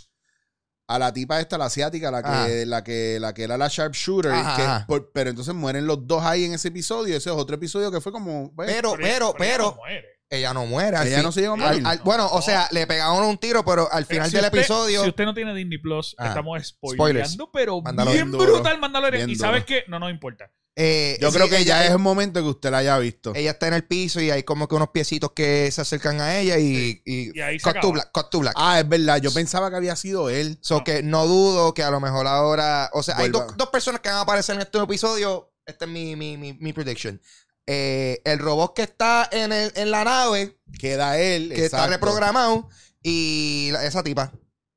a 0.88 0.98
la 0.98 1.12
tipa 1.12 1.40
esta, 1.40 1.56
la 1.58 1.66
asiática, 1.66 2.10
la 2.10 2.22
que, 2.22 2.66
la 2.66 2.84
que, 2.84 3.18
la 3.20 3.32
que 3.32 3.44
era 3.44 3.56
la 3.56 3.68
sharpshooter. 3.68 4.32
Que- 4.32 4.84
por- 4.86 5.10
pero 5.12 5.30
entonces 5.30 5.54
mueren 5.54 5.86
los 5.86 6.06
dos 6.06 6.22
ahí 6.24 6.44
en 6.44 6.54
ese 6.54 6.68
episodio. 6.68 7.16
Ese 7.16 7.30
es 7.30 7.36
otro 7.36 7.56
episodio 7.56 7.90
que 7.90 8.00
fue 8.00 8.12
como. 8.12 8.52
pues, 8.54 8.70
Pero, 8.70 8.94
pero, 9.00 9.34
pero, 9.38 9.74
muere. 9.76 10.04
Ella 10.38 10.52
no 10.54 10.66
muere. 10.66 10.96
Ella 11.02 11.16
fin- 11.16 11.22
no 11.22 11.32
se 11.32 11.40
llegó 11.42 11.52
a 11.52 11.56
al- 11.56 11.60
morir. 11.62 11.82
al- 11.86 11.98
bueno, 12.04 12.28
o 12.32 12.42
sea, 12.42 12.68
le 12.72 12.86
pegaron 12.86 13.24
un 13.24 13.38
tiro, 13.38 13.64
pero 13.64 13.90
al 13.92 14.06
final 14.06 14.28
Si 14.30 14.36
del 14.36 14.44
usted- 14.46 14.58
episodio. 14.58 15.02
Si 15.02 15.08
usted 15.10 15.24
no 15.24 15.34
tiene 15.34 15.54
Disney 15.54 15.78
Plus, 15.78 16.14
Ah. 16.18 16.28
estamos 16.28 16.66
Spoilers. 16.66 16.96
spoileando, 17.30 17.50
pero 17.52 17.82
bien 18.12 18.30
duro. 18.30 18.54
brutal 18.54 18.78
Mandalorian. 18.78 19.26
Bien 19.26 19.30
Y 19.30 19.36
sabes 19.36 19.64
qué, 19.64 19.84
no 19.88 19.98
nos 19.98 20.10
importa. 20.10 20.50
eh, 20.74 21.18
Yo 21.20 21.30
sí, 21.30 21.36
creo 21.36 21.50
que 21.50 21.58
ella- 21.58 21.80
ya 21.80 21.84
es 21.84 21.90
el 21.90 21.98
momento 21.98 22.40
que 22.42 22.48
usted 22.48 22.70
la 22.70 22.78
haya 22.78 22.98
visto. 22.98 23.34
Ella 23.34 23.50
está 23.50 23.68
en 23.68 23.74
el 23.74 23.84
piso 23.84 24.22
y 24.22 24.30
hay 24.30 24.42
como 24.42 24.66
que 24.68 24.74
unos 24.74 24.88
piecitos 24.88 25.32
que 25.32 25.70
se 25.70 25.82
acercan 25.82 26.18
a 26.22 26.38
ella 26.38 26.58
y, 26.58 27.02
y, 27.04 27.36
Y 27.38 27.40
ahí 27.42 27.58
se 27.58 27.64
cut 27.64 27.72
to 27.74 27.78
acaba. 27.78 27.92
black, 27.92 28.10
cut 28.12 28.30
to 28.30 28.38
black. 28.40 28.54
Ah, 28.56 28.80
es 28.80 28.88
verdad. 28.88 29.18
Yo 29.20 29.30
pensaba 29.34 29.68
que 29.68 29.76
había 29.76 29.96
sido 29.96 30.30
él. 30.30 30.56
So 30.62 30.78
No. 30.78 30.84
que 30.84 31.02
no 31.02 31.26
dudo 31.26 31.74
que 31.74 31.82
a 31.82 31.90
lo 31.90 32.00
mejor 32.00 32.26
ahora. 32.26 32.88
O 32.94 33.02
sea, 33.02 33.18
hay 33.18 33.28
dos 33.28 33.68
personas 33.70 34.00
que 34.00 34.08
van 34.08 34.16
a 34.18 34.20
aparecer 34.22 34.54
en 34.54 34.62
este 34.62 34.78
episodio. 34.78 35.50
Esta 35.66 35.84
es 35.84 35.90
mi, 35.92 36.16
mi, 36.16 36.36
mi, 36.38 36.54
mi 36.54 36.72
prediction. 36.72 37.20
Eh, 37.66 38.20
el 38.24 38.38
robot 38.40 38.74
que 38.74 38.82
está 38.82 39.28
en, 39.30 39.52
el, 39.52 39.72
en 39.76 39.90
la 39.90 40.04
nave, 40.04 40.58
Queda 40.78 41.18
él. 41.18 41.48
que 41.50 41.64
está 41.64 41.78
exacto. 41.78 41.90
reprogramado, 41.92 42.68
y 43.02 43.70
la- 43.72 43.84
esa 43.84 44.02
tipa. 44.02 44.32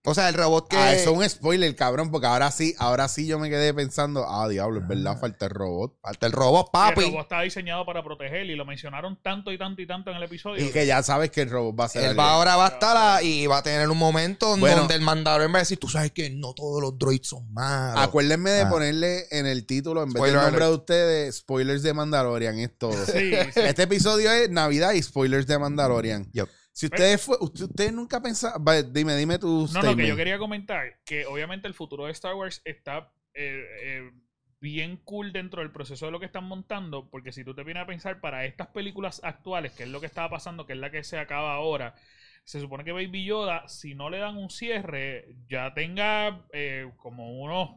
O 0.06 0.14
sea, 0.14 0.30
el 0.30 0.36
robot 0.36 0.68
que. 0.68 0.78
Ah, 0.78 0.94
eso 0.94 1.12
es 1.12 1.18
un 1.18 1.30
spoiler, 1.30 1.76
cabrón, 1.76 2.12
porque 2.12 2.28
ahora 2.28 2.52
sí, 2.52 2.74
ahora 2.78 3.08
sí 3.08 3.26
yo 3.28 3.40
me 3.40 3.50
quedé 3.50 3.74
pensando, 3.74 4.26
ah, 4.28 4.48
diablo, 4.48 4.80
es 4.82 4.88
verdad, 4.88 5.20
falta 5.20 5.46
el 5.46 5.52
robot. 5.52 5.94
Falta 6.02 6.26
el 6.28 6.32
robot, 6.32 6.68
Y 6.68 6.72
papi. 6.72 7.00
El 7.02 7.06
robot 7.12 7.22
está 7.24 7.42
diseñado 7.42 7.86
para 7.86 8.04
proteger 8.04 8.46
y 8.46 8.56
lo 8.56 8.66
mencionaron 8.66 9.20
tanto 9.22 9.52
y 9.52 9.58
tanto 9.58 9.82
y 9.82 9.88
tanto 9.88 10.12
en 10.12 10.18
el 10.18 10.24
episodio. 10.24 10.66
Y 10.66 10.70
que 10.72 10.86
ya 10.86 11.02
sabes 11.04 11.32
que 11.32 11.42
el 11.42 11.50
robot 11.50 11.80
va 11.80 11.86
a 11.86 11.90
ser 11.90 12.06
Él 12.12 12.20
va 12.20 12.32
ahora 12.32 12.56
va 12.56 12.66
a 12.66 12.70
estar 12.70 12.96
a- 12.98 13.24
y 13.24 13.48
va 13.48 13.58
a 13.60 13.64
tener 13.64 13.90
un 13.90 13.98
momento 13.98 14.56
Bueno. 14.58 14.78
donde 14.78 14.96
el 14.96 15.02
mandador 15.02 15.50
va 15.54 15.58
a 15.58 15.60
decir, 15.62 15.80
tú 15.80 15.88
sabes 15.90 16.12
que 16.12 16.30
no 16.30 16.54
todos 16.54 16.82
los 16.82 16.98
droids 16.98 17.28
son 17.28 17.52
malos. 17.54 18.02
Acuérdenme 18.02 18.52
de 18.52 18.62
Ah. 18.62 18.70
ponerle 18.70 19.26
en 19.32 19.46
el 19.46 19.66
título, 19.66 20.04
en 20.04 20.14
vez 20.14 20.22
del 20.24 20.34
nombre 20.34 20.56
alert. 20.58 20.66
de 20.72 20.76
ustedes, 20.76 21.36
spoilers 21.38 21.84
de 21.84 21.94
Mandalorian, 21.94 22.60
es 22.60 22.78
todo. 22.78 22.94
Sí, 23.06 23.32
sí. 23.54 23.60
Este 23.62 23.84
episodio 23.84 24.32
es 24.32 24.50
Navidad 24.50 24.94
y 24.94 25.02
spoilers 25.02 25.48
de 25.48 25.58
Mandalorian. 25.60 26.30
Yep. 26.32 26.48
Si 26.76 26.88
ustedes 26.88 27.22
fue, 27.22 27.38
usted, 27.40 27.66
ustedes 27.66 27.94
nunca 27.94 28.22
pensaban, 28.22 28.62
dime, 28.92 29.16
dime 29.16 29.40
tu 29.40 29.70
No, 29.72 29.84
no, 29.84 29.96
que 29.96 30.04
statement. 30.04 30.10
yo 30.10 30.16
quería 30.18 30.38
comentar 30.38 31.00
que 31.06 31.26
obviamente 31.26 31.68
el 31.70 31.74
futuro 31.74 32.06
de 32.06 32.12
Star 32.12 32.36
Wars 32.36 32.62
está 32.66 33.14
eh, 33.34 33.66
eh, 33.82 34.12
bien 34.60 34.98
cool 34.98 35.32
dentro 35.32 35.62
del 35.62 35.72
proceso 35.72 36.06
de 36.06 36.12
lo 36.12 36.20
que 36.20 36.26
están 36.26 36.44
montando, 36.44 37.10
porque 37.10 37.32
si 37.32 37.46
tú 37.46 37.56
te 37.56 37.64
vienes 37.64 37.84
a 37.84 37.88
pensar 37.88 38.20
para 38.20 38.46
estas 38.46 38.68
películas 38.68 39.22
actuales, 39.24 39.72
que 39.72 39.84
es 39.84 39.90
lo 39.90 40.02
que 40.02 40.08
estaba 40.08 40.30
pasando, 40.30 40.66
que 40.66 40.74
es 40.74 40.80
la 40.80 40.92
que 40.92 41.04
se 41.06 41.18
acaba 41.18 41.54
ahora, 41.54 41.96
se 42.44 42.60
supone 42.60 42.84
que 42.84 42.92
Baby 42.92 43.24
Yoda, 43.26 43.68
si 43.70 43.96
no 43.96 44.10
le 44.10 44.18
dan 44.18 44.36
un 44.38 44.50
cierre, 44.50 45.36
ya 45.50 45.74
tenga 45.74 46.46
eh, 46.52 46.92
como 46.98 47.42
unos, 47.42 47.70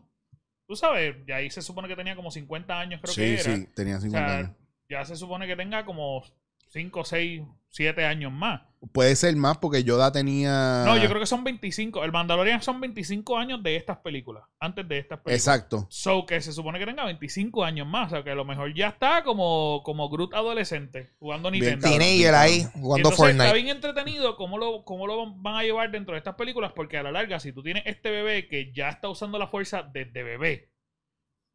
tú 0.67 0.75
sabes, 0.75 1.17
ya 1.27 1.37
ahí 1.37 1.51
se 1.51 1.63
supone 1.63 1.87
que 1.89 1.97
tenía 1.97 2.17
como 2.17 2.33
50 2.33 2.81
años, 2.81 3.01
creo 3.01 3.15
sí, 3.15 3.21
que 3.21 3.41
era. 3.41 3.57
sí, 3.57 3.67
tenía 3.75 3.99
O 3.99 4.01
50 4.01 4.29
sea, 4.29 4.39
años. 4.39 4.57
ya 4.91 5.05
se 5.05 5.15
supone 5.17 5.47
que 5.47 5.57
tenga 5.57 5.85
como 5.85 6.25
5, 6.69 7.05
6, 7.05 7.43
7 7.71 8.05
años 8.05 8.33
más. 8.33 8.63
Puede 8.93 9.17
ser 9.17 9.35
más 9.35 9.59
porque 9.59 9.83
Yoda 9.83 10.13
tenía... 10.13 10.85
No, 10.87 10.97
yo 10.97 11.09
creo 11.09 11.19
que 11.19 11.27
son 11.27 11.43
25. 11.43 12.05
El 12.05 12.13
Mandalorian 12.13 12.63
son 12.63 12.81
25 12.81 13.37
años 13.37 13.63
de 13.63 13.75
estas 13.75 13.99
películas. 13.99 14.45
Antes 14.61 14.87
de 14.87 14.99
estas 14.99 15.19
películas. 15.19 15.41
Exacto. 15.41 15.87
So 15.91 16.25
que 16.25 16.41
se 16.41 16.53
supone 16.53 16.79
que 16.79 16.87
tenga 16.87 17.05
25 17.05 17.65
años 17.65 17.89
más. 17.89 18.09
O 18.09 18.11
sea 18.11 18.23
que 18.23 18.31
a 18.31 18.37
lo 18.37 18.45
mejor 18.45 18.73
ya 18.75 18.89
está 18.89 19.25
como, 19.25 19.83
como 19.85 20.09
Groot 20.09 20.33
adolescente 20.33 21.11
jugando 21.19 21.51
Nintendo. 21.51 21.89
Teenager 21.89 22.35
ahí 22.35 22.67
jugando 22.73 23.09
entonces 23.09 23.31
está 23.31 23.45
Fortnite. 23.45 23.55
bien 23.55 23.69
entretenido 23.77 24.37
cómo 24.37 24.59
lo, 24.59 24.85
cómo 24.85 25.09
lo 25.09 25.35
van 25.35 25.57
a 25.57 25.63
llevar 25.65 25.91
dentro 25.91 26.15
de 26.15 26.19
estas 26.19 26.37
películas. 26.37 26.73
Porque 26.75 26.99
a 26.99 27.03
la 27.03 27.11
larga, 27.11 27.41
si 27.41 27.53
tú 27.53 27.65
tienes 27.65 27.83
este 27.85 28.11
bebé 28.11 28.47
que 28.47 28.73
ya 28.73 28.91
está 28.91 29.09
usando 29.09 29.39
la 29.39 29.49
fuerza 29.49 29.83
desde 29.83 30.23
bebé. 30.23 30.71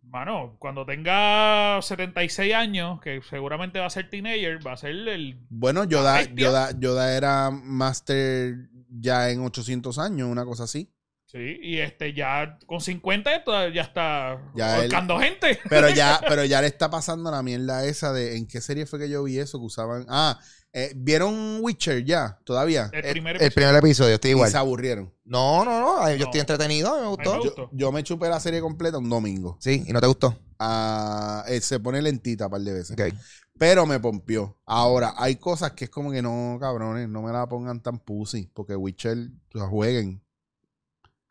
Mano, 0.04 0.58
cuando 0.60 0.86
tenga 0.86 1.82
76 1.82 2.54
años, 2.54 3.00
que 3.02 3.22
seguramente 3.28 3.80
va 3.80 3.88
a 3.88 3.89
ser 3.89 4.10
teenager, 4.10 4.66
va 4.66 4.74
a 4.74 4.78
ser 4.78 4.92
el 4.92 5.39
Bueno, 5.50 5.86
Yoda. 5.86 6.22
Yoda, 6.34 6.72
Yoda 6.78 7.16
era 7.18 7.50
Master 7.52 8.56
ya 8.89 9.30
en 9.32 9.42
800 9.44 9.98
años, 10.00 10.28
una 10.30 10.46
cosa 10.46 10.66
así. 10.66 10.89
Sí, 11.26 11.58
y 11.63 11.80
este 11.80 12.13
ya 12.13 12.60
con 12.68 12.80
50 12.80 13.36
esto 13.36 13.70
ya 13.70 13.82
está 13.82 14.39
Ya 14.54 14.76
él- 14.76 14.82
ahorcando 14.84 15.18
gente. 15.20 15.58
Pero 15.68 15.89
ya, 15.89 16.22
pero 16.28 16.46
ya 16.46 16.62
le 16.62 16.68
está 16.68 16.92
pasando 16.92 17.32
la 17.32 17.42
mierda 17.42 17.84
esa 17.86 18.13
de 18.13 18.38
en 18.38 18.46
qué 18.48 18.62
serie 18.62 18.86
fue 18.86 19.00
que 19.00 19.10
yo 19.10 19.24
vi 19.24 19.39
eso 19.39 19.58
que 19.58 19.66
usaban. 19.66 20.06
Ah, 20.10 20.39
eh, 20.74 20.92
¿vieron 20.96 21.60
Witcher 21.62 22.04
ya? 22.04 22.40
Todavía. 22.44 22.90
El 22.92 23.06
El, 23.06 23.12
primer 23.12 23.36
el 23.36 23.42
episodio. 23.44 23.54
primer 23.68 23.76
episodio, 23.84 24.16
estoy 24.16 24.32
Y 24.32 24.34
igual. 24.34 24.50
se 24.52 24.58
aburrieron. 24.58 25.14
No, 25.24 25.64
no, 25.64 25.80
no. 25.80 26.10
Yo 26.12 26.18
No. 26.18 26.24
estoy 26.26 26.40
entretenido, 26.42 27.00
me 27.00 27.08
gustó. 27.08 27.32
me 27.32 27.38
Yo, 27.38 27.44
gustó. 27.44 27.70
yo 27.72 27.92
me 27.92 28.04
chupé 28.04 28.28
la 28.30 28.40
serie 28.40 28.60
completa 28.60 28.98
un 28.98 29.10
domingo. 29.10 29.58
Sí, 29.62 29.84
y 29.86 29.94
no 29.94 30.02
te 30.02 30.08
gustó. 30.08 30.38
Ah, 30.60 31.44
eh, 31.48 31.62
se 31.62 31.80
pone 31.80 32.02
lentita 32.02 32.46
un 32.46 32.52
par 32.52 32.62
de 32.62 32.74
veces. 32.74 32.92
Ok. 33.00 33.14
Pero 33.58 33.86
me 33.86 34.00
pompió. 34.00 34.58
Ahora, 34.66 35.14
hay 35.18 35.36
cosas 35.36 35.74
que 35.74 35.86
es 35.86 35.90
como 35.92 36.12
que 36.12 36.22
no, 36.24 36.58
cabrones, 36.60 37.08
no 37.08 37.22
me 37.22 37.32
la 37.32 37.48
pongan 37.48 37.82
tan 37.82 38.00
pussy. 38.00 38.50
Porque 38.54 38.76
Witcher, 38.76 39.18
o 39.54 39.58
sea, 39.60 39.68
jueguen. 39.68 40.22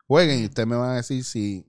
Jueguen 0.07 0.39
y 0.41 0.45
ustedes 0.45 0.67
me 0.67 0.75
van 0.75 0.91
a 0.91 0.95
decir 0.95 1.23
si. 1.23 1.65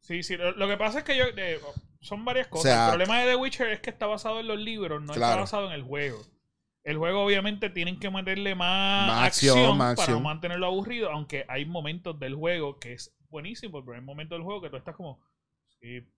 Sí, 0.00 0.22
sí. 0.22 0.36
Lo, 0.36 0.52
lo 0.52 0.68
que 0.68 0.76
pasa 0.76 0.98
es 0.98 1.04
que 1.04 1.16
yo 1.16 1.24
eh, 1.36 1.60
son 2.00 2.24
varias 2.24 2.48
cosas. 2.48 2.64
sea, 2.72 2.84
el 2.86 2.90
problema 2.90 3.20
de 3.20 3.26
The 3.30 3.36
Witcher 3.36 3.68
es 3.68 3.80
que 3.80 3.90
está 3.90 4.06
basado 4.06 4.40
en 4.40 4.48
los 4.48 4.58
libros, 4.58 5.00
no 5.00 5.12
está 5.12 5.26
Claro. 5.26 5.40
basado 5.42 5.66
en 5.68 5.72
el 5.72 5.82
juego. 5.82 6.20
El 6.82 6.96
juego 6.96 7.22
obviamente 7.24 7.68
tienen 7.70 7.98
que 8.00 8.10
meterle 8.10 8.54
más, 8.54 9.06
Más 9.06 9.26
acción, 9.26 9.58
acción, 9.58 9.78
más 9.78 9.94
para 9.96 10.02
acción. 10.04 10.18
no 10.18 10.24
mantenerlo 10.24 10.66
aburrido, 10.66 11.10
aunque 11.10 11.44
hay 11.48 11.66
momentos 11.66 12.18
del 12.18 12.34
juego 12.34 12.78
que 12.78 12.94
es 12.94 13.14
buenísimo, 13.28 13.84
pero 13.84 13.96
hay 13.98 14.02
momentos 14.02 14.36
del 14.36 14.44
juego 14.44 14.62
que 14.62 14.70
tú 14.70 14.76
estás 14.76 14.96
como 14.96 15.20
skip, 15.72 16.08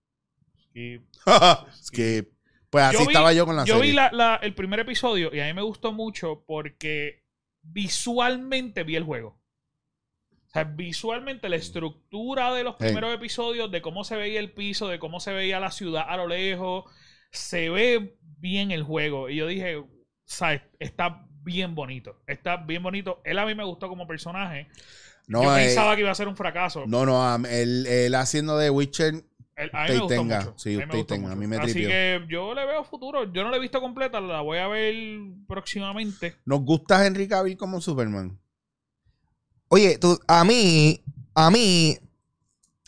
skip. 0.61 1.03
Que. 1.91 2.31
Pues 2.69 2.85
así 2.85 2.97
Yo 2.97 3.01
vi- 3.01 3.07
estaba 3.07 3.33
yo 3.33 3.45
con 3.45 3.55
la 3.55 3.65
Yo 3.65 3.75
serie. 3.75 3.91
vi 3.91 3.95
la- 3.95 4.11
la- 4.11 4.35
el 4.37 4.55
primer 4.55 4.79
episodio 4.79 5.29
y 5.33 5.39
a 5.41 5.45
mí 5.45 5.53
me 5.53 5.61
gustó 5.61 5.91
mucho 5.91 6.43
porque 6.47 7.23
visualmente 7.61 8.83
vi 8.83 8.95
el 8.95 9.03
juego. 9.03 9.39
O 10.47 10.49
sea, 10.53 10.63
visualmente 10.63 11.49
la 11.49 11.55
estructura 11.55 12.53
de 12.53 12.63
los 12.63 12.75
Hey. 12.79 12.87
primeros 12.87 13.13
episodios, 13.13 13.69
de 13.71 13.81
cómo 13.81 14.03
se 14.03 14.15
veía 14.15 14.39
el 14.39 14.53
piso, 14.53 14.87
de 14.87 14.97
cómo 14.99 15.19
se 15.19 15.33
veía 15.33 15.59
la 15.59 15.71
ciudad 15.71 16.05
a 16.07 16.15
lo 16.17 16.27
lejos, 16.27 16.85
se 17.31 17.69
ve 17.69 18.17
bien 18.37 18.71
el 18.71 18.83
juego. 18.83 19.29
Y 19.29 19.35
yo 19.37 19.47
dije, 19.47 19.83
¿sabes? 20.25 20.61
Está 20.79 21.25
bien 21.43 21.75
bonito. 21.75 22.21
Está 22.27 22.57
bien 22.57 22.81
bonito. 22.83 23.21
Él 23.23 23.37
a 23.39 23.45
mí 23.45 23.55
me 23.55 23.63
gustó 23.63 23.89
como 23.89 24.07
personaje. 24.07 24.67
No, 25.27 25.43
yo 25.43 25.55
eh, 25.57 25.65
pensaba 25.65 25.95
que 25.95 26.01
iba 26.01 26.11
a 26.11 26.15
ser 26.15 26.27
un 26.27 26.35
fracaso. 26.35 26.83
no, 26.87 27.05
no, 27.05 27.23
am- 27.25 27.45
él, 27.45 27.85
él 27.87 28.15
haciendo 28.15 28.57
de 28.57 28.69
Witcher. 28.69 29.23
Él- 29.55 29.69
a 29.71 29.83
mí 29.83 29.89
me 29.93 29.99
gustó 29.99 30.07
tenga. 30.07 30.39
mucho. 30.39 30.53
Sí, 30.57 30.75
a 30.81 30.85
mí 30.85 30.93
me 30.97 31.03
tenga. 31.03 31.31
A 31.31 31.35
mí 31.35 31.47
me 31.47 31.57
Así 31.57 31.73
que 31.85 32.25
yo 32.27 32.53
le 32.53 32.65
veo 32.65 32.83
futuro. 32.83 33.31
Yo 33.31 33.43
no 33.43 33.49
la 33.51 33.57
he 33.57 33.59
visto 33.59 33.79
completa, 33.79 34.19
la 34.19 34.41
voy 34.41 34.57
a 34.57 34.67
ver 34.67 34.95
próximamente. 35.47 36.35
¿Nos 36.45 36.61
gusta 36.61 37.05
Henry 37.05 37.27
Cavill 37.27 37.55
como 37.57 37.79
Superman? 37.79 38.37
Oye, 39.69 39.97
tú, 39.97 40.19
a 40.27 40.43
mí, 40.43 41.01
a 41.33 41.49
mí, 41.49 41.97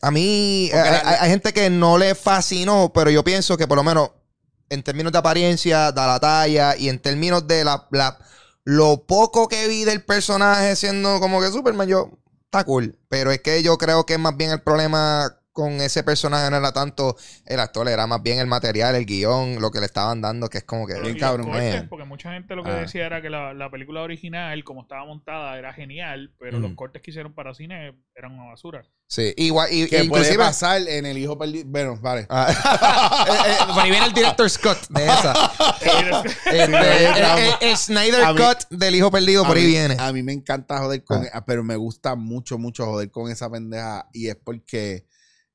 a 0.01 0.11
mí, 0.11 0.69
Porque 0.71 0.87
hay, 0.87 0.91
la- 1.03 1.09
hay- 1.09 1.17
hay 1.21 1.29
gente 1.31 1.53
que 1.53 1.69
no 1.69 1.97
le 1.97 2.13
fascinó, 2.15 2.91
pero 2.93 3.09
yo 3.09 3.23
pienso 3.23 3.57
que 3.57 3.67
por 3.67 3.77
lo 3.77 3.83
menos 3.83 4.11
en 4.69 4.83
términos 4.83 5.11
de 5.11 5.19
apariencia, 5.19 5.91
da 5.91 6.07
la 6.07 6.19
talla 6.19 6.75
y 6.77 6.89
en 6.89 6.99
términos 6.99 7.47
de 7.47 7.63
la, 7.65 7.87
la- 7.91 8.17
lo 8.63 9.05
poco 9.05 9.47
que 9.47 9.67
vi 9.67 9.83
del 9.85 10.03
personaje 10.03 10.75
siendo 10.75 11.19
como 11.19 11.39
que 11.41 11.51
Superman, 11.51 11.87
yo, 11.87 12.11
está 12.45 12.63
cool. 12.63 12.97
Pero 13.09 13.31
es 13.31 13.41
que 13.41 13.61
yo 13.63 13.77
creo 13.77 14.05
que 14.05 14.13
es 14.15 14.19
más 14.19 14.35
bien 14.37 14.51
el 14.51 14.61
problema 14.61 15.37
con 15.55 15.79
ese 15.79 16.03
personaje 16.03 16.51
no 16.51 16.57
era 16.57 16.73
tanto 16.73 17.15
el 17.45 17.61
actor, 17.61 17.87
era 17.87 18.05
más 18.07 18.21
bien 18.21 18.39
el 18.39 18.45
material, 18.47 18.93
el 18.93 19.05
guion, 19.05 19.61
lo 19.61 19.71
que 19.71 19.79
le 19.79 19.85
estaban 19.85 20.19
dando, 20.19 20.49
que 20.49 20.57
es 20.57 20.63
como 20.65 20.85
que... 20.85 20.99
Bien 20.99 21.17
cabrón, 21.17 21.47
cortes, 21.47 21.75
man. 21.77 21.87
porque 21.89 22.03
mucha 22.03 22.33
gente 22.33 22.57
lo 22.57 22.63
que 22.65 22.71
Ah. 22.71 22.75
decía 22.81 23.05
era 23.05 23.21
que 23.21 23.29
la, 23.29 23.53
la 23.53 23.71
película 23.71 24.01
original, 24.01 24.61
como 24.65 24.81
estaba 24.81 25.05
montada, 25.05 25.57
era 25.57 25.71
genial, 25.71 26.33
pero 26.37 26.59
los 26.59 26.67
Ujú. 26.71 26.75
cortes 26.75 27.01
que 27.01 27.11
hicieron 27.11 27.33
para 27.33 27.53
cine 27.53 27.95
eran 28.13 28.33
una 28.33 28.49
basura. 28.51 28.83
Sí, 29.07 29.33
igual, 29.37 29.69
y, 29.71 29.83
Que 29.85 29.89
puede 29.91 30.05
inclusive... 30.05 30.37
pasar 30.39 30.81
en 30.87 31.05
el 31.05 31.17
hijo 31.17 31.37
perdido. 31.37 31.63
Bueno, 31.69 31.97
vale. 32.01 32.25
Ah, 32.29 33.25
eh, 33.29 33.51
eh, 33.51 33.65
por 33.73 33.83
ahí 33.83 33.91
viene 33.91 34.07
el 34.07 34.13
director 34.13 34.49
Scott 34.49 34.87
de 34.89 35.05
esa. 35.05 35.33
Este, 36.45 36.63
el, 36.63 36.73
el- 36.73 37.53
el 37.61 37.77
Snyder 37.77 38.33
mí- 38.33 38.41
Cut 38.41 38.67
del 38.69 38.95
hijo 38.95 39.09
perdido 39.11 39.45
por 39.45 39.55
ahí 39.57 39.63
mí, 39.63 39.69
viene. 39.69 39.95
A 39.99 40.11
mí 40.11 40.21
me 40.23 40.33
encanta 40.33 40.79
joder 40.79 41.03
con. 41.03 41.23
Ah. 41.23 41.29
ah, 41.33 41.45
Pero 41.45 41.63
me 41.63 41.75
gusta 41.75 42.15
mucho, 42.15 42.57
mucho 42.57 42.85
joder 42.85 43.09
con 43.11 43.31
esa 43.31 43.49
pendeja. 43.49 44.07
Y 44.13 44.27
es 44.27 44.35
porque. 44.35 45.05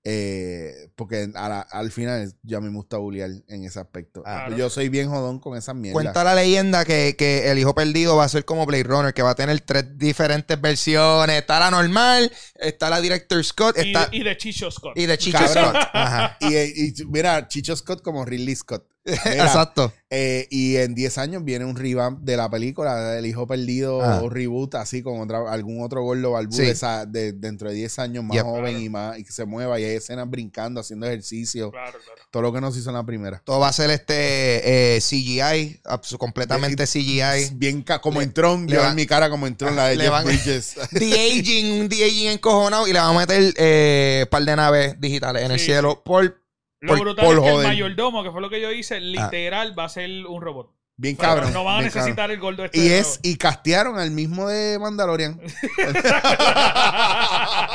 Eh, 0.05 0.73
porque 0.97 1.29
a 1.35 1.49
la- 1.49 1.61
al 1.61 1.91
final 1.91 2.33
ya 2.43 2.61
me 2.61 2.71
gusta 2.71 2.97
bullear 2.97 3.31
en 3.49 3.65
ese 3.65 3.81
aspecto. 3.81 4.23
Ah. 4.25 4.45
Claro. 4.47 4.57
Yo 4.57 4.71
soy 4.71 4.89
bien 4.89 5.09
jodón 5.11 5.39
con 5.41 5.57
esas 5.59 5.75
mierdas. 5.75 6.03
Cuenta 6.03 6.25
la 6.25 6.35
leyenda 6.35 6.85
que, 6.85 7.17
que 7.17 7.51
el 7.51 7.59
hijo 7.59 7.75
perdido 7.75 8.17
va 8.17 8.25
a 8.25 8.29
ser 8.29 8.45
como 8.45 8.65
Blade 8.67 8.85
Runner, 8.85 9.13
que 9.15 9.23
va 9.23 9.31
a 9.31 9.35
tener 9.35 9.61
tres 9.61 9.99
diferentes 9.99 10.59
versiones. 10.61 11.39
Está 11.41 11.61
la 11.61 11.71
normal, 11.71 12.33
está 12.55 12.89
la 12.91 13.01
Director 13.01 13.45
Scott, 13.45 13.77
y, 14.13 14.23
de 14.23 14.37
Chicho 14.37 14.71
Scott. 14.71 14.97
y 14.97 15.07
de 15.07 15.19
Chicho 15.19 15.39
Cabrón. 15.39 15.71
Scott. 15.75 15.89
Ajá. 15.93 16.37
Y, 16.41 16.57
y 16.57 16.95
mira, 17.09 17.47
Chicho 17.49 17.77
Scott 17.77 18.03
como 18.03 18.25
Ridley 18.25 18.57
Scott. 18.57 18.87
Mira, 19.07 19.47
Exacto. 19.47 19.93
eh, 20.11 20.47
y 20.51 20.77
en 20.77 20.95
10 20.95 21.17
años 21.17 21.43
viene 21.43 21.65
un 21.65 21.75
revamp 21.75 22.21
de 22.21 22.37
la 22.37 22.51
película, 22.51 23.17
El 23.19 23.25
Hijo 23.25 23.47
Perdido 23.47 24.03
Ah. 24.03 24.21
o 24.23 24.29
reboot, 24.29 24.75
así 24.75 25.03
con 25.03 25.21
otra- 25.21 25.51
algún 25.51 25.83
otro 25.83 26.03
gordo 26.03 26.33
barbudo 26.33 26.57
Sí. 26.59 26.65
de 26.65 26.71
esa- 26.71 27.07
de- 27.07 27.33
dentro 27.33 27.71
de 27.71 27.77
10 27.77 27.99
años 27.99 28.23
más 28.25 28.37
Yep. 28.37 28.45
joven 28.45 28.63
Claro. 28.73 28.79
y 28.79 28.89
más 28.91 29.19
y 29.19 29.25
que 29.25 29.33
se 29.33 29.47
mueva 29.47 29.81
y 29.81 29.85
hay 29.85 29.97
escenas 29.97 30.29
brincando, 30.29 30.81
haciendo 30.81 31.07
ejercicio. 31.07 31.71
Claro, 31.71 31.99
claro. 32.05 32.21
Todo 32.31 32.43
lo 32.43 32.53
que 32.53 32.61
no 32.61 32.71
se 32.73 32.81
hizo 32.81 32.91
en 32.91 32.97
la 32.97 33.05
primera. 33.07 33.41
Todo 33.45 33.59
va 33.61 33.69
a 33.69 33.73
ser 33.73 33.89
este 33.91 34.97
eh, 34.97 35.01
CGI, 35.01 35.81
completamente 36.19 36.87
CGI. 36.87 37.55
Bien 37.55 37.83
como 38.03 38.21
Le- 38.21 38.27
en 38.27 38.33
Tron, 38.35 38.67
le 38.67 38.75
yo 38.75 38.81
va- 38.83 38.91
en 38.91 38.97
mi 38.97 39.07
cara 39.07 39.31
como 39.31 39.47
en 39.47 39.57
Tron, 39.57 39.77
la 39.77 39.89
de 39.89 39.97
le 39.97 40.09
van- 40.11 40.25
Bridges. 40.27 40.75
De 40.93 41.07
aging, 41.41 41.81
un 41.81 41.89
de 41.89 42.05
aging 42.05 42.29
encojonado 42.29 42.87
y 42.87 42.93
le 42.93 42.99
vamos 42.99 43.23
a 43.23 43.27
meter 43.27 43.55
eh, 43.57 44.27
par 44.31 44.45
de 44.45 44.55
naves 44.57 45.01
digitales 45.01 45.43
en 45.43 45.51
el 45.53 45.59
cielo 45.59 46.03
por 46.05 46.39
Lo 46.81 46.89
Por- 46.95 47.01
brutal 47.01 47.25
por 47.27 47.35
es 47.37 47.41
que 47.43 47.51
joder. 47.51 47.67
el 47.67 47.73
mayordomo, 47.73 48.23
que 48.25 48.31
fue 48.31 48.41
lo 48.41 48.49
que 48.51 48.61
yo 48.61 48.71
hice, 48.73 49.01
literal 49.01 49.79
va 49.79 49.85
a 49.85 49.89
ser 49.89 50.09
un 50.27 50.41
robot. 50.43 50.73
Bien 50.97 51.17
Pero 51.17 51.29
cabrón. 51.31 51.53
no 51.55 51.65
van 51.65 51.79
a 51.81 51.83
necesitar 51.83 52.15
cabrón. 52.15 52.31
el 52.33 52.41
gordo 52.41 52.65
este. 52.67 52.79
Y 52.79 52.89
es, 52.91 53.21
y 53.23 53.37
castearon 53.37 53.99
al 53.99 54.11
mismo 54.11 54.49
de 54.49 54.79
Mandalorian. 54.79 55.41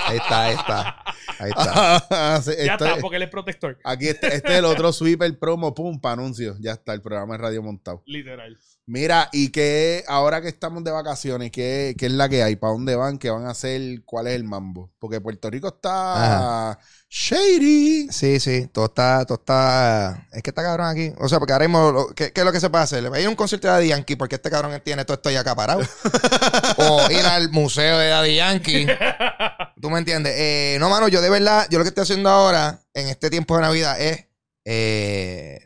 Ahí 0.08 0.18
está, 0.18 0.44
ahí 0.46 0.56
está. 0.56 1.04
Ahí 1.40 1.50
está. 1.50 2.40
Sí. 2.42 2.52
Ya 2.58 2.74
esto 2.74 2.86
está, 2.86 2.96
es- 2.96 3.02
porque 3.02 3.18
él 3.18 3.24
es 3.24 3.30
protector. 3.30 3.80
Aquí 3.84 4.08
está, 4.08 4.28
este 4.28 4.52
es 4.54 4.60
el 4.60 4.66
otro 4.66 4.92
sweeper 4.94 5.38
promo, 5.40 5.74
pum, 5.74 6.00
pa' 6.00 6.12
anuncio. 6.14 6.56
Ya 6.60 6.74
está 6.74 6.94
el 6.94 7.02
programa 7.02 7.36
de 7.36 7.44
radio 7.44 7.64
montado. 7.64 8.04
Literal. 8.06 8.58
Mira, 8.88 9.30
y 9.34 9.50
que 9.50 10.04
ahora 10.08 10.42
que 10.44 10.48
estamos 10.48 10.84
de 10.84 10.92
vacaciones, 10.92 11.50
¿qué, 11.50 11.96
qué 11.98 12.06
es 12.06 12.12
la 12.12 12.30
que 12.30 12.44
hay? 12.44 12.56
¿Para 12.56 12.74
dónde 12.74 12.96
van? 12.96 13.18
¿Qué 13.18 13.32
van 13.32 13.48
a 13.48 13.50
hacer? 13.50 14.04
¿Cuál 14.06 14.28
es 14.28 14.36
el 14.36 14.44
mambo? 14.44 14.92
Porque 15.00 15.20
Puerto 15.20 15.50
Rico 15.50 15.70
está 15.70 16.78
shady. 17.10 18.08
Sí, 18.12 18.40
sí, 18.40 18.68
todo 18.72 18.86
está, 18.86 19.26
todo 19.26 19.40
está. 19.40 20.28
Es 20.32 20.44
que 20.44 20.52
está 20.52 20.62
cabrón 20.62 20.86
aquí. 20.86 21.12
O 21.18 21.28
sea, 21.28 21.40
porque 21.40 21.54
ahora 21.54 21.68
mismo, 21.68 21.92
lo- 21.92 22.08
¿qué, 22.14 22.32
qué 22.32 22.42
es 22.42 22.46
lo 22.46 22.52
que 22.52 22.60
se 22.60 22.70
puede 22.70 22.84
hacer? 22.84 23.02
Le 23.02 23.10
va 23.10 23.18
a 23.18 23.20
ir 23.22 23.26
a 23.26 23.30
un 23.30 23.36
concierto 23.36 23.68
de 23.68 23.74
Daddy 23.74 23.88
Yankee 23.88 24.16
porque 24.18 24.36
este 24.36 24.52
cabrón 24.52 24.80
tiene 24.84 25.04
todo 25.04 25.16
esto 25.16 25.32
ya 25.32 25.40
acaparado. 25.40 25.82
o 26.78 27.10
ir 27.10 27.26
al 27.26 27.50
museo 27.50 27.98
de 27.98 28.10
Daddy 28.10 28.36
Yankee. 28.36 28.88
¿Tú 29.82 29.90
me 29.90 29.98
entiendes? 29.98 30.34
Eh, 30.38 30.78
no, 30.80 30.90
mano, 30.92 31.08
yo 31.08 31.22
de 31.22 31.32
verdad, 31.32 31.66
yo 31.72 31.80
lo 31.80 31.84
que 31.84 31.90
estoy 31.90 32.04
haciendo 32.04 32.30
ahora, 32.30 32.82
en 32.94 33.08
este 33.08 33.32
tiempo 33.32 33.56
de 33.56 33.62
Navidad, 33.64 34.00
es 34.00 34.26
eh, 34.64 35.60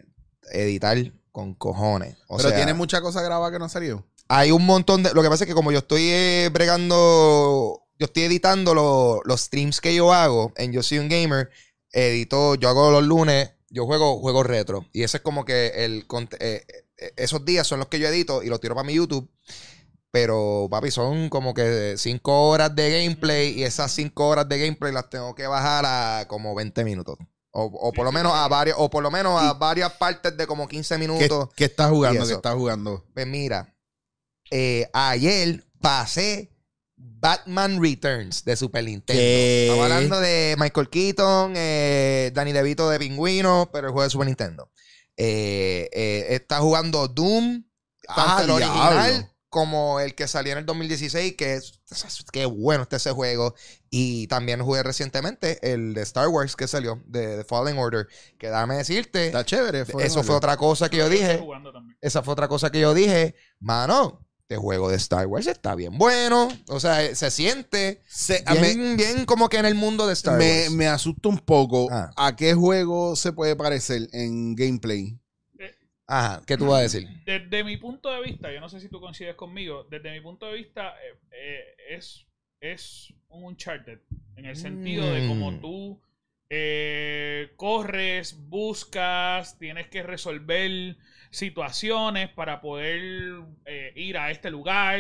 editar 0.52 0.98
con 1.40 1.54
cojones. 1.56 2.16
O 2.28 2.38
Pero 2.38 2.50
sea, 2.50 2.58
tiene 2.58 2.74
mucha 2.74 3.02
cosa 3.02 3.22
grabada 3.22 3.52
que 3.52 3.60
no 3.60 3.70
salió. 3.70 4.06
hay 4.28 4.52
un 4.52 4.66
montón 4.66 5.04
de. 5.04 5.14
Lo 5.14 5.22
que 5.24 5.30
pasa 5.30 5.44
es 5.44 5.48
que 5.48 5.54
como 5.54 5.72
yo 5.72 5.80
estoy 5.80 6.04
eh, 6.10 6.50
bregando. 6.52 7.82
Yo 7.98 8.06
estoy 8.06 8.24
editando 8.24 8.74
lo- 8.74 9.22
los 9.26 9.42
streams 9.42 9.82
que 9.82 9.94
yo 9.94 10.14
hago 10.14 10.54
en 10.56 10.72
Yo 10.72 10.82
Soy 10.84 11.00
un 11.00 11.10
Gamer. 11.10 11.50
Edito, 11.92 12.56
yo 12.56 12.70
hago 12.70 12.92
los 12.92 13.04
lunes, 13.04 13.52
yo 13.70 13.86
juego 13.86 14.20
juegos 14.20 14.46
retro. 14.46 14.86
Y 14.94 15.04
ese 15.04 15.18
es 15.18 15.24
como 15.24 15.44
que 15.44 15.68
el. 15.86 16.06
eh, 16.40 16.64
eh, 16.98 17.14
esos 17.18 17.44
días 17.46 17.66
son 17.68 17.80
los 17.80 17.88
que 17.88 18.00
yo 18.00 18.08
edito 18.08 18.44
y 18.44 18.48
los 18.48 18.60
tiro 18.62 18.76
para 18.76 18.86
mi 18.88 18.94
YouTube. 18.94 19.30
Pero, 20.12 20.68
papi, 20.72 20.90
son 20.92 21.30
como 21.30 21.54
que 21.54 21.94
cinco 21.98 22.50
horas 22.50 22.76
de 22.76 22.90
gameplay 23.04 23.60
y 23.60 23.64
esas 23.64 23.92
cinco 23.92 24.28
horas 24.28 24.50
de 24.50 24.58
gameplay 24.60 24.92
las 24.92 25.10
tengo 25.10 25.36
que 25.36 25.46
bajar 25.46 25.86
a 25.86 26.26
como 26.28 26.56
20 26.56 26.84
minutos. 26.84 27.18
O, 27.52 27.64
o 27.64 27.92
por 27.92 28.06
lo 28.06 28.12
menos 28.12 28.34
a 28.34 28.48
varios, 28.48 28.78
o 28.80 28.90
por 28.90 29.02
lo 29.02 29.10
menos 29.10 29.42
a 29.42 29.54
varias 29.54 29.92
partes 29.94 30.36
de 30.38 30.46
como 30.46 30.68
15 30.68 30.96
¿Qué, 30.96 31.00
minutos. 31.00 31.50
qué 31.56 31.66
estás 31.66 31.88
Y 31.88 31.96
jugando? 31.96 32.28
¿Qué 32.28 32.34
estás 32.34 32.54
jugando? 32.56 33.06
Pues 33.14 33.26
mira, 33.28 33.76
eh, 34.52 34.90
ayer 34.94 35.66
pasé 35.82 36.52
Batman 36.96 37.82
Returns 37.82 38.44
de 38.46 38.56
Super 38.56 38.84
Nintendo. 38.84 39.20
¿Qué? 39.20 39.64
Estamos 39.68 39.84
hablando 39.92 40.20
de 40.20 40.56
Michael 40.60 40.90
Keaton, 40.90 41.54
eh, 41.56 42.32
Danny 42.34 42.52
DeVito 42.52 42.90
de 42.90 43.00
Pingüino, 43.00 43.70
pero 43.74 43.88
el 43.88 43.94
juego 43.94 44.04
de 44.04 44.10
Super 44.10 44.28
Nintendo. 44.28 44.70
Eh, 45.18 45.90
eh, 45.92 46.28
está 46.30 46.60
jugando 46.60 47.08
Doom, 47.08 47.64
Ah, 48.08 48.42
el 48.44 48.50
original. 48.50 49.29
Como 49.50 50.00
el 50.00 50.14
que 50.16 50.28
salió 50.28 50.52
en 50.54 50.60
el 50.60 50.66
2016, 50.66 51.36
que 51.36 51.56
es 51.56 51.80
qué 52.32 52.46
bueno 52.46 52.84
está 52.84 52.98
ese 52.98 53.12
juego. 53.12 53.56
Y 53.90 54.28
también 54.28 54.62
jugué 54.62 54.84
recientemente 54.84 55.58
el 55.74 55.94
de 55.96 56.02
Star 56.04 56.28
Wars 56.28 56.56
que 56.56 56.68
salió, 56.68 57.02
de, 57.08 57.38
de 57.38 57.44
Fallen 57.44 57.78
Order. 57.78 58.08
Que 58.38 58.48
dame 58.50 58.76
decirte, 58.76 59.28
Está 59.28 59.44
chévere. 59.44 59.86
eso 60.00 60.24
fue 60.24 60.36
otra 60.36 60.56
cosa 60.58 60.90
que 60.90 60.98
yo 60.98 61.10
dije. 61.10 61.44
Esa 62.02 62.22
fue 62.22 62.34
otra 62.34 62.48
cosa 62.48 62.72
que 62.72 62.80
yo 62.80 62.94
dije. 62.94 63.34
Mano, 63.60 64.26
este 64.44 64.58
juego 64.58 64.90
de 64.90 64.98
Star 64.98 65.26
Wars 65.28 65.48
está 65.48 65.74
bien 65.76 65.98
bueno. 65.98 66.48
O 66.70 66.80
sea, 66.80 67.16
se 67.16 67.32
siente 67.32 68.02
Se- 68.08 68.44
me, 68.54 68.60
bien, 68.74 68.98
bien 68.98 69.26
como 69.26 69.50
que 69.50 69.58
en 69.58 69.66
el 69.66 69.76
mundo 69.76 70.06
de 70.08 70.14
Star 70.14 70.38
me, 70.38 70.62
Wars. 70.62 70.72
me 70.72 70.88
asusta 70.88 71.30
un 71.30 71.40
poco. 71.40 71.88
Ah. 71.92 72.12
¿A 72.16 72.36
qué 72.36 72.54
juego 72.54 73.16
se 73.16 73.32
puede 73.34 73.56
parecer 73.56 74.08
en 74.12 74.56
gameplay? 74.56 75.20
Ajá, 76.12 76.42
¿qué 76.48 76.58
tú 76.58 76.66
vas 76.66 76.80
a 76.80 76.82
decir? 76.82 77.08
Desde 77.24 77.64
mi 77.64 77.78
punto 77.78 78.10
de 78.10 78.22
vista, 78.24 78.52
yo 78.52 78.60
no 78.60 78.68
sé 78.68 78.80
si 78.80 78.90
tú 78.90 79.00
coincides 79.00 79.36
conmigo, 79.36 79.86
desde 79.92 80.12
mi 80.12 80.22
punto 80.22 80.48
de 80.48 80.54
vista 80.56 80.96
eh, 81.04 81.16
eh, 81.32 81.76
es, 81.90 82.26
es 82.60 83.14
un 83.28 83.44
Uncharted, 83.44 84.00
en 84.36 84.46
el 84.46 84.56
sentido 84.56 85.06
de 85.14 85.28
como 85.28 85.52
Mm. 85.52 85.62
tú 85.62 86.02
eh, 86.50 87.52
corres, 87.58 88.36
buscas, 88.50 89.60
tienes 89.60 89.88
que 89.90 90.02
resolver 90.02 90.98
situaciones 91.30 92.30
para 92.30 92.60
poder 92.60 93.44
ir 93.94 94.18
a 94.18 94.32
este 94.32 94.50
lugar. 94.50 95.00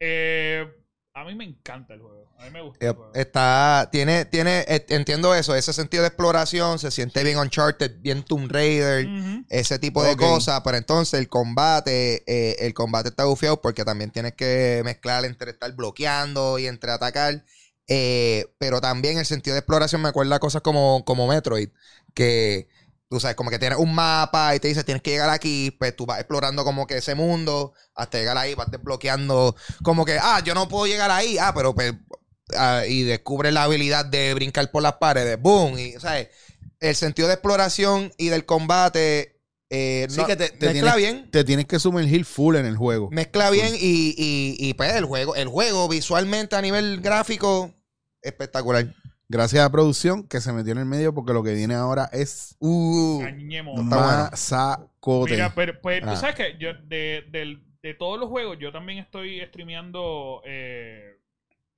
Eh, 0.00 0.66
a 1.14 1.24
mí 1.24 1.34
me 1.34 1.44
encanta 1.44 1.94
el 1.94 2.00
juego, 2.00 2.32
a 2.38 2.44
mí 2.44 2.50
me 2.50 2.62
gusta 2.62 2.86
el 2.86 2.90
Eh, 2.90 2.94
juego. 2.94 3.12
Está, 3.14 3.88
tiene, 3.92 4.24
tiene, 4.24 4.64
eh, 4.66 4.86
entiendo 4.88 5.34
eso, 5.34 5.54
ese 5.54 5.72
sentido 5.74 6.02
de 6.02 6.08
exploración, 6.08 6.78
se 6.78 6.90
siente 6.90 7.22
bien 7.24 7.38
Uncharted, 7.38 8.00
bien 8.00 8.22
Tomb 8.24 8.50
Raider, 8.50 9.12
ese 9.48 9.78
tipo 9.78 10.02
de 10.02 10.16
cosas, 10.16 10.62
pero 10.64 10.78
entonces 10.78 11.20
el 11.20 11.28
combate, 11.28 12.22
eh, 12.26 12.56
el 12.60 12.72
combate 12.72 13.10
está 13.10 13.24
bufiado 13.26 13.60
porque 13.60 13.84
también 13.84 14.10
tienes 14.10 14.32
que 14.34 14.80
mezclar 14.84 15.24
entre 15.26 15.50
estar 15.50 15.70
bloqueando 15.74 16.58
y 16.58 16.66
entre 16.66 16.92
atacar. 16.92 17.44
eh, 17.92 18.46
pero 18.58 18.80
también 18.80 19.18
el 19.18 19.26
sentido 19.26 19.54
de 19.54 19.58
exploración 19.60 20.00
me 20.00 20.08
acuerda 20.08 20.36
a 20.36 20.38
cosas 20.38 20.62
como, 20.62 21.04
como 21.04 21.26
Metroid, 21.26 21.70
que 22.14 22.68
tú 23.10 23.18
sabes, 23.18 23.36
como 23.36 23.50
que 23.50 23.58
tienes 23.58 23.76
un 23.78 23.92
mapa 23.92 24.54
y 24.54 24.60
te 24.60 24.68
dice 24.68 24.84
tienes 24.84 25.02
que 25.02 25.10
llegar 25.10 25.30
aquí, 25.30 25.72
pues 25.72 25.96
tú 25.96 26.06
vas 26.06 26.20
explorando 26.20 26.62
como 26.62 26.86
que 26.86 26.98
ese 26.98 27.16
mundo, 27.16 27.72
hasta 27.96 28.18
llegar 28.18 28.38
ahí, 28.38 28.54
vas 28.54 28.70
desbloqueando, 28.70 29.56
como 29.82 30.04
que, 30.04 30.16
ah, 30.22 30.40
yo 30.44 30.54
no 30.54 30.68
puedo 30.68 30.86
llegar 30.86 31.10
ahí, 31.10 31.36
ah, 31.36 31.52
pero 31.52 31.74
pues, 31.74 31.92
ah, 32.56 32.84
y 32.86 33.02
descubres 33.02 33.52
la 33.52 33.64
habilidad 33.64 34.04
de 34.06 34.32
brincar 34.34 34.70
por 34.70 34.84
las 34.84 34.94
paredes, 34.94 35.40
boom, 35.42 35.76
y, 35.76 35.92
¿sabes? 35.94 36.28
El 36.78 36.94
sentido 36.94 37.26
de 37.26 37.34
exploración 37.34 38.12
y 38.16 38.28
del 38.28 38.46
combate, 38.46 39.40
eh, 39.70 40.06
Sí, 40.08 40.20
no- 40.20 40.26
que 40.28 40.36
te, 40.36 40.50
te 40.50 40.66
mezcla 40.66 40.94
tienes, 40.94 40.96
bien. 40.96 41.30
te 41.32 41.42
tienes 41.42 41.66
que 41.66 41.80
sumergir 41.80 42.24
full 42.24 42.54
en 42.54 42.64
el 42.66 42.76
juego. 42.76 43.08
Mezcla 43.10 43.50
bien 43.50 43.74
y, 43.74 44.14
y, 44.16 44.56
y, 44.56 44.74
pues 44.74 44.94
el 44.94 45.04
juego, 45.04 45.34
el 45.34 45.48
juego 45.48 45.88
visualmente 45.88 46.54
a 46.54 46.62
nivel 46.62 47.00
gráfico, 47.00 47.74
espectacular. 48.22 48.86
Gracias 49.32 49.64
a 49.64 49.70
producción 49.70 50.26
que 50.26 50.40
se 50.40 50.52
metió 50.52 50.72
en 50.72 50.78
el 50.78 50.86
medio 50.86 51.14
porque 51.14 51.32
lo 51.32 51.44
que 51.44 51.54
viene 51.54 51.74
ahora 51.74 52.10
es 52.12 52.56
Uh, 52.58 53.20
bueno. 53.20 53.82
masacote. 53.84 55.32
Mira, 55.34 55.52
pero 55.54 55.80
pues, 55.80 56.02
Ah. 56.04 56.10
tú 56.14 56.16
sabes 56.20 56.34
que 56.34 56.56
yo, 56.58 56.74
de, 56.74 57.24
del- 57.30 57.62
de 57.80 57.94
todos 57.94 58.18
los 58.18 58.28
juegos, 58.28 58.58
yo 58.58 58.72
también 58.72 58.98
estoy 58.98 59.40
streameando 59.46 60.42
eh, 60.44 61.16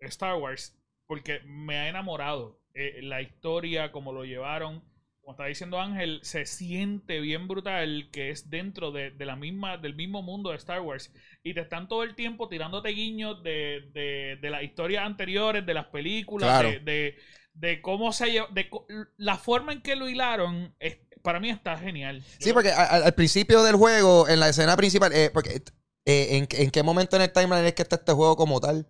Star 0.01 0.37
Wars 0.37 0.75
porque 1.07 1.41
me 1.45 1.77
ha 1.77 1.89
enamorado. 1.91 2.59
Eh, 2.75 3.01
la 3.03 3.21
historia, 3.21 3.93
como 3.93 4.13
lo 4.15 4.25
llevaron, 4.25 4.83
como 5.21 5.33
está 5.33 5.45
diciendo 5.45 5.79
Ángel, 5.79 6.21
se 6.23 6.47
siente 6.47 7.21
bien 7.21 7.47
brutal 7.49 8.09
que 8.11 8.31
es 8.31 8.49
dentro 8.49 8.93
de, 8.93 9.11
de 9.11 9.27
la 9.27 9.37
misma, 9.37 9.77
del 9.77 9.95
mismo 9.95 10.23
mundo 10.23 10.51
de 10.51 10.57
Star 10.57 10.81
Wars. 10.81 11.13
Y 11.45 11.53
te 11.53 11.61
están 11.61 11.87
todo 11.87 12.03
el 12.03 12.15
tiempo 12.15 12.49
tirándote 12.49 12.89
guiños 12.89 13.43
de, 13.43 13.91
de, 13.93 14.39
de 14.41 14.51
las 14.51 14.63
historias 14.63 15.05
anteriores, 15.05 15.67
de 15.67 15.75
las 15.75 15.87
películas, 15.89 16.49
Claro. 16.49 16.71
de, 16.83 17.17
de, 17.55 17.69
de 17.69 17.83
cómo 17.83 18.13
se 18.13 18.31
llevó, 18.33 18.49
de 18.51 18.69
la 19.17 19.37
forma 19.39 19.73
en 19.73 19.83
que 19.83 19.97
lo 19.97 20.09
hilaron, 20.09 20.75
es- 20.81 20.99
para 21.23 21.39
mí 21.39 21.51
está 21.51 21.79
genial. 21.79 22.25
Sí, 22.41 22.53
porque 22.53 22.71
al, 22.73 23.15
principio 23.15 23.63
del 23.63 23.77
juego, 23.77 24.29
en 24.29 24.41
la 24.41 24.49
escena 24.49 24.77
principal, 24.77 25.13
eh, 25.13 25.31
porque 25.33 25.63
eh, 26.05 26.37
¿en, 26.37 26.49
en 26.51 26.71
qué 26.71 26.83
momento 26.83 27.15
en 27.17 27.23
el 27.23 27.33
timeline 27.33 27.67
es 27.67 27.75
que 27.75 27.83
está 27.83 27.97
este 27.97 28.13
juego 28.13 28.35
como 28.37 28.59
tal? 28.61 28.89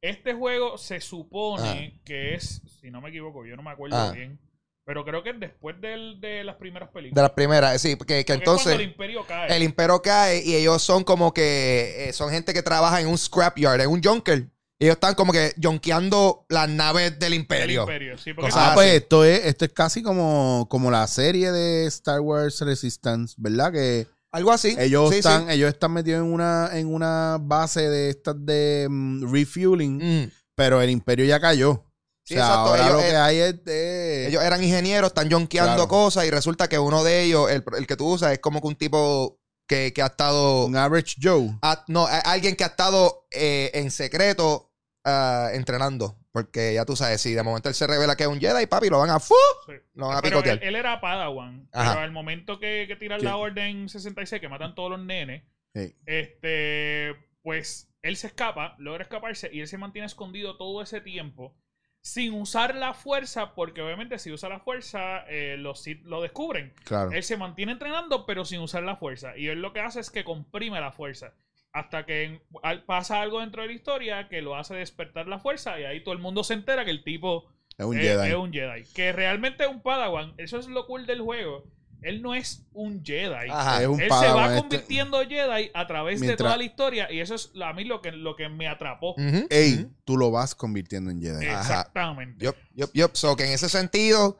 Este 0.00 0.34
juego 0.34 0.78
se 0.78 1.00
supone 1.00 2.00
que 2.04 2.34
es, 2.34 2.62
si 2.80 2.90
no 2.90 3.00
me 3.00 3.08
equivoco, 3.08 3.44
yo 3.46 3.56
no 3.56 3.62
me 3.62 3.70
acuerdo 3.70 3.96
Ah. 3.96 4.12
bien, 4.12 4.38
pero 4.84 5.04
creo 5.04 5.22
que 5.24 5.30
es 5.30 5.40
después 5.40 5.80
del- 5.80 6.20
de 6.20 6.44
las 6.44 6.56
primeras 6.56 6.90
De 6.90 6.92
películas. 6.92 7.22
las 7.22 7.30
primeras, 7.32 7.80
sí, 7.82 7.96
que, 7.96 7.96
que 7.96 7.96
Porque 7.96 8.20
es 8.20 8.24
cuando 8.26 8.42
entonces 8.44 8.74
el 8.74 8.80
imperio 8.82 9.26
cae. 9.26 9.56
el 9.56 9.62
imperio 9.64 10.00
cae 10.02 10.42
y 10.44 10.54
ellos 10.54 10.80
son 10.82 11.02
como 11.02 11.32
que, 11.34 12.08
eh, 12.08 12.12
son 12.12 12.30
gente 12.30 12.52
que 12.54 12.62
trabaja 12.62 13.00
en 13.00 13.08
un 13.08 13.18
scrapyard, 13.18 13.80
en 13.80 13.88
un 13.90 14.00
junker. 14.02 14.46
Ellos 14.80 14.94
están 14.94 15.14
como 15.14 15.32
que 15.32 15.54
jonkeando 15.62 16.44
las 16.48 16.68
naves 16.68 17.10
del 17.12 17.18
del 17.20 17.34
imperio. 17.34 17.82
imperio, 17.82 18.18
sí, 18.18 18.32
porque 18.34 18.50
Cosas 18.50 18.70
Ah, 18.70 18.74
pues 18.74 18.92
esto 18.94 19.24
es, 19.24 19.44
esto 19.46 19.64
es 19.64 19.72
casi 19.72 20.02
como, 20.02 20.66
como 20.68 20.90
la 20.90 21.06
serie 21.06 21.52
de 21.52 21.86
Star 21.86 22.20
Wars 22.20 22.60
Resistance, 22.60 23.34
¿verdad? 23.38 23.72
Que 23.72 24.06
Algo 24.32 24.50
así. 24.52 24.74
ellos 24.78 25.08
Sí, 25.10 25.14
sí. 25.14 25.18
están, 25.20 25.48
ellos 25.48 25.68
están 25.72 25.92
metidos 25.92 26.24
en 26.26 26.32
una, 26.32 26.70
en 26.72 26.92
una 26.92 27.38
base 27.40 27.88
de 27.88 28.10
estas 28.10 28.34
de 28.44 28.88
mm, 28.90 29.32
refueling, 29.32 29.98
Mm. 30.24 30.30
pero 30.56 30.82
el 30.82 30.90
imperio 30.90 31.24
ya 31.24 31.38
cayó. 31.38 31.84
Sí, 32.26 32.34
o 32.34 32.38
sea, 32.38 32.46
exacto, 32.46 32.70
ahora 32.70 32.82
ellos, 32.84 32.92
lo 32.94 33.00
que 33.00 33.16
hay 33.16 33.36
es 33.38 33.64
de... 33.66 34.28
Ellos 34.28 34.42
eran 34.42 34.64
ingenieros, 34.64 35.08
están 35.08 35.30
jonqueando 35.30 35.74
Claro. 35.74 35.88
cosas 35.88 36.24
y 36.24 36.30
resulta 36.30 36.68
que 36.68 36.78
uno 36.78 37.04
de 37.04 37.22
ellos, 37.22 37.50
el, 37.50 37.62
el 37.78 37.86
que 37.86 37.96
tú 37.96 38.06
usas, 38.08 38.32
es 38.32 38.38
como 38.40 38.60
que 38.62 38.66
un 38.66 38.76
tipo 38.76 39.38
que, 39.66 39.92
que 39.92 40.02
ha 40.02 40.06
estado. 40.06 40.66
un 40.66 40.76
average 40.76 41.16
Joe. 41.22 41.50
no, 41.88 42.06
a- 42.06 42.18
alguien 42.20 42.56
que 42.56 42.64
ha 42.64 42.68
estado 42.68 43.26
eh, 43.30 43.70
en 43.74 43.90
secreto 43.90 44.72
ah, 45.04 45.50
entrenando. 45.52 46.18
Porque 46.32 46.74
ya 46.74 46.84
tú 46.84 46.96
sabes, 46.96 47.20
si 47.20 47.32
de 47.32 47.44
momento 47.44 47.68
él 47.68 47.76
se 47.76 47.86
revela 47.86 48.16
que 48.16 48.24
es 48.24 48.28
un 48.28 48.40
Jedi, 48.40 48.66
papi, 48.66 48.88
lo 48.88 48.98
van 48.98 49.10
a. 49.10 49.20
¡fu! 49.20 49.34
Sí. 49.66 49.74
Lo 49.94 50.08
van 50.08 50.18
a 50.18 50.20
Pero 50.22 50.38
picotear. 50.38 50.58
él, 50.62 50.68
él 50.70 50.74
era 50.74 51.00
Padawan. 51.00 51.68
Ajá. 51.72 51.90
Pero 51.92 52.00
al 52.04 52.10
momento 52.10 52.58
que, 52.58 52.86
que 52.88 52.96
tiran 52.96 53.22
la 53.22 53.36
orden 53.36 53.88
66, 53.88 54.40
que 54.40 54.48
matan 54.48 54.74
todos 54.74 54.90
los 54.90 55.00
nenes, 55.00 55.44
Sí. 55.76 55.94
este, 56.06 57.14
pues 57.42 57.88
él 58.02 58.16
se 58.16 58.26
escapa, 58.28 58.74
logra 58.78 59.02
escaparse 59.04 59.48
y 59.52 59.60
él 59.60 59.68
se 59.68 59.78
mantiene 59.78 60.06
escondido 60.06 60.56
todo 60.56 60.82
ese 60.82 61.00
tiempo 61.00 61.56
sin 62.04 62.34
usar 62.34 62.74
la 62.74 62.92
fuerza, 62.92 63.54
porque 63.54 63.80
obviamente 63.80 64.18
si 64.18 64.30
usa 64.30 64.50
la 64.50 64.60
fuerza, 64.60 65.24
eh, 65.26 65.56
los 65.58 65.80
Sith 65.82 66.04
lo 66.04 66.20
descubren. 66.20 66.74
Claro. 66.84 67.10
Él 67.12 67.22
se 67.22 67.38
mantiene 67.38 67.72
entrenando, 67.72 68.26
pero 68.26 68.44
sin 68.44 68.60
usar 68.60 68.82
la 68.82 68.96
fuerza. 68.96 69.36
Y 69.38 69.48
él 69.48 69.62
lo 69.62 69.72
que 69.72 69.80
hace 69.80 70.00
es 70.00 70.10
que 70.10 70.22
comprime 70.22 70.78
la 70.80 70.92
fuerza. 70.92 71.32
Hasta 71.72 72.04
que 72.04 72.24
en- 72.24 72.42
al- 72.62 72.84
pasa 72.84 73.22
algo 73.22 73.40
dentro 73.40 73.62
de 73.62 73.68
la 73.68 73.74
historia 73.74 74.28
que 74.28 74.42
lo 74.42 74.54
hace 74.54 74.74
despertar 74.74 75.26
la 75.28 75.38
fuerza. 75.38 75.80
Y 75.80 75.84
ahí 75.84 76.04
todo 76.04 76.12
el 76.12 76.20
mundo 76.20 76.44
se 76.44 76.52
entera 76.54 76.84
que 76.84 76.90
el 76.90 77.02
tipo 77.04 77.50
Es 77.78 77.86
un 77.86 77.96
es, 77.98 78.02
Jedi. 78.06 78.28
es 78.28 78.34
un 78.34 78.52
Jedi. 78.52 78.84
Que 78.94 79.12
realmente 79.12 79.64
es 79.64 79.70
un 79.70 79.80
Padawan. 79.80 80.34
Eso 80.36 80.58
es 80.58 80.68
lo 80.68 80.86
cool 80.86 81.06
del 81.06 81.22
juego. 81.22 81.64
Él 82.04 82.22
no 82.22 82.34
es 82.34 82.62
un 82.72 83.02
Jedi. 83.04 83.48
Ajá. 83.50 83.82
Es 83.82 83.88
un 83.88 84.00
Él 84.00 84.08
se 84.08 84.32
va 84.32 84.46
este- 84.46 84.60
convirtiendo 84.60 85.18
Jedi 85.26 85.70
a 85.74 85.86
través 85.86 86.20
de 86.20 86.36
toda 86.36 86.56
la 86.56 86.64
historia. 86.64 87.10
Y 87.10 87.20
eso 87.20 87.34
es 87.34 87.50
a 87.62 87.72
mí 87.72 87.84
lo 87.84 88.00
que, 88.02 88.12
lo 88.12 88.36
que 88.36 88.48
me 88.48 88.68
atrapó. 88.68 89.12
Ujú, 89.12 89.46
Ey, 89.50 89.88
tú 90.04 90.16
lo 90.16 90.30
vas 90.30 90.54
convirtiendo 90.54 91.10
en 91.10 91.20
Jedi. 91.20 91.46
Ajá. 91.46 91.60
Exactamente. 91.60 92.44
Yup, 92.44 92.56
yup, 92.74 92.90
yup. 92.92 93.10
So 93.14 93.36
que 93.36 93.46
en 93.46 93.52
ese 93.52 93.68
sentido, 93.68 94.38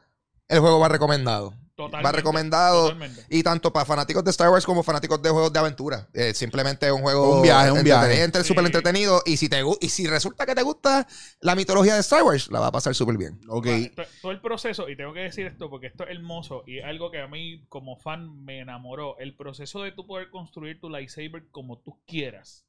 el 0.48 0.60
juego 0.60 0.78
va 0.78 0.88
recomendado. 0.88 1.54
Totalmente. 1.77 2.07
Va 2.07 2.12
recomendado. 2.12 2.83
Totalmente. 2.85 3.25
Y 3.31 3.43
tanto 3.43 3.72
para 3.72 3.85
fanáticos 3.85 4.22
de 4.22 4.31
Star 4.31 4.49
Wars 4.51 4.64
como 4.64 4.85
fanáticos 4.85 5.20
de 5.20 5.31
juegos 5.31 5.53
de 5.53 5.59
aventura. 5.59 6.09
Eh, 6.14 6.33
simplemente 6.33 6.87
es 6.87 6.93
un 6.93 7.03
juego 7.03 7.37
Un 7.39 7.43
viaje, 7.43 7.72
un 7.72 7.83
viaje. 7.83 8.12
entretenido, 8.22 8.45
súper 8.45 8.64
entretenido. 8.66 9.22
Y 9.27 9.37
si, 9.37 9.49
te, 9.49 9.61
y 9.81 9.89
si 9.89 10.07
resulta 10.07 10.47
que 10.47 10.55
te 10.55 10.62
gusta 10.62 11.07
la 11.41 11.57
mitología 11.57 11.95
de 11.95 12.01
Star 12.01 12.22
Wars, 12.22 12.49
la 12.53 12.61
va 12.61 12.68
a 12.68 12.72
pasar 12.72 12.95
súper 12.95 13.16
bien. 13.16 13.41
Ok. 13.49 13.66
To- 13.97 14.03
Todo 14.22 14.33
el 14.33 14.41
proceso, 14.41 14.89
y 14.89 14.97
tengo 14.97 15.12
que 15.12 15.20
decir 15.20 15.47
esto 15.47 15.68
porque 15.68 15.89
esto 15.89 16.05
es 16.05 16.11
hermoso 16.11 16.62
y 16.66 16.79
es 16.79 16.85
algo 16.85 17.11
que 17.11 17.20
a 17.20 17.27
mí 17.27 17.64
como 17.68 17.97
fan 17.97 18.45
me 18.45 18.61
enamoró. 18.61 19.18
El 19.18 19.35
proceso 19.37 19.83
de 19.83 19.91
tú 19.91 20.07
poder 20.07 20.31
construir 20.31 20.79
tu 20.81 20.89
lightsaber 20.89 21.49
como 21.51 21.79
tú 21.81 21.99
quieras. 22.07 22.64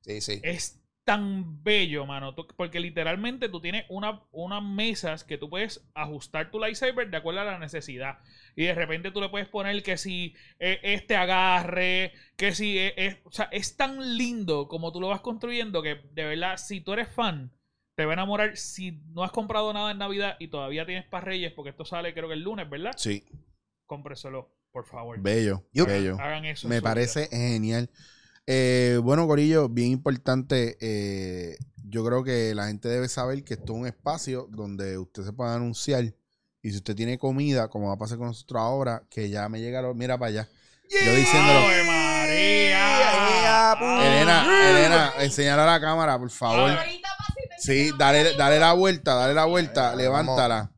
Sí, 0.00 0.22
sí. 0.22 0.40
es 0.42 0.78
tan 1.08 1.64
bello, 1.64 2.04
mano. 2.04 2.34
Tú- 2.34 2.46
porque 2.54 2.80
literalmente 2.80 3.48
tú 3.48 3.62
tienes 3.62 3.86
una, 3.88 4.20
unas 4.30 4.62
mesas 4.62 5.24
que 5.24 5.38
tú 5.38 5.48
puedes 5.48 5.88
ajustar 5.94 6.50
tu 6.50 6.58
lightsaber 6.58 7.08
de 7.08 7.16
acuerdo 7.16 7.40
a 7.40 7.44
la 7.44 7.58
necesidad. 7.58 8.18
Y 8.54 8.64
de 8.64 8.74
repente 8.74 9.10
tú 9.10 9.22
le 9.22 9.30
puedes 9.30 9.48
poner 9.48 9.82
que 9.82 9.96
si 9.96 10.34
eh, 10.58 10.78
este 10.82 11.16
agarre, 11.16 12.12
que 12.36 12.54
si 12.54 12.76
eh, 12.78 12.92
es, 12.98 13.16
o 13.24 13.32
sea, 13.32 13.48
es 13.52 13.74
tan 13.74 14.18
lindo 14.18 14.68
como 14.68 14.92
tú 14.92 15.00
lo 15.00 15.08
vas 15.08 15.22
construyendo 15.22 15.80
que 15.82 15.94
de 16.12 16.24
verdad, 16.26 16.58
si 16.58 16.82
tú 16.82 16.92
eres 16.92 17.08
fan, 17.08 17.52
te 17.96 18.04
va 18.04 18.12
a 18.12 18.14
enamorar. 18.14 18.58
Si 18.58 19.00
no 19.14 19.24
has 19.24 19.32
comprado 19.32 19.72
nada 19.72 19.90
en 19.90 19.98
Navidad 19.98 20.36
y 20.38 20.48
todavía 20.48 20.84
tienes 20.84 21.06
para 21.06 21.24
Reyes, 21.24 21.52
porque 21.54 21.70
esto 21.70 21.86
sale 21.86 22.12
creo 22.12 22.28
que 22.28 22.34
el 22.34 22.42
lunes, 22.42 22.68
¿verdad? 22.68 22.92
Sí, 22.98 23.24
Cómpreselo, 23.86 24.54
por 24.70 24.84
favor. 24.84 25.18
bello, 25.22 25.64
Yup. 25.72 25.86
bello. 25.88 26.16
Hagan 26.20 26.44
eso. 26.44 26.68
Me 26.68 26.76
vida. 26.80 26.82
parece 26.90 27.28
genial. 27.28 27.88
Eh, 28.50 28.98
bueno, 29.02 29.26
Corillo, 29.26 29.68
bien 29.68 29.90
importante. 29.90 30.78
eh, 30.80 31.58
yo 31.84 32.02
creo 32.02 32.24
que 32.24 32.54
la 32.54 32.68
gente 32.68 32.88
debe 32.88 33.06
saber 33.08 33.44
que 33.44 33.54
esto 33.54 33.74
es 33.74 33.78
un 33.78 33.86
espacio 33.86 34.48
donde 34.50 34.96
usted 34.96 35.22
se 35.22 35.34
puede 35.34 35.54
anunciar. 35.54 36.04
Y 36.62 36.70
si 36.70 36.76
usted 36.76 36.96
tiene 36.96 37.18
comida, 37.18 37.68
como 37.68 37.88
va 37.88 37.94
a 37.94 37.98
pasar 37.98 38.16
con 38.16 38.28
nosotros 38.28 38.62
ahora, 38.62 39.02
que 39.10 39.28
ya 39.28 39.50
me 39.50 39.60
llega, 39.60 39.82
lo, 39.82 39.94
mira 39.94 40.16
para 40.16 40.30
allá. 40.30 40.48
Yo 40.90 41.14
diciéndolo. 41.14 41.58
¡Ave 41.58 41.84
María! 41.84 42.88
Elena, 44.00 44.70
Elena, 44.70 45.12
enseñar 45.20 45.58
a 45.58 45.66
la 45.66 45.78
cámara, 45.78 46.18
por 46.18 46.30
favor. 46.30 46.70
Sí, 47.58 47.90
dale, 47.98 48.34
dale 48.34 48.58
la 48.58 48.72
vuelta, 48.72 49.14
dale 49.14 49.34
la 49.34 49.44
vuelta, 49.44 49.94
levántala. 49.94 50.72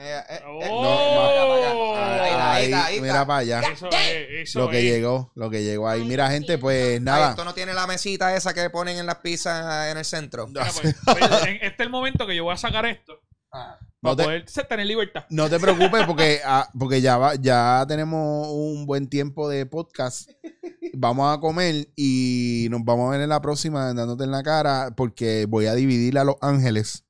Eh, 0.00 0.20
eh, 0.30 0.34
eh, 0.36 0.42
¡Oh! 0.46 0.82
no, 0.82 1.96
Ahí, 1.96 2.20
Ahí 2.20 2.30
está, 2.30 2.52
ahí 2.54 2.64
está, 2.66 2.86
ahí 2.86 3.00
mira 3.00 3.26
para 3.26 3.38
allá. 3.40 3.60
Eso 3.72 3.88
es, 3.90 4.48
eso 4.48 4.60
Lo 4.60 4.70
que 4.70 4.78
es. 4.78 4.84
llegó, 4.84 5.32
lo 5.34 5.50
que 5.50 5.64
llegó 5.64 5.88
ahí. 5.88 6.04
Mira, 6.04 6.30
gente, 6.30 6.56
pues 6.58 6.94
Ay, 6.94 7.00
nada. 7.00 7.30
esto 7.30 7.44
no 7.44 7.52
tiene 7.54 7.74
la 7.74 7.86
mesita 7.86 8.34
esa 8.36 8.54
que 8.54 8.70
ponen 8.70 8.96
en 8.98 9.06
las 9.06 9.16
pizzas 9.16 9.90
en 9.90 9.98
el 9.98 10.04
centro. 10.04 10.46
Mira, 10.46 10.68
pues, 10.80 10.94
pues, 11.04 11.18
este 11.42 11.66
es 11.66 11.74
el 11.80 11.90
momento 11.90 12.26
que 12.26 12.36
yo 12.36 12.44
voy 12.44 12.54
a 12.54 12.56
sacar 12.56 12.86
esto 12.86 13.20
Ah. 13.50 13.78
para 14.00 14.12
No 14.12 14.16
te- 14.16 14.24
poder 14.24 14.44
tener 14.68 14.86
libertad. 14.86 15.24
No 15.30 15.48
te 15.48 15.58
preocupes 15.58 16.04
porque, 16.06 16.40
ah, 16.44 16.68
porque 16.78 17.00
ya, 17.00 17.16
va, 17.18 17.34
ya 17.34 17.84
tenemos 17.88 18.46
un 18.50 18.86
buen 18.86 19.08
tiempo 19.08 19.48
de 19.48 19.66
podcast. 19.66 20.30
Vamos 20.94 21.34
a 21.36 21.40
comer 21.40 21.88
y 21.96 22.68
nos 22.70 22.84
vamos 22.84 23.08
a 23.08 23.12
ver 23.12 23.22
en 23.22 23.30
la 23.30 23.40
próxima 23.40 23.92
dándote 23.94 24.24
en 24.24 24.30
la 24.30 24.42
cara 24.42 24.90
porque 24.96 25.46
voy 25.48 25.66
a 25.66 25.74
dividir 25.74 26.18
a 26.18 26.24
Los 26.24 26.36
Ángeles. 26.40 27.04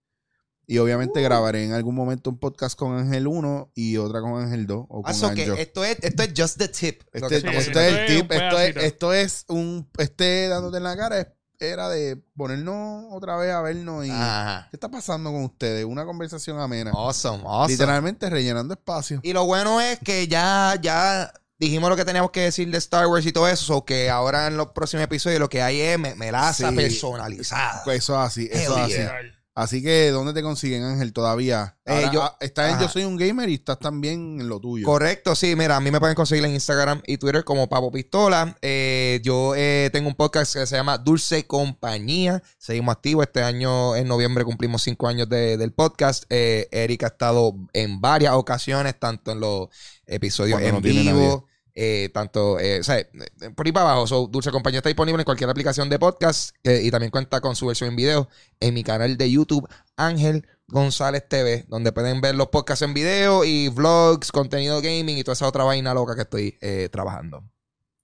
Y 0.70 0.76
obviamente 0.78 1.22
grabaré 1.22 1.64
en 1.64 1.72
algún 1.72 1.94
momento 1.94 2.28
un 2.28 2.38
podcast 2.38 2.78
con 2.78 2.94
Ángel 2.98 3.26
1 3.26 3.72
y 3.74 3.96
otra 3.96 4.20
con 4.20 4.40
Ángel 4.40 4.66
2 4.66 4.84
o 4.88 5.02
con 5.02 5.04
Ah, 5.12 5.34
que 5.34 5.42
Anjo. 5.44 5.54
esto 5.54 5.82
es, 5.82 5.96
esto 6.02 6.22
es 6.22 6.32
just 6.36 6.58
the 6.58 6.68
tip. 6.68 7.02
Este, 7.12 7.40
sí, 7.40 7.46
esto 7.50 7.80
es 7.80 7.92
el 7.94 8.06
tip, 8.06 8.30
un 8.30 8.36
esto 8.36 8.58
es, 8.60 8.74
pedacito. 8.74 8.80
esto 8.80 9.12
es 9.14 9.44
un, 9.48 9.88
este 9.96 10.46
dándote 10.48 10.76
en 10.76 10.82
la 10.84 10.94
cara 10.96 11.20
es- 11.20 11.28
era 11.58 11.88
de 11.88 12.22
ponernos 12.36 13.06
otra 13.10 13.36
vez 13.36 13.50
a 13.50 13.62
vernos 13.62 14.06
y 14.06 14.10
Ajá. 14.10 14.68
¿qué 14.70 14.76
está 14.76 14.90
pasando 14.90 15.32
con 15.32 15.42
ustedes? 15.42 15.84
Una 15.86 16.04
conversación 16.04 16.60
amena. 16.60 16.90
Awesome, 16.94 17.42
awesome. 17.46 17.72
Literalmente 17.72 18.28
rellenando 18.30 18.74
espacio. 18.74 19.20
Y 19.24 19.32
lo 19.32 19.44
bueno 19.46 19.80
es 19.80 19.98
que 20.00 20.28
ya, 20.28 20.76
ya 20.80 21.32
dijimos 21.58 21.88
lo 21.90 21.96
que 21.96 22.04
teníamos 22.04 22.30
que 22.30 22.42
decir 22.42 22.70
de 22.70 22.78
Star 22.78 23.06
Wars 23.08 23.24
y 23.26 23.32
todo 23.32 23.48
eso, 23.48 23.64
so 23.64 23.84
que 23.84 24.08
ahora 24.10 24.46
en 24.46 24.56
los 24.58 24.68
próximos 24.68 25.02
episodios 25.02 25.40
lo 25.40 25.48
que 25.48 25.62
hay 25.62 25.80
es 25.80 25.98
me- 25.98 26.14
melaza 26.14 26.68
Sí. 26.70 26.76
personalizada. 26.76 27.80
Pues 27.84 27.98
eso 28.04 28.12
es 28.22 28.26
así, 28.26 28.48
eso 28.52 28.76
Hell 28.76 28.80
es 28.80 28.84
así. 28.84 28.92
yeah. 29.02 29.12
Así 29.60 29.82
que, 29.82 30.12
¿dónde 30.12 30.32
te 30.32 30.40
consiguen, 30.40 30.84
Ángel, 30.84 31.12
todavía? 31.12 31.76
Eh, 31.84 31.90
Ahora, 31.92 32.12
yo- 32.12 32.22
ah, 32.22 32.36
estás 32.38 32.68
en 32.68 32.74
ajá. 32.76 32.82
Yo 32.84 32.88
Soy 32.88 33.02
un 33.02 33.16
Gamer 33.16 33.48
y 33.48 33.54
estás 33.54 33.80
también 33.80 34.40
en 34.40 34.48
lo 34.48 34.60
tuyo. 34.60 34.86
Correcto, 34.86 35.34
sí, 35.34 35.56
mira, 35.56 35.74
a 35.74 35.80
mí 35.80 35.90
me 35.90 35.98
pueden 35.98 36.14
conseguir 36.14 36.44
en 36.44 36.52
Instagram 36.52 37.02
y 37.08 37.18
Twitter 37.18 37.42
como 37.42 37.68
Papo 37.68 37.90
Pistola. 37.90 38.56
Eh, 38.62 39.20
yo 39.24 39.54
eh, 39.56 39.90
tengo 39.92 40.06
un 40.08 40.14
podcast 40.14 40.54
que 40.54 40.64
se 40.64 40.76
llama 40.76 40.96
Dulce 40.98 41.44
Compañía. 41.48 42.40
Seguimos 42.56 42.92
activos. 42.92 43.26
Este 43.26 43.42
año, 43.42 43.96
en 43.96 44.06
noviembre, 44.06 44.44
cumplimos 44.44 44.82
cinco 44.82 45.08
años 45.08 45.28
de- 45.28 45.56
del 45.56 45.72
podcast. 45.72 46.22
Eh, 46.30 46.68
Eric 46.70 47.02
ha 47.02 47.08
estado 47.08 47.52
en 47.72 48.00
varias 48.00 48.34
ocasiones, 48.34 48.94
tanto 49.00 49.32
en 49.32 49.40
los 49.40 49.68
episodios 50.06 50.60
Cuando 50.60 50.68
en 50.68 50.74
no 50.76 51.02
vivo. 51.18 51.47
Eh, 51.80 52.10
tanto, 52.12 52.58
eh, 52.58 52.80
o 52.80 52.82
sea, 52.82 52.98
eh, 52.98 53.08
por 53.54 53.64
ahí 53.64 53.70
para 53.70 53.92
abajo. 53.92 54.08
So, 54.08 54.26
Dulce 54.26 54.50
Compañía 54.50 54.78
está 54.78 54.88
disponible 54.88 55.20
en 55.22 55.24
cualquier 55.24 55.48
aplicación 55.48 55.88
de 55.88 56.00
podcast 56.00 56.56
eh, 56.64 56.80
y 56.82 56.90
también 56.90 57.12
cuenta 57.12 57.40
con 57.40 57.54
su 57.54 57.68
versión 57.68 57.90
en 57.90 57.96
video 57.96 58.28
en 58.58 58.74
mi 58.74 58.82
canal 58.82 59.16
de 59.16 59.30
YouTube, 59.30 59.68
Ángel 59.96 60.44
González 60.66 61.28
TV, 61.28 61.66
donde 61.68 61.92
pueden 61.92 62.20
ver 62.20 62.34
los 62.34 62.48
podcasts 62.48 62.82
en 62.82 62.94
video 62.94 63.44
y 63.44 63.68
vlogs, 63.68 64.32
contenido 64.32 64.80
gaming 64.82 65.18
y 65.18 65.22
toda 65.22 65.34
esa 65.34 65.46
otra 65.46 65.62
vaina 65.62 65.94
loca 65.94 66.16
que 66.16 66.22
estoy 66.22 66.58
eh, 66.60 66.88
trabajando. 66.90 67.44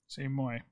Sí, 0.07 0.20
mismo 0.22 0.53
es. 0.53 0.62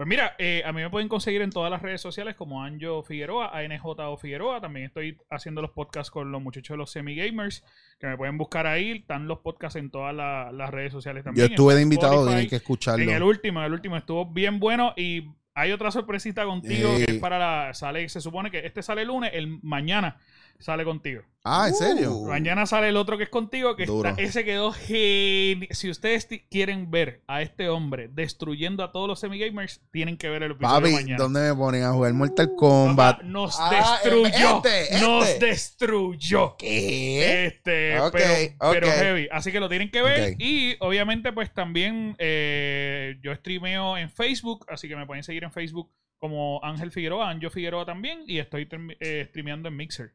Pues 0.00 0.08
mira, 0.08 0.34
eh, 0.38 0.62
a 0.64 0.72
mí 0.72 0.80
me 0.80 0.88
pueden 0.88 1.08
conseguir 1.08 1.42
en 1.42 1.50
todas 1.50 1.70
las 1.70 1.82
redes 1.82 2.00
sociales 2.00 2.34
como 2.34 2.64
Anjo 2.64 3.02
Figueroa, 3.02 3.50
ANJ 3.54 4.16
Figueroa. 4.18 4.58
También 4.58 4.86
estoy 4.86 5.18
haciendo 5.28 5.60
los 5.60 5.72
podcasts 5.72 6.10
con 6.10 6.32
los 6.32 6.40
muchachos 6.40 6.72
de 6.72 6.78
los 6.78 6.90
Semi 6.90 7.14
Gamers, 7.14 7.62
que 7.98 8.06
me 8.06 8.16
pueden 8.16 8.38
buscar 8.38 8.66
ahí. 8.66 8.92
Están 8.92 9.28
los 9.28 9.40
podcasts 9.40 9.76
en 9.76 9.90
todas 9.90 10.14
la- 10.14 10.52
las 10.52 10.70
redes 10.70 10.90
sociales 10.90 11.20
Yo 11.20 11.24
también. 11.24 11.50
estuve 11.50 11.74
en 11.74 11.76
de 11.76 11.82
invitado, 11.82 12.26
tienen 12.26 12.48
que 12.48 12.56
escucharlo. 12.56 13.04
En 13.04 13.10
el 13.10 13.22
último, 13.22 13.60
en 13.60 13.66
el 13.66 13.72
último 13.74 13.98
estuvo 13.98 14.24
bien 14.24 14.58
bueno 14.58 14.94
y 14.96 15.32
hay 15.52 15.70
otra 15.72 15.90
sorpresita 15.90 16.46
contigo 16.46 16.96
que 16.96 17.04
es 17.16 17.18
para 17.18 17.38
la 17.38 17.74
sale 17.74 18.08
se 18.08 18.22
supone 18.22 18.50
que 18.50 18.64
este 18.64 18.82
sale 18.82 19.02
el 19.02 19.08
lunes, 19.08 19.32
el 19.34 19.58
mañana 19.60 20.16
sale 20.60 20.84
contigo. 20.84 21.22
Ah, 21.42 21.68
¿en 21.68 21.74
serio? 21.74 22.12
Uh. 22.16 22.26
Mañana 22.28 22.66
sale 22.66 22.88
el 22.90 22.96
otro 22.98 23.16
que 23.16 23.24
es 23.24 23.30
contigo, 23.30 23.74
que 23.74 23.84
está- 23.84 24.14
ese 24.18 24.44
quedó 24.44 24.72
genial. 24.72 25.68
Si 25.70 25.88
ustedes 25.88 26.28
quieren 26.50 26.90
ver 26.90 27.22
a 27.26 27.40
este 27.40 27.70
hombre 27.70 28.08
destruyendo 28.12 28.84
a 28.84 28.92
todos 28.92 29.08
los 29.08 29.20
semi-gamers, 29.20 29.80
tienen 29.90 30.18
que 30.18 30.28
ver 30.28 30.42
el 30.42 30.52
episodio 30.52 30.80
Papi, 30.82 30.92
mañana. 30.92 31.16
¿dónde 31.16 31.40
me 31.48 31.54
ponen 31.54 31.84
a 31.84 31.92
jugar 31.92 32.12
Mortal 32.12 32.50
Kombat? 32.56 33.16
Papá, 33.16 33.26
nos 33.26 33.56
Ah, 33.58 33.98
destruyó. 34.02 34.56
este, 34.56 34.82
este. 34.94 35.00
Nos 35.00 35.38
destruyó. 35.40 36.56
¿Qué? 36.58 37.46
Este, 37.46 37.98
Ok, 38.00 38.12
pero, 38.12 38.70
pero 38.72 38.86
ok. 38.88 38.92
heavy. 38.94 39.28
Así 39.32 39.50
que 39.52 39.60
lo 39.60 39.68
tienen 39.70 39.90
que 39.90 40.02
ver. 40.02 40.34
Y 40.38 40.76
obviamente, 40.80 41.32
pues 41.32 41.52
también 41.54 42.16
eh, 42.18 43.18
yo 43.22 43.34
streameo 43.34 43.96
en 43.96 44.10
Facebook. 44.10 44.66
Así 44.68 44.88
que 44.88 44.96
me 44.96 45.06
pueden 45.06 45.24
seguir 45.24 45.44
en 45.44 45.52
Facebook 45.52 45.90
como 46.18 46.60
Ángel 46.62 46.90
Figueroa, 46.92 47.30
Anjo 47.30 47.48
Figueroa 47.48 47.86
también. 47.86 48.24
Y 48.26 48.38
estoy 48.40 48.68
eh, 49.00 49.24
streameando 49.30 49.68
en 49.70 49.76
Mixer. 49.76 50.12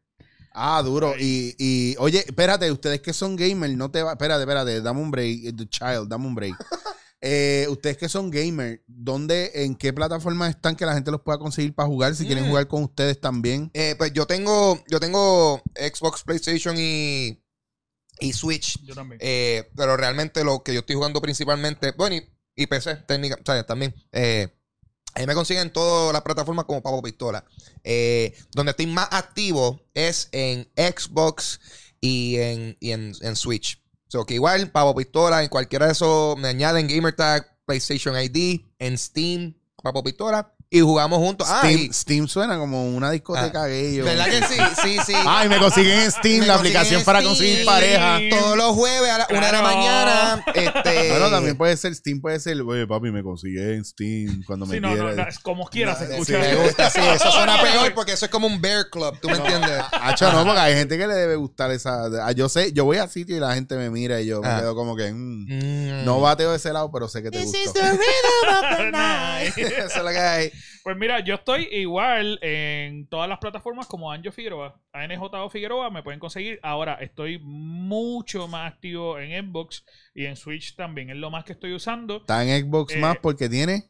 Ah, 0.55 0.81
duro. 0.83 1.13
Y, 1.19 1.53
y, 1.59 1.95
oye, 1.99 2.19
espérate, 2.25 2.71
ustedes 2.71 3.01
que 3.01 3.11
son 3.13 3.35
gamers, 3.35 3.75
no 3.75 3.91
te 3.91 4.01
va. 4.01 4.13
Espérate, 4.13 4.41
espérate, 4.43 4.81
dame 4.81 5.01
un 5.01 5.11
break. 5.11 5.45
eh, 5.45 5.53
The 5.53 5.67
child, 5.67 6.07
dame 6.07 6.27
un 6.27 6.35
break. 6.35 6.55
Eh, 7.27 7.65
ustedes 7.71 7.97
que 7.97 8.07
son 8.07 8.29
gamers, 8.29 8.81
¿dónde, 8.85 9.49
en 9.55 9.73
qué 9.75 9.91
plataformas 9.93 10.51
están 10.51 10.75
que 10.75 10.85
la 10.85 10.93
gente 10.93 11.09
los 11.09 11.21
pueda 11.21 11.39
conseguir 11.39 11.73
para 11.73 11.87
jugar? 11.87 12.13
Si 12.13 12.23
quieren 12.27 12.43
Mm. 12.43 12.49
jugar 12.49 12.67
con 12.67 12.83
ustedes 12.83 13.19
también. 13.19 13.71
Eh, 13.73 13.95
pues 13.97 14.13
yo 14.13 14.27
tengo, 14.27 14.83
yo 14.87 14.99
tengo 14.99 15.59
Xbox, 15.75 16.21
PlayStation 16.23 16.75
y, 16.77 17.41
y 18.19 18.33
Switch. 18.33 18.79
Yo 18.83 18.93
también. 18.93 19.17
Eh, 19.23 19.71
pero 19.75 19.97
realmente 19.97 20.43
lo 20.43 20.61
que 20.61 20.73
yo 20.75 20.81
estoy 20.81 20.97
jugando 20.97 21.19
principalmente, 21.19 21.93
bueno, 21.97 22.17
y, 22.17 22.29
y 22.55 22.67
PC, 22.67 22.95
técnica, 23.07 23.37
o 23.41 23.43
sea, 23.43 23.65
también. 23.65 23.95
Eh, 24.11 24.49
ahí 25.15 25.25
me 25.25 25.33
consiguen 25.33 25.71
todas 25.71 26.13
las 26.13 26.21
plataformas 26.21 26.65
como 26.65 26.83
Pavo 26.83 27.01
Pistola. 27.01 27.43
Eh, 27.83 28.37
donde 28.51 28.71
estoy 28.71 28.87
más 28.87 29.07
activo 29.11 29.81
es 29.93 30.29
en 30.31 30.69
Xbox 30.75 31.59
y 32.01 32.35
en, 32.37 32.77
y 32.79 32.91
en, 32.91 33.35
Switch. 33.35 33.81
So 34.07 34.25
que 34.25 34.35
igual, 34.35 34.71
Pavo 34.71 34.93
Pistola, 34.93 35.41
en 35.41 35.49
cualquiera 35.49 35.87
de 35.87 35.93
esos, 35.93 36.37
me 36.37 36.49
añaden 36.49 36.87
Gamertag, 36.87 37.57
PlayStation 37.65 38.15
ID, 38.15 38.61
en 38.77 38.97
Steam, 38.97 39.55
Pavo 39.81 40.03
Pistola, 40.03 40.54
y 40.77 40.81
jugamos 40.81 41.19
juntos. 41.19 41.47
Ah, 41.49 41.59
Steam, 41.59 41.79
y- 41.79 41.93
Steam 41.93 42.27
suena 42.27 42.57
como 42.57 42.85
una 42.89 43.11
discoteca 43.11 43.63
Ah, 43.63 43.67
gay. 43.67 44.01
o- 44.01 44.05
¿Verdad 44.05 44.25
que 44.25 44.41
sí? 44.45 44.55
Sí, 44.83 44.97
sí. 45.05 45.13
Ay, 45.27 45.47
me 45.49 45.57
consiguen 45.59 45.99
en 46.01 46.11
Steam, 46.11 46.39
Me 46.41 46.47
la 46.47 46.53
consiguen 46.55 46.77
aplicación 46.77 47.03
para 47.03 47.19
Steam. 47.19 47.31
conseguir 47.31 47.65
pareja. 47.65 48.19
Todos 48.29 48.57
los 48.57 48.75
jueves 48.75 49.09
a 49.11 49.17
la 49.19 49.27
una 49.29 49.45
de 49.47 49.51
la 49.51 49.59
Claro. 49.59 49.63
mañana. 49.75 50.43
Este, 50.53 51.09
Bueno, 51.15 51.29
también 51.29 51.57
puede 51.57 51.77
ser 51.77 51.95
Steam, 51.95 52.19
puede 52.21 52.39
ser, 52.39 52.59
oye, 52.61 52.85
papi, 52.87 53.11
me 53.11 53.23
consigue 53.23 53.75
en 53.75 53.85
Steam 53.85 54.43
cuando 54.45 54.65
me 54.65 54.75
Sí, 54.75 54.81
no, 54.81 54.89
no, 54.89 54.95
quieras. 54.95 55.15
no, 55.15 55.27
es 55.27 55.39
como 55.39 55.65
quieras 55.67 55.99
No, 56.01 56.07
escuchar. 56.07 56.39
Me 56.41 56.55
gusta, 56.55 56.89
sí, 56.89 56.99
eso 56.99 57.31
suena 57.31 57.61
peor 57.61 57.93
porque 57.93 58.13
eso 58.13 58.25
es 58.25 58.31
como 58.31 58.47
un 58.47 58.59
bear 58.61 58.89
club, 58.89 59.17
¿tú 59.21 59.29
me 59.29 59.37
entiendes? 59.37 59.81
Hacho, 59.91 60.31
no, 60.31 60.43
porque 60.45 60.59
hay 60.59 60.73
gente 60.75 60.97
que 60.97 61.07
le 61.07 61.13
debe 61.15 61.35
gustar 61.35 61.71
esa. 61.71 62.05
ah, 62.23 62.31
Yo 62.31 62.49
sé, 62.49 62.73
yo 62.73 62.83
voy 62.85 62.97
a 62.97 63.07
sitio 63.07 63.37
y 63.37 63.39
la 63.39 63.53
gente 63.55 63.75
me 63.77 63.89
mira 63.89 64.19
y 64.19 64.25
yo 64.25 64.41
me 64.41 64.47
Ah. 64.49 64.57
quedo 64.59 64.75
como 64.75 64.95
que. 64.95 65.11
mm, 65.13 65.45
Mm. 65.45 66.05
No 66.05 66.19
bateo 66.21 66.51
de 66.51 66.57
ese 66.57 66.73
lado, 66.73 66.91
pero 66.91 67.07
sé 67.07 67.21
que 67.23 67.31
te 67.31 67.41
gustó. 67.43 67.59
Nice. 69.45 69.61
Eso 69.85 69.97
es 69.97 70.03
lo 70.03 70.09
que 70.09 70.17
hay. 70.19 70.51
Pues 70.83 70.95
mira, 70.97 71.19
yo 71.21 71.35
estoy 71.35 71.67
igual 71.71 72.37
en 72.43 73.07
todas 73.07 73.27
las 73.27 73.39
plataformas 73.39 73.87
como 73.87 74.11
Anjo 74.11 74.31
Figueroa, 74.31 74.79
ANJ 74.93 75.49
Figueroa, 75.51 75.89
me 75.89 76.03
pueden 76.03 76.19
conseguir. 76.19 76.59
Ahora 76.61 76.95
estoy 77.01 77.39
mucho 77.39 78.47
más 78.47 78.71
activo 78.73 79.17
en 79.19 79.31
Xbox 79.49 79.83
y 80.13 80.25
en 80.25 80.35
Switch 80.35 80.75
también. 80.75 81.09
Es 81.09 81.17
lo 81.17 81.29
más 81.31 81.43
que 81.43 81.53
estoy 81.53 81.73
usando. 81.73 82.17
Está 82.17 82.43
en 82.43 82.65
Xbox 82.65 82.93
Eh, 82.93 82.97
más 82.97 83.17
porque 83.17 83.49
tiene. 83.49 83.89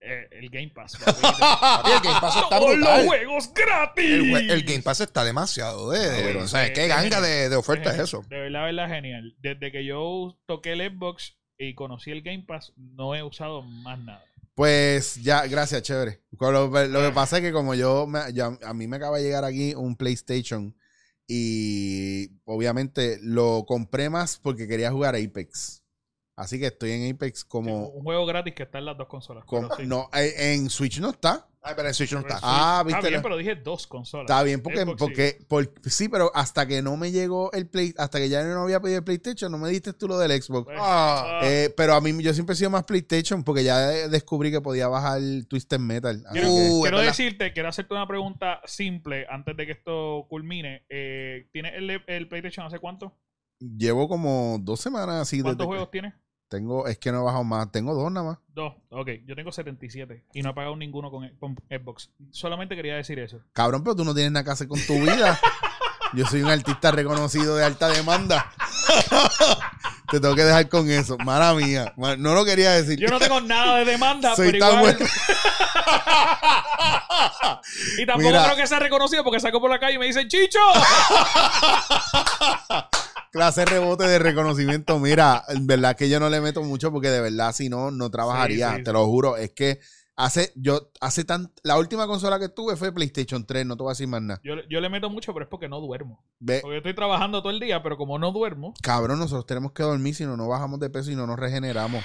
eh, 0.00 0.28
el 0.32 0.48
Game 0.50 0.68
Pass. 0.68 0.96
Papi, 1.04 1.90
el 1.92 2.00
Game 2.00 2.20
Pass 2.20 2.36
está 2.36 2.58
¡Todos 2.58 2.76
los 2.76 3.06
juegos 3.06 3.52
gratis! 3.54 4.04
El, 4.50 4.62
Game 4.64 4.82
Pass 4.82 5.00
está 5.00 5.24
demasiado 5.24 5.90
de, 5.90 5.98
de- 6.10 6.32
Sí, 6.32 6.38
o 6.38 6.46
sea, 6.46 6.66
sí, 6.66 6.72
qué 6.74 6.86
ganga 6.88 7.20
de, 7.20 7.48
de 7.48 7.56
oferta 7.56 7.90
es 7.92 7.98
eso. 8.00 8.22
De 8.28 8.38
verdad, 8.38 8.64
verdad, 8.66 8.88
genial. 8.88 9.34
Desde 9.38 9.72
que 9.72 9.84
yo 9.84 10.38
toqué 10.46 10.72
el 10.72 10.92
Xbox 10.92 11.36
y 11.58 11.74
conocí 11.74 12.10
el 12.12 12.22
Game 12.22 12.44
Pass, 12.46 12.72
no 12.76 13.14
he 13.16 13.22
usado 13.24 13.62
más 13.62 13.98
nada. 13.98 14.24
Pues 14.58 15.14
ya, 15.22 15.46
gracias, 15.46 15.82
chévere. 15.82 16.20
Lo, 16.40 16.66
lo 16.66 17.00
que 17.00 17.12
pasa 17.14 17.36
es 17.36 17.42
que 17.44 17.52
como 17.52 17.76
yo, 17.76 18.08
me- 18.08 18.18
a 18.18 18.74
mí 18.74 18.88
me 18.88 18.96
acaba 18.96 19.18
de 19.18 19.22
llegar 19.22 19.44
aquí 19.44 19.72
un 19.76 19.94
PlayStation 19.94 20.74
y 21.28 22.28
obviamente 22.44 23.20
lo 23.22 23.64
compré 23.68 24.10
más 24.10 24.36
porque 24.36 24.66
quería 24.66 24.90
jugar 24.90 25.14
Apex. 25.14 25.84
Así 26.34 26.58
que 26.58 26.66
estoy 26.66 26.90
en 26.90 27.14
Apex 27.14 27.44
como... 27.44 27.86
un 27.90 28.02
juego 28.02 28.26
gratis 28.26 28.52
que 28.56 28.64
está 28.64 28.78
en 28.78 28.86
las 28.86 28.98
dos 28.98 29.06
consolas. 29.06 29.44
como- 29.44 29.72
sí. 29.76 29.86
no, 29.86 30.10
eh, 30.12 30.54
en 30.54 30.68
Switch 30.70 30.98
no 30.98 31.10
está. 31.10 31.46
Ay, 31.68 31.74
pero 31.76 31.88
en 31.88 31.94
Switch 31.94 32.12
no 32.12 32.20
está. 32.20 32.36
sí. 32.36 32.40
Ah, 32.44 32.82
Está 32.86 32.96
viste 32.96 33.08
bien, 33.10 33.18
lo- 33.20 33.22
pero 33.22 33.36
dije 33.36 33.54
dos 33.56 33.86
consolas. 33.86 34.24
Está 34.24 34.42
bien, 34.42 34.62
porque, 34.62 34.80
Xbox 34.80 34.92
sí. 34.98 35.04
porque 35.04 35.38
por- 35.48 35.72
sí, 35.90 36.08
pero 36.08 36.30
hasta 36.34 36.66
que 36.66 36.80
no 36.82 36.96
me 36.96 37.10
llegó 37.12 37.52
el 37.52 37.66
Play, 37.68 37.94
hasta 37.98 38.18
que 38.18 38.28
ya 38.28 38.42
no 38.42 38.62
había 38.62 38.80
pedido 38.80 38.98
el 38.98 39.04
PlayStation, 39.04 39.52
no 39.52 39.58
me 39.58 39.68
diste 39.68 39.92
tú 39.92 40.08
lo 40.08 40.18
del 40.18 40.30
Xbox. 40.42 40.64
Pues, 40.66 40.78
Ah. 40.80 41.40
ah, 41.40 41.40
Eh, 41.42 41.72
pero 41.76 41.94
a 41.94 42.00
mí 42.00 42.22
yo 42.22 42.32
siempre 42.32 42.54
he 42.54 42.56
sido 42.56 42.70
más 42.70 42.84
PlayStation 42.84 43.44
porque 43.44 43.62
ya 43.64 43.78
de- 43.86 44.08
descubrí 44.08 44.50
que 44.50 44.60
podía 44.60 44.88
bajar 44.88 45.20
Twisted 45.48 45.78
Metal. 45.78 46.24
Quiero, 46.32 46.48
Uh, 46.50 46.86
decirte, 47.02 47.52
quiero 47.52 47.68
hacerte 47.68 47.92
una 47.94 48.08
pregunta 48.08 48.60
simple 48.64 49.26
antes 49.28 49.56
de 49.56 49.66
que 49.66 49.72
esto 49.72 50.26
culmine. 50.28 50.84
Eh, 50.88 51.48
¿Tienes 51.52 51.74
el, 51.74 51.90
el 52.06 52.28
PlayStation 52.28 52.66
hace 52.66 52.78
cuánto? 52.78 53.14
llevo 53.60 54.08
como 54.08 54.58
dos 54.60 54.80
semanas 54.80 55.16
así. 55.22 55.42
¿Cuántos 55.42 55.58
desde 55.58 55.64
que- 55.64 55.66
juegos 55.66 55.90
tienes? 55.90 56.14
Tengo, 56.48 56.86
es 56.86 56.96
que 56.98 57.12
no 57.12 57.20
he 57.20 57.24
bajado 57.24 57.44
más. 57.44 57.70
Tengo 57.70 57.94
dos 57.94 58.10
nada 58.10 58.26
más. 58.26 58.38
Dos. 58.54 58.74
Ok, 58.90 59.08
yo 59.26 59.36
tengo 59.36 59.52
77 59.52 60.24
y 60.32 60.42
no 60.42 60.50
he 60.50 60.54
pagado 60.54 60.76
ninguno 60.76 61.10
con, 61.10 61.28
con 61.38 61.54
Xbox. 61.68 62.10
Solamente 62.30 62.74
quería 62.74 62.96
decir 62.96 63.18
eso. 63.18 63.40
Cabrón, 63.52 63.82
pero 63.84 63.94
tú 63.96 64.04
no 64.04 64.14
tienes 64.14 64.32
nada 64.32 64.44
que 64.44 64.50
hacer 64.52 64.66
con 64.68 64.80
tu 64.86 64.94
vida. 65.00 65.38
Yo 66.14 66.24
soy 66.24 66.42
un 66.42 66.48
artista 66.48 66.90
reconocido 66.90 67.54
de 67.56 67.66
alta 67.66 67.88
demanda. 67.88 68.50
Te 70.10 70.20
tengo 70.20 70.34
que 70.34 70.42
dejar 70.44 70.66
con 70.70 70.90
eso. 70.90 71.18
Mala 71.18 71.52
mía. 71.52 71.92
No 71.98 72.32
lo 72.34 72.46
quería 72.46 72.70
decir. 72.72 72.98
Yo 72.98 73.08
no 73.08 73.18
tengo 73.18 73.42
nada 73.42 73.80
de 73.80 73.84
demanda, 73.84 74.34
Soy 74.36 74.52
pero 74.52 74.66
tan 74.70 74.78
igual. 74.78 74.96
bueno. 74.96 75.10
y 77.98 78.06
tampoco 78.06 78.26
Mira. 78.28 78.44
creo 78.44 78.56
que 78.56 78.66
sea 78.66 78.78
reconocido 78.78 79.22
porque 79.22 79.38
saco 79.38 79.60
por 79.60 79.68
la 79.70 79.78
calle 79.78 79.96
y 79.96 79.98
me 79.98 80.06
dicen 80.06 80.26
¡Chicho! 80.28 80.58
Clase 83.32 83.64
rebote 83.64 84.04
de 84.04 84.18
reconocimiento. 84.18 84.98
Mira, 84.98 85.44
en 85.48 85.66
verdad 85.66 85.96
que 85.96 86.08
yo 86.08 86.20
no 86.20 86.30
le 86.30 86.40
meto 86.40 86.62
mucho 86.62 86.90
porque 86.92 87.08
de 87.08 87.20
verdad 87.20 87.52
si 87.52 87.68
no, 87.68 87.90
no 87.90 88.10
trabajaría. 88.10 88.70
Sí, 88.70 88.76
sí, 88.78 88.82
te 88.84 88.90
sí. 88.90 88.94
lo 88.94 89.06
juro. 89.06 89.36
Es 89.36 89.52
que 89.52 89.80
hace, 90.16 90.52
yo, 90.56 90.90
hace 91.00 91.24
tan, 91.24 91.52
la 91.62 91.78
última 91.78 92.06
consola 92.06 92.38
que 92.38 92.48
tuve 92.48 92.76
fue 92.76 92.92
PlayStation 92.92 93.46
3. 93.46 93.66
No 93.66 93.76
te 93.76 93.82
voy 93.82 93.90
a 93.90 93.92
decir 93.92 94.08
más 94.08 94.22
nada. 94.22 94.40
Yo, 94.42 94.54
yo 94.68 94.80
le 94.80 94.88
meto 94.88 95.10
mucho, 95.10 95.32
pero 95.32 95.44
es 95.44 95.50
porque 95.50 95.68
no 95.68 95.80
duermo. 95.80 96.24
Ve, 96.38 96.60
Porque 96.60 96.74
yo 96.74 96.78
estoy 96.78 96.94
trabajando 96.94 97.40
todo 97.40 97.50
el 97.50 97.60
día, 97.60 97.82
pero 97.82 97.96
como 97.96 98.18
no 98.18 98.32
duermo, 98.32 98.74
cabrón, 98.82 99.18
nosotros 99.18 99.46
tenemos 99.46 99.72
que 99.72 99.82
dormir 99.82 100.14
si 100.14 100.24
no, 100.24 100.36
no 100.36 100.48
bajamos 100.48 100.80
de 100.80 100.90
peso 100.90 101.10
y 101.10 101.16
no 101.16 101.26
nos 101.26 101.38
regeneramos. 101.38 102.04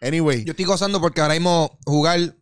Anyway. 0.00 0.44
Yo 0.44 0.50
estoy 0.50 0.66
gozando 0.66 1.00
porque 1.00 1.20
ahora 1.20 1.34
mismo 1.34 1.78
jugar 1.84 2.34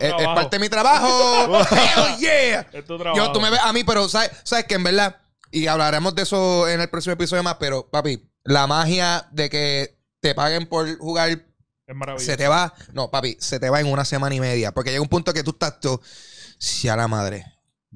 es, 0.00 0.12
parte 0.24 0.56
de 0.56 0.60
mi 0.60 0.68
trabajo. 0.68 1.64
Hell 1.70 2.18
yeah. 2.18 2.60
es 2.72 2.84
tu 2.84 2.98
trabajo. 2.98 3.16
Yo, 3.16 3.32
tú 3.32 3.40
me 3.40 3.50
ves 3.50 3.60
a 3.62 3.72
mí, 3.72 3.84
pero 3.84 4.08
sabes, 4.08 4.30
sabes 4.44 4.66
que 4.66 4.74
en 4.74 4.84
verdad, 4.84 5.20
y 5.52 5.66
hablaremos 5.66 6.14
de 6.14 6.22
eso 6.22 6.68
en 6.68 6.80
el 6.80 6.88
próximo 6.88 7.12
episodio 7.12 7.42
más, 7.42 7.56
pero 7.60 7.88
papi, 7.90 8.28
la 8.44 8.66
magia 8.66 9.28
de 9.32 9.48
que 9.50 9.98
te 10.20 10.34
paguen 10.34 10.66
por 10.66 10.98
jugar 10.98 11.30
Es 11.86 11.94
maravilloso. 11.94 12.26
se 12.26 12.36
te 12.36 12.48
va, 12.48 12.74
no, 12.92 13.10
papi, 13.10 13.36
se 13.40 13.60
te 13.60 13.70
va 13.70 13.80
en 13.80 13.86
una 13.86 14.04
semana 14.04 14.34
y 14.34 14.40
media, 14.40 14.72
porque 14.72 14.90
llega 14.90 15.02
un 15.02 15.08
punto 15.08 15.32
que 15.32 15.42
tú 15.44 15.50
estás 15.50 15.78
tú, 15.80 16.00
si 16.58 16.88
a 16.88 16.96
la 16.96 17.06
madre, 17.08 17.44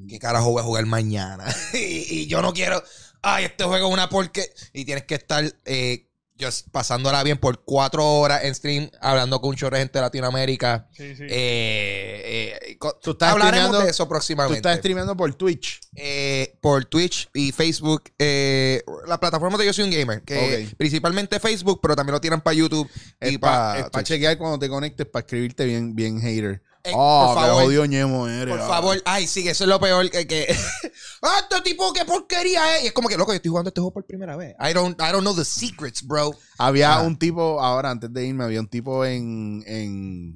¿qué 0.08 0.18
carajo 0.18 0.50
voy 0.50 0.60
a 0.60 0.64
jugar 0.64 0.86
mañana? 0.86 1.44
y, 1.72 2.22
y 2.22 2.26
yo 2.26 2.42
no 2.42 2.52
quiero, 2.52 2.82
ay, 3.22 3.46
este 3.46 3.64
juego 3.64 3.88
es 3.88 3.92
una 3.92 4.08
porque, 4.08 4.52
y 4.72 4.84
tienes 4.84 5.04
que 5.04 5.14
estar 5.14 5.44
eh, 5.64 6.08
just 6.38 6.68
pasándola 6.70 7.22
bien 7.22 7.38
por 7.38 7.64
cuatro 7.64 8.04
horas 8.06 8.44
en 8.44 8.54
stream, 8.54 8.90
hablando 9.00 9.40
con 9.40 9.50
un 9.50 9.56
chorro 9.56 9.76
de 9.76 9.82
gente 9.82 9.98
de 9.98 10.02
Latinoamérica. 10.02 10.88
Sí, 10.92 11.14
sí. 11.16 11.22
Eh, 11.28 12.58
eh, 12.62 12.78
Tú 13.02 13.12
estás 13.12 13.32
hablaremos 13.32 13.82
de 13.82 13.90
eso 13.90 14.04
Tú 14.04 14.08
próximamente. 14.10 14.58
estás 14.58 14.78
streameando 14.78 15.16
por 15.16 15.34
Twitch. 15.34 15.80
Eh, 15.94 16.56
por 16.60 16.84
Twitch 16.84 17.28
y 17.34 17.52
Facebook. 17.52 18.04
Eh, 18.18 18.82
la 19.06 19.18
plataforma 19.18 19.56
de 19.58 19.66
Yo 19.66 19.72
Soy 19.72 19.84
un 19.84 19.90
Gamer. 19.90 20.22
Que 20.22 20.66
Ok. 20.68 20.74
principalmente 20.76 21.40
Facebook, 21.40 21.80
pero 21.82 21.96
también 21.96 22.12
lo 22.12 22.20
tiran 22.20 22.40
para 22.40 22.54
YouTube 22.54 22.88
y 23.20 23.38
para 23.38 23.90
chequear 24.02 24.36
cuando 24.38 24.58
te 24.58 24.68
conectes, 24.68 25.06
para 25.06 25.24
escribirte 25.24 25.64
bien, 25.64 25.94
bien 25.94 26.20
hater. 26.20 26.62
Eh, 26.86 26.92
oh, 26.94 27.32
por 27.34 27.42
favor. 27.44 27.62
jodido 27.64 27.84
ñemo 27.86 28.28
eres. 28.28 28.54
Por 28.54 28.60
ah. 28.62 28.68
favor, 28.68 29.02
ay, 29.04 29.26
sí, 29.26 29.48
eso 29.48 29.64
es 29.64 29.68
lo 29.68 29.80
peor 29.80 30.08
que. 30.10 30.26
que 30.26 30.46
¡Ah, 31.22 31.40
este 31.42 31.60
tipo, 31.62 31.92
qué 31.92 32.04
porquería 32.04 32.76
es! 32.76 32.84
Y 32.84 32.86
es 32.88 32.92
como 32.92 33.08
que, 33.08 33.16
loco, 33.16 33.32
yo 33.32 33.36
estoy 33.36 33.48
jugando 33.50 33.68
este 33.68 33.80
juego 33.80 33.92
por 33.92 34.04
primera 34.06 34.36
vez. 34.36 34.54
I 34.60 34.72
don't, 34.72 35.00
I 35.00 35.10
don't 35.12 35.22
know 35.22 35.34
the 35.34 35.44
secrets, 35.44 36.02
bro. 36.06 36.34
Había 36.58 36.94
Ah. 36.94 37.02
un 37.02 37.18
tipo, 37.18 37.60
ahora 37.60 37.90
antes 37.90 38.12
de 38.12 38.26
irme, 38.26 38.44
había 38.44 38.60
un 38.60 38.68
tipo 38.68 39.04
en, 39.04 39.62
en 39.66 40.34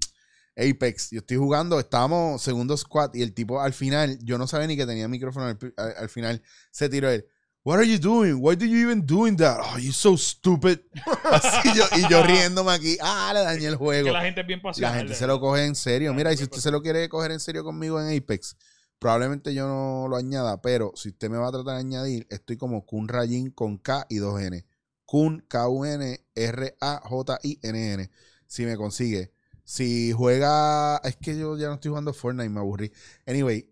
Apex. 0.56 1.10
Yo 1.10 1.20
estoy 1.20 1.36
jugando, 1.36 1.78
estábamos 1.78 2.42
segundo 2.42 2.76
squad 2.76 3.14
y 3.14 3.22
el 3.22 3.32
tipo 3.34 3.60
al 3.60 3.72
final, 3.72 4.18
yo 4.22 4.36
no 4.38 4.46
sabía 4.46 4.66
ni 4.66 4.76
que 4.76 4.86
tenía 4.86 5.06
micrófono. 5.08 5.46
Al, 5.46 5.58
al- 5.76 5.94
al 5.96 6.08
final 6.08 6.42
se 6.70 6.88
tiró 6.88 7.08
él. 7.10 7.26
What 7.62 7.78
are 7.78 7.84
you 7.84 7.98
doing? 7.98 8.40
Why 8.40 8.54
do 8.54 8.64
you 8.64 8.78
even 8.78 9.04
doing 9.04 9.36
that? 9.36 9.60
Oh, 9.60 9.76
you're 9.76 9.92
so 9.92 10.16
stupid. 10.16 10.80
Así 11.24 11.74
yo, 11.76 11.84
y 11.94 12.08
yo 12.08 12.22
riéndome 12.22 12.72
aquí. 12.72 12.96
Ah, 13.02 13.32
le 13.34 13.40
dañé 13.40 13.66
el 13.66 13.76
juego. 13.76 14.06
que 14.06 14.12
la 14.12 14.22
gente 14.22 14.40
es 14.40 14.46
bien 14.46 14.62
pasional. 14.62 14.92
La 14.92 14.98
gente 14.98 15.14
se 15.14 15.26
lo 15.26 15.38
coge 15.40 15.66
en 15.66 15.74
serio. 15.74 16.14
Mira, 16.14 16.32
y 16.32 16.38
si 16.38 16.44
usted 16.44 16.58
se 16.58 16.70
lo 16.70 16.80
quiere 16.80 17.06
coger 17.10 17.32
en 17.32 17.40
serio 17.40 17.62
conmigo 17.62 18.00
en 18.00 18.16
Apex, 18.16 18.56
probablemente 18.98 19.52
yo 19.52 19.68
no 19.68 20.06
lo 20.08 20.16
añada, 20.16 20.62
pero 20.62 20.92
si 20.94 21.10
usted 21.10 21.28
me 21.28 21.36
va 21.36 21.48
a 21.48 21.52
tratar 21.52 21.74
de 21.74 21.80
añadir, 21.80 22.26
estoy 22.30 22.56
como 22.56 22.86
Kun 22.86 23.08
Rajin 23.08 23.50
con 23.50 23.76
K 23.76 24.06
y 24.08 24.16
2 24.16 24.40
N. 24.40 24.66
Kun, 25.04 25.44
K-U-N, 25.46 26.20
R-A-J-I-N-N. 26.36 28.10
Si 28.46 28.64
me 28.64 28.76
consigue. 28.76 29.32
Si 29.64 30.12
juega. 30.12 30.96
Es 30.98 31.16
que 31.16 31.36
yo 31.36 31.58
ya 31.58 31.66
no 31.66 31.74
estoy 31.74 31.90
jugando 31.90 32.14
Fortnite, 32.14 32.48
me 32.48 32.60
aburrí. 32.60 32.90
Anyway, 33.26 33.68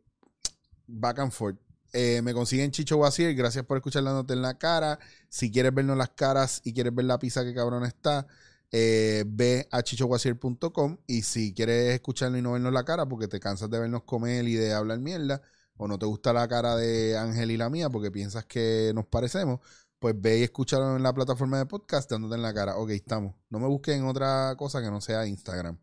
back 0.86 1.20
and 1.20 1.32
forth. 1.32 1.56
Eh, 1.92 2.20
me 2.22 2.34
consiguen 2.34 2.70
Chicho 2.70 2.96
Guasier. 2.96 3.34
Gracias 3.34 3.64
por 3.64 3.76
escuchar 3.76 4.02
la 4.02 4.12
nota 4.12 4.34
en 4.34 4.42
la 4.42 4.58
cara. 4.58 4.98
Si 5.28 5.50
quieres 5.50 5.74
vernos 5.74 5.96
las 5.96 6.10
caras 6.10 6.60
y 6.64 6.72
quieres 6.72 6.94
ver 6.94 7.06
la 7.06 7.18
pizza 7.18 7.44
que 7.44 7.54
cabrón 7.54 7.84
está, 7.84 8.26
eh, 8.70 9.24
ve 9.26 9.66
a 9.70 9.82
chichoguasier.com. 9.82 10.98
Y 11.06 11.22
si 11.22 11.54
quieres 11.54 11.94
escucharnos 11.94 12.38
y 12.38 12.42
no 12.42 12.52
vernos 12.52 12.72
la 12.72 12.84
cara 12.84 13.06
porque 13.06 13.28
te 13.28 13.40
cansas 13.40 13.70
de 13.70 13.78
vernos 13.78 14.04
comer 14.04 14.46
y 14.46 14.54
de 14.54 14.72
hablar 14.72 14.98
mierda, 14.98 15.40
o 15.76 15.88
no 15.88 15.98
te 15.98 16.06
gusta 16.06 16.32
la 16.32 16.46
cara 16.48 16.76
de 16.76 17.16
Ángel 17.16 17.50
y 17.50 17.56
la 17.56 17.70
mía 17.70 17.88
porque 17.88 18.10
piensas 18.10 18.44
que 18.44 18.92
nos 18.94 19.06
parecemos, 19.06 19.60
pues 19.98 20.14
ve 20.20 20.38
y 20.38 20.42
escúchalo 20.42 20.96
en 20.96 21.02
la 21.02 21.12
plataforma 21.12 21.58
de 21.58 21.66
podcast 21.66 22.10
dándote 22.10 22.36
en 22.36 22.42
la 22.42 22.54
cara. 22.54 22.76
Ok, 22.76 22.90
estamos. 22.90 23.34
No 23.48 23.58
me 23.58 23.66
busques 23.66 23.96
en 23.96 24.04
otra 24.04 24.54
cosa 24.56 24.82
que 24.82 24.90
no 24.90 25.00
sea 25.00 25.26
Instagram. 25.26 25.78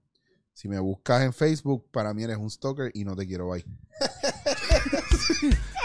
Si 0.54 0.70
me 0.70 0.80
buscas 0.80 1.24
en 1.24 1.34
Facebook, 1.34 1.90
para 1.92 2.14
mí 2.14 2.24
eres 2.24 2.38
un 2.38 2.50
stalker 2.50 2.92
y 2.94 3.04
no 3.04 3.16
te 3.16 3.28
quiero. 3.28 3.50
Bye. 3.50 3.66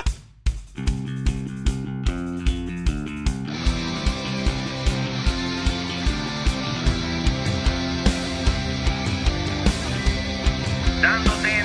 Dándote 11.02 11.59